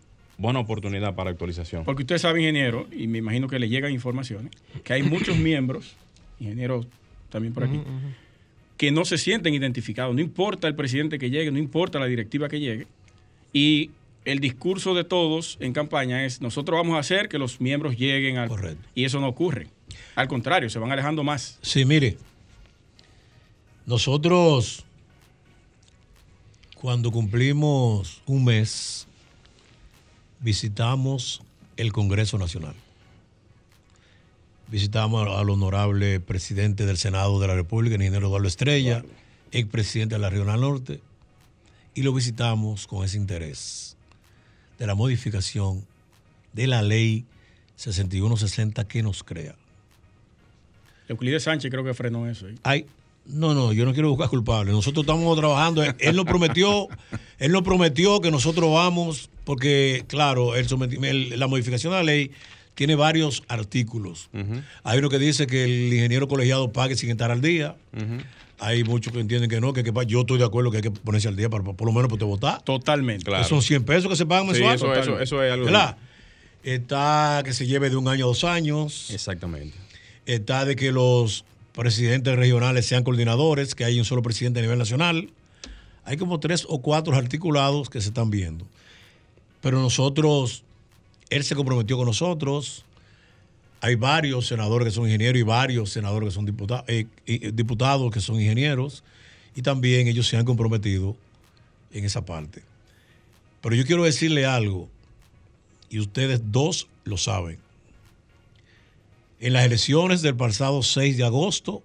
buena 0.43 0.59
oportunidad 0.59 1.15
para 1.15 1.31
actualización. 1.31 1.85
Porque 1.85 2.03
usted 2.03 2.19
sabe, 2.19 2.41
ingeniero, 2.41 2.87
y 2.93 3.07
me 3.07 3.19
imagino 3.19 3.49
que 3.49 3.59
le 3.59 3.69
llegan 3.69 3.93
informaciones, 3.93 4.53
que 4.85 4.93
hay 4.93 5.03
muchos 5.03 5.37
miembros, 5.39 5.95
ingenieros 6.39 6.87
también 7.31 7.55
por 7.55 7.65
aquí, 7.65 7.81
que 8.77 8.91
no 8.91 9.07
se 9.07 9.17
sienten 9.17 9.55
identificados. 9.55 10.15
No 10.15 10.21
importa 10.21 10.69
el 10.69 10.75
presidente 10.75 11.19
que 11.19 11.31
llegue, 11.31 11.51
no 11.51 11.59
importa 11.59 11.99
la 11.99 12.07
directiva 12.07 12.49
que 12.49 12.61
llegue. 12.61 12.87
Y 13.53 13.91
el 14.25 14.41
discurso 14.41 14.95
de 14.95 15.05
todos 15.05 15.57
en 15.61 15.73
campaña 15.73 16.25
es, 16.25 16.43
nosotros 16.43 16.77
vamos 16.77 16.97
a 16.97 16.99
hacer 16.99 17.29
que 17.29 17.39
los 17.39 17.61
miembros 17.61 17.97
lleguen 17.97 18.37
al... 18.37 18.49
Correcto. 18.49 18.87
Y 18.95 19.05
eso 19.05 19.21
no 19.21 19.29
ocurre. 19.29 19.69
Al 20.17 20.29
contrario, 20.29 20.69
se 20.69 20.79
van 20.79 20.91
alejando 20.91 21.23
más. 21.23 21.59
Sí, 21.63 21.85
mire, 21.85 22.17
nosotros 23.87 24.85
cuando 26.75 27.13
cumplimos 27.13 28.21
un 28.27 28.45
mes 28.45 29.07
visitamos 30.43 31.41
el 31.77 31.93
Congreso 31.93 32.37
Nacional. 32.37 32.75
Visitamos 34.69 35.29
al 35.29 35.51
honorable 35.51 36.21
presidente 36.21 36.87
del 36.87 36.97
Senado 36.97 37.41
de 37.41 37.47
la 37.47 37.55
República, 37.55 37.95
el 37.95 38.03
ingeniero 38.03 38.27
Eduardo 38.27 38.49
Estrella, 38.49 39.05
expresidente 39.53 40.17
de 40.17 40.21
la 40.21 40.31
Regional 40.31 40.61
Norte, 40.61 41.01
y 41.95 42.03
lo 42.03 42.13
visitamos 42.13 42.87
con 42.87 43.05
ese 43.05 43.17
interés 43.17 43.97
de 44.79 44.87
la 44.87 44.95
modificación 44.95 45.87
de 46.53 46.67
la 46.67 46.83
ley 46.83 47.25
6160 47.77 48.87
que 48.89 49.03
nos 49.03 49.23
crea. 49.23 49.55
Euclides 51.09 51.43
Sánchez 51.43 51.71
creo 51.71 51.85
que 51.85 51.95
frenó 51.95 52.27
eso. 52.27 52.49
¿eh? 52.49 52.55
Ay, 52.63 52.87
no, 53.27 53.55
no, 53.55 53.73
yo 53.73 53.85
no 53.85 53.93
quiero 53.93 54.09
buscar 54.09 54.29
culpables. 54.29 54.75
Nosotros 54.75 55.05
estamos 55.05 55.37
trabajando. 55.37 55.83
Él 55.83 56.17
nos 56.17 56.25
prometió, 56.25 56.89
él 57.39 57.53
nos 57.53 57.63
prometió 57.63 58.21
que 58.21 58.31
nosotros 58.31 58.73
vamos, 58.73 59.31
porque, 59.45 60.05
claro, 60.09 60.55
el 60.57 60.67
el- 61.05 61.39
la 61.39 61.47
modificación 61.47 61.93
de 61.93 61.99
la 61.99 62.05
ley 62.05 62.31
tiene 62.75 62.95
varios 62.95 63.43
artículos. 63.49 64.31
Hay 64.85 64.99
uno 64.99 65.09
que 65.09 65.19
dice 65.19 65.47
que 65.47 65.65
el 65.65 65.93
ingeniero 65.93 66.27
colegiado 66.29 66.73
pague 66.73 66.97
sin 66.97 67.11
estar 67.11 67.31
al 67.31 67.41
día. 67.41 67.77
Hay 68.59 68.85
muchos 68.85 69.13
que 69.13 69.19
entienden 69.21 69.51
que 69.51 69.61
no, 69.61 69.73
que, 69.73 69.83
que 69.83 69.93
yo 70.07 70.21
estoy 70.21 70.39
de 70.39 70.45
acuerdo 70.45 70.71
que 70.71 70.77
hay 70.77 70.83
que 70.85 70.91
ponerse 70.93 71.27
al 71.27 71.35
día 71.37 71.51
para, 71.51 71.65
para 71.65 71.77
por 71.77 71.87
lo 71.87 71.93
menos 71.93 72.09
poder 72.09 72.27
votar. 72.27 72.63
Totalmente. 72.63 73.25
Claro. 73.25 73.43
Son 73.45 73.61
100 73.61 73.83
pesos 73.85 74.09
que 74.09 74.17
se 74.17 74.25
pagan 74.25 74.47
Sí, 74.55 74.63
mensual. 74.63 74.75
eso, 74.77 74.95
eso, 74.95 75.21
eso 75.21 75.43
es 75.43 75.53
algo. 75.53 75.67
¿Verdad? 75.67 75.97
Está 76.63 77.43
que 77.45 77.53
se 77.53 77.67
lleve 77.67 77.91
de 77.91 77.97
un 77.97 78.07
año 78.09 78.25
a 78.25 78.29
dos 78.29 78.45
años. 78.45 79.11
Exactamente. 79.11 79.77
Está 80.27 80.65
de 80.65 80.77
que 80.77 80.93
los 80.93 81.45
presidentes 81.73 82.37
regionales 82.37 82.87
sean 82.87 83.03
coordinadores, 83.03 83.75
que 83.75 83.85
hay 83.85 83.99
un 83.99 84.05
solo 84.05 84.23
presidente 84.23 84.61
a 84.61 84.63
nivel 84.63 84.79
nacional. 84.79 85.31
Hay 86.05 86.17
como 86.17 86.39
tres 86.39 86.65
o 86.69 86.81
cuatro 86.83 87.15
articulados 87.17 87.91
que 87.91 88.01
se 88.01 88.09
están 88.09 88.31
viendo. 88.31 88.67
Pero 89.63 89.81
nosotros, 89.81 90.65
él 91.31 91.45
se 91.45 91.55
comprometió 91.55 91.97
con 91.97 92.07
nosotros. 92.07 92.85
Hay 93.81 93.95
varios 93.95 94.47
senadores 94.47 94.87
que 94.87 94.93
son 94.93 95.07
ingenieros 95.07 95.41
y 95.41 95.45
varios 95.45 95.91
senadores 95.91 96.29
que 96.29 96.35
son 96.35 96.45
diputados, 96.45 96.85
diputados 97.25 98.13
que 98.13 98.21
son 98.21 98.37
ingenieros. 98.37 99.03
Y 99.55 99.63
también 99.63 100.09
ellos 100.09 100.29
se 100.29 100.37
han 100.37 100.45
comprometido 100.45 101.17
en 101.93 102.05
esa 102.05 102.23
parte. 102.25 102.63
Pero 103.63 103.75
yo 103.75 103.87
quiero 103.87 104.05
decirle 104.05 104.45
algo, 104.45 104.91
y 105.89 106.01
ustedes 106.01 106.43
dos 106.51 106.89
lo 107.05 107.17
saben. 107.17 107.59
En 109.41 109.53
las 109.53 109.65
elecciones 109.65 110.23
del 110.23 110.37
pasado 110.37 110.83
6 110.83 111.17
de 111.17 111.25
agosto 111.25 111.83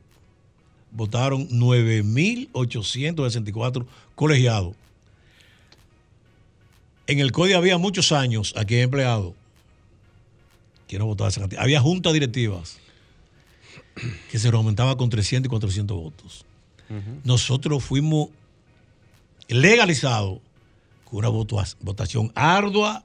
votaron 0.91 1.47
9.864 1.49 3.85
colegiados. 4.15 4.75
En 7.07 7.19
el 7.19 7.31
CODI 7.31 7.53
había 7.53 7.77
muchos 7.77 8.11
años, 8.11 8.53
aquí 8.57 8.75
hay 8.75 8.81
empleados, 8.81 9.33
que 10.87 10.99
no 10.99 11.05
votaban 11.05 11.29
esa 11.29 11.39
cantidad. 11.39 11.61
Había 11.61 11.79
juntas 11.79 12.13
directivas 12.13 12.77
que 14.29 14.37
se 14.37 14.49
aumentaba 14.49 14.97
con 14.97 15.09
300 15.09 15.47
y 15.47 15.49
400 15.49 15.97
votos. 15.97 16.45
Nosotros 17.23 17.83
fuimos 17.83 18.29
legalizados 19.47 20.39
con 21.05 21.19
una 21.19 21.29
votación 21.29 22.31
ardua 22.35 23.03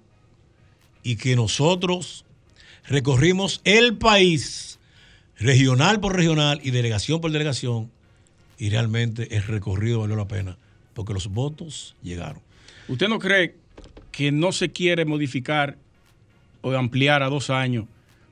y 1.03 1.17
que 1.17 1.35
nosotros 1.35 2.25
recorrimos 2.87 3.61
el 3.65 3.97
país, 3.97 4.79
regional 5.37 6.01
por 6.01 6.15
regional 6.15 6.61
y 6.63 6.71
delegación 6.71 7.21
por 7.21 7.31
delegación, 7.31 7.91
y 8.59 8.71
realmente 8.71 9.37
el 9.37 9.43
recorrido 9.45 10.01
valió 10.01 10.15
la 10.17 10.29
pena, 10.29 10.59
porque 10.95 11.13
los 11.15 11.29
votos 11.29 11.97
llegaron. 12.03 12.43
¿Usted 12.87 13.09
no 13.09 13.19
cree 13.19 13.62
que 14.13 14.31
no 14.31 14.53
se 14.53 14.71
quiere 14.71 15.05
modificar 15.05 15.77
o 16.61 16.71
ampliar 16.73 17.23
a 17.25 17.29
dos 17.29 17.51
años 17.51 17.87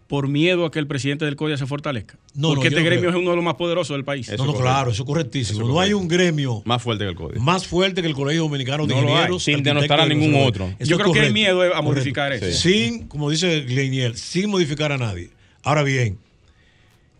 por 0.07 0.27
miedo 0.29 0.67
a 0.67 0.71
que 0.73 0.79
el 0.81 0.87
presidente 0.89 1.25
del 1.25 1.37
CODIA 1.37 1.57
se 1.57 1.67
fortalezca? 1.67 2.19
No, 2.35 2.49
Porque 2.49 2.65
no, 2.71 2.77
este 2.77 2.81
no 2.81 2.87
gremio 2.87 3.01
creo. 3.09 3.11
es 3.11 3.17
uno 3.17 3.31
de 3.31 3.37
los 3.37 3.45
más 3.45 3.55
poderosos 3.55 3.97
del 3.97 4.05
país. 4.05 4.29
Eso 4.29 4.39
no, 4.39 4.45
no, 4.45 4.51
es 4.51 4.57
correcto. 4.57 4.75
claro, 4.75 4.91
eso 4.91 5.03
es 5.03 5.07
correctísimo. 5.07 5.59
Eso 5.61 5.63
es 5.69 5.73
no 5.75 5.81
hay 5.81 5.91
correcto. 5.91 5.99
un 5.99 6.09
gremio 6.09 6.63
Más 6.65 6.83
fuerte 6.83 7.05
que 7.05 7.11
el 7.11 7.17
código. 7.17 7.41
más 7.43 7.67
fuerte 7.67 8.03
que 8.03 8.09
el 8.09 8.15
Colegio 8.15 8.43
Dominicano 8.43 8.87
de 8.87 8.95
hay, 8.95 9.01
Ingenieros. 9.03 9.43
sin 9.43 9.63
denostar 9.63 10.01
a 10.01 10.07
ningún 10.07 10.35
otro. 10.47 10.67
Eso 10.79 10.91
Yo 10.91 10.97
creo 10.99 11.13
que 11.13 11.21
el 11.21 11.27
correcto, 11.27 11.33
miedo 11.35 11.61
a 11.63 11.67
correcto. 11.69 11.83
modificar 11.83 12.33
eso. 12.33 12.51
Sin, 12.59 13.07
como 13.09 13.31
dice 13.31 13.61
Gleinier, 13.63 14.17
sin 14.17 14.51
modificar 14.51 14.93
a 14.93 14.99
nadie. 14.99 15.31
Ahora 15.63 15.83
bien, 15.83 16.19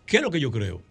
¿qué 0.07 0.17
es 0.19 0.23
lo 0.23 0.31
que 0.31 0.41
yo 0.41 0.51
creo? 0.51 0.83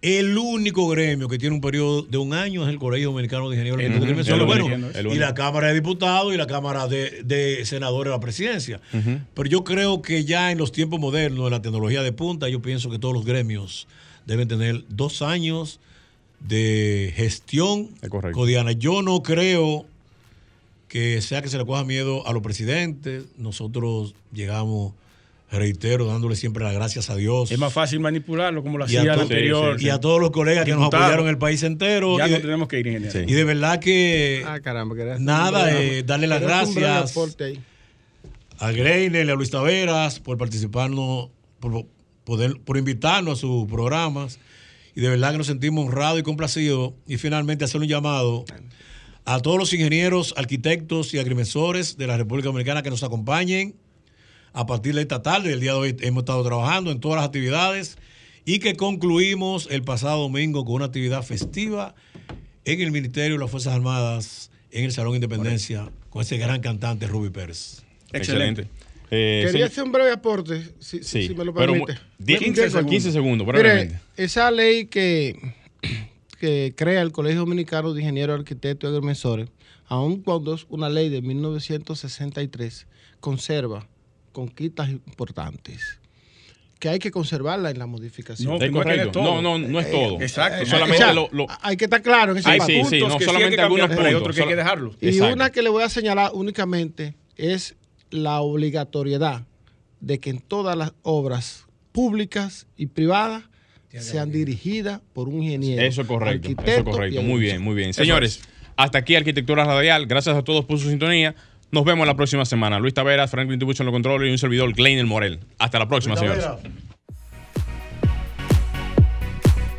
El 0.00 0.38
único 0.38 0.88
gremio 0.88 1.28
que 1.28 1.38
tiene 1.38 1.56
un 1.56 1.60
periodo 1.60 2.02
de 2.02 2.18
un 2.18 2.32
año 2.32 2.62
es 2.62 2.68
el 2.68 2.78
Colegio 2.78 3.10
Dominicano 3.10 3.48
de 3.48 3.56
Ingenieros 3.56 3.80
Conservadores. 4.14 4.94
el 4.94 5.02
Bueno, 5.02 5.14
y 5.14 5.18
la 5.18 5.34
Cámara 5.34 5.68
de 5.68 5.74
Diputados 5.74 6.32
y 6.32 6.36
la 6.36 6.46
Cámara 6.46 6.86
de, 6.86 7.22
de 7.24 7.64
Senadores 7.64 8.10
de 8.10 8.16
la 8.16 8.20
Presidencia. 8.20 8.80
Pero 9.34 9.48
yo 9.48 9.64
creo 9.64 10.00
que 10.00 10.24
ya 10.24 10.52
en 10.52 10.58
los 10.58 10.70
tiempos 10.70 11.00
modernos 11.00 11.46
de 11.46 11.50
la 11.50 11.62
tecnología 11.62 12.02
de 12.02 12.12
punta, 12.12 12.48
yo 12.48 12.62
pienso 12.62 12.90
que 12.90 12.98
todos 12.98 13.12
los 13.14 13.24
gremios 13.24 13.88
deben 14.26 14.46
tener 14.46 14.84
dos 14.88 15.22
años 15.22 15.80
de 16.40 17.12
gestión 17.16 17.88
codiana. 18.32 18.72
Yo 18.72 19.02
no 19.02 19.22
creo 19.22 19.86
que 20.88 21.20
sea 21.20 21.42
que 21.42 21.48
se 21.48 21.58
le 21.58 21.66
coja 21.66 21.84
miedo 21.84 22.26
a 22.26 22.32
los 22.32 22.42
presidentes. 22.42 23.24
Nosotros 23.36 24.14
llegamos, 24.32 24.92
reitero, 25.56 26.06
dándole 26.06 26.36
siempre 26.36 26.62
las 26.62 26.74
gracias 26.74 27.08
a 27.08 27.16
Dios. 27.16 27.50
Es 27.50 27.58
más 27.58 27.72
fácil 27.72 28.00
manipularlo 28.00 28.62
como 28.62 28.76
lo 28.76 28.84
hacía 28.84 29.14
anterior. 29.14 29.80
y 29.80 29.88
a 29.88 29.98
todos 29.98 30.20
los 30.20 30.30
colegas 30.30 30.64
que 30.64 30.72
nos 30.74 30.86
apoyaron 30.86 31.20
en 31.24 31.30
el 31.30 31.38
país 31.38 31.62
entero. 31.62 32.18
Ya 32.18 32.28
y, 32.28 32.32
no 32.32 32.40
tenemos 32.40 32.68
que 32.68 32.80
ir, 32.80 32.86
ingeniero. 32.86 33.12
Sí. 33.12 33.24
y 33.26 33.32
de 33.32 33.44
verdad 33.44 33.80
que 33.80 34.44
Ah, 34.46 34.60
caramba. 34.60 34.94
que 34.94 35.16
Nada, 35.18 35.72
eh, 35.72 36.02
darle 36.02 36.26
las 36.26 36.42
gracias. 36.42 37.16
a 38.58 38.72
Greiner, 38.72 39.30
a 39.30 39.34
Luis 39.34 39.50
Taveras 39.50 40.20
por 40.20 40.36
participarnos, 40.36 41.30
por, 41.60 41.86
poder, 42.24 42.60
por 42.60 42.76
invitarnos 42.76 43.38
a 43.38 43.40
sus 43.40 43.66
programas. 43.66 44.38
Y 44.94 45.00
de 45.00 45.08
verdad 45.08 45.32
que 45.32 45.38
nos 45.38 45.46
sentimos 45.46 45.86
honrados 45.86 46.20
y 46.20 46.22
complacidos. 46.24 46.92
Y 47.06 47.16
finalmente 47.16 47.64
hacer 47.64 47.80
un 47.80 47.86
llamado 47.86 48.44
a 49.24 49.40
todos 49.40 49.58
los 49.58 49.72
ingenieros, 49.72 50.34
arquitectos 50.36 51.14
y 51.14 51.18
agrimensores 51.18 51.96
de 51.96 52.06
la 52.06 52.16
República 52.16 52.46
Dominicana 52.48 52.82
que 52.82 52.90
nos 52.90 53.02
acompañen 53.02 53.76
a 54.52 54.66
partir 54.66 54.94
de 54.94 55.02
esta 55.02 55.22
tarde. 55.22 55.52
El 55.52 55.60
día 55.60 55.72
de 55.72 55.78
hoy 55.78 55.96
hemos 56.00 56.22
estado 56.22 56.44
trabajando 56.44 56.90
en 56.90 57.00
todas 57.00 57.16
las 57.16 57.26
actividades 57.26 57.98
y 58.44 58.58
que 58.58 58.76
concluimos 58.76 59.68
el 59.70 59.82
pasado 59.82 60.22
domingo 60.22 60.64
con 60.64 60.76
una 60.76 60.86
actividad 60.86 61.22
festiva 61.22 61.94
en 62.64 62.80
el 62.80 62.90
Ministerio 62.90 63.34
de 63.34 63.40
las 63.40 63.50
Fuerzas 63.50 63.74
Armadas, 63.74 64.50
en 64.70 64.84
el 64.84 64.92
Salón 64.92 65.14
Independencia, 65.14 65.90
con 66.10 66.22
ese 66.22 66.38
gran 66.38 66.60
cantante 66.60 67.06
Rubí 67.06 67.30
Pérez. 67.30 67.82
Excelente. 68.12 68.68
Eh, 69.10 69.44
Quería 69.46 69.66
hacer 69.66 69.84
un 69.84 69.92
breve 69.92 70.12
aporte, 70.12 70.62
si, 70.78 71.02
Sí, 71.02 71.28
si 71.28 71.34
me 71.34 71.44
lo 71.44 71.54
pero 71.54 71.72
permite. 71.72 71.98
10, 72.18 72.40
15 72.40 72.62
segundos. 72.70 72.90
15 72.90 73.12
segundos, 73.12 73.46
Mire, 73.46 74.00
esa 74.16 74.50
ley 74.50 74.86
que, 74.86 75.54
que 76.40 76.74
crea 76.76 77.00
el 77.00 77.12
Colegio 77.12 77.40
Dominicano 77.40 77.94
de 77.94 78.00
Ingenieros, 78.02 78.38
Arquitectos 78.38 78.90
y 78.90 78.94
Agrimensores, 78.94 79.48
aun 79.86 80.22
cuando 80.22 80.54
es 80.54 80.66
una 80.68 80.90
ley 80.90 81.08
de 81.08 81.22
1963, 81.22 82.86
conserva 83.20 83.88
conquistas 84.38 84.88
importantes 84.88 85.98
que 86.78 86.88
hay 86.88 87.00
que 87.00 87.10
conservarla 87.10 87.70
en 87.70 87.78
la 87.80 87.86
modificación. 87.86 88.50
No, 88.50 88.54
Es 88.64 88.70
que 88.70 88.70
no 88.70 89.10
todo. 89.10 89.42
No, 89.42 89.58
no, 89.58 89.58
no 89.58 89.80
es 89.80 89.86
Eh, 89.86 89.90
todo. 89.90 90.20
exacto. 90.20 90.64
Solamente 90.64 91.02
O 91.02 91.06
sea, 91.06 91.12
lo, 91.12 91.28
lo- 91.32 91.46
Hay 91.60 91.76
que 91.76 91.86
estar 91.86 92.00
claro 92.02 92.30
en 92.32 92.38
ese 92.38 92.52
sí, 92.52 92.60
sí, 92.60 92.78
no, 92.78 92.88
que 92.88 92.90
sí 92.90 93.00
hay 93.00 93.08
solamente 93.26 93.26
que 93.50 93.56
cambiar, 93.56 93.62
algunos 93.62 93.88
pero 93.88 94.02
hay 94.02 94.14
puntos. 94.14 94.20
otros 94.20 94.36
que 94.36 94.42
hay 94.42 94.48
que 94.48 94.52
Solo- 94.54 94.62
dejarlo. 94.62 94.94
Y 95.00 95.08
Exacto. 95.08 95.34
una 95.34 95.50
que 95.50 95.62
le 95.62 95.70
voy 95.70 95.82
a 95.82 95.88
señalar 95.88 96.30
únicamente 96.34 97.14
es 97.36 97.74
la 98.10 98.40
obligatoriedad 98.40 99.42
de 100.00 100.20
que 100.20 100.30
en 100.30 100.38
todas 100.40 100.76
las 100.76 100.92
obras 101.02 101.66
públicas 101.90 102.68
y 102.76 102.86
privadas 102.86 103.42
sean 103.98 104.30
dirigidas 104.30 105.00
por 105.14 105.28
un 105.28 105.42
ingeniero. 105.42 105.82
Eso 105.82 106.02
es 106.02 106.06
correcto. 106.06 106.46
Eso 106.46 106.52
es 106.52 106.58
arquitecto 106.60 106.90
correcto. 106.92 107.22
Muy 107.22 107.40
bien, 107.40 107.60
muy 107.60 107.74
bien. 107.74 107.92
Señores, 107.92 108.40
hasta 108.76 108.98
aquí 108.98 109.16
Arquitectura 109.16 109.64
Radial. 109.64 110.06
Gracias 110.06 110.36
a 110.36 110.44
todos 110.44 110.64
por 110.64 110.78
su 110.78 110.88
sintonía. 110.90 111.34
Nos 111.70 111.84
vemos 111.84 112.06
la 112.06 112.14
próxima 112.14 112.44
semana. 112.44 112.78
Luis 112.78 112.94
Taveras, 112.94 113.30
Franklin 113.30 113.58
Tibucho 113.58 113.82
en 113.82 113.86
los 113.86 113.92
controles 113.92 114.28
y 114.28 114.32
un 114.32 114.38
servidor, 114.38 114.72
Gleiner 114.72 115.06
Morel. 115.06 115.40
Hasta 115.58 115.78
la 115.78 115.88
próxima, 115.88 116.16
señores. 116.16 116.46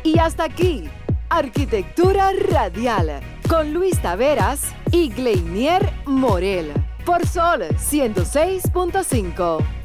Y 0.04 0.18
hasta 0.18 0.44
aquí, 0.44 0.84
Arquitectura 1.28 2.32
Radial, 2.50 3.20
con 3.48 3.72
Luis 3.72 4.00
Taveras 4.00 4.74
y 4.92 5.10
Gleinier 5.10 5.92
Morel, 6.06 6.72
por 7.04 7.26
Sol 7.26 7.62
106.5. 7.62 9.79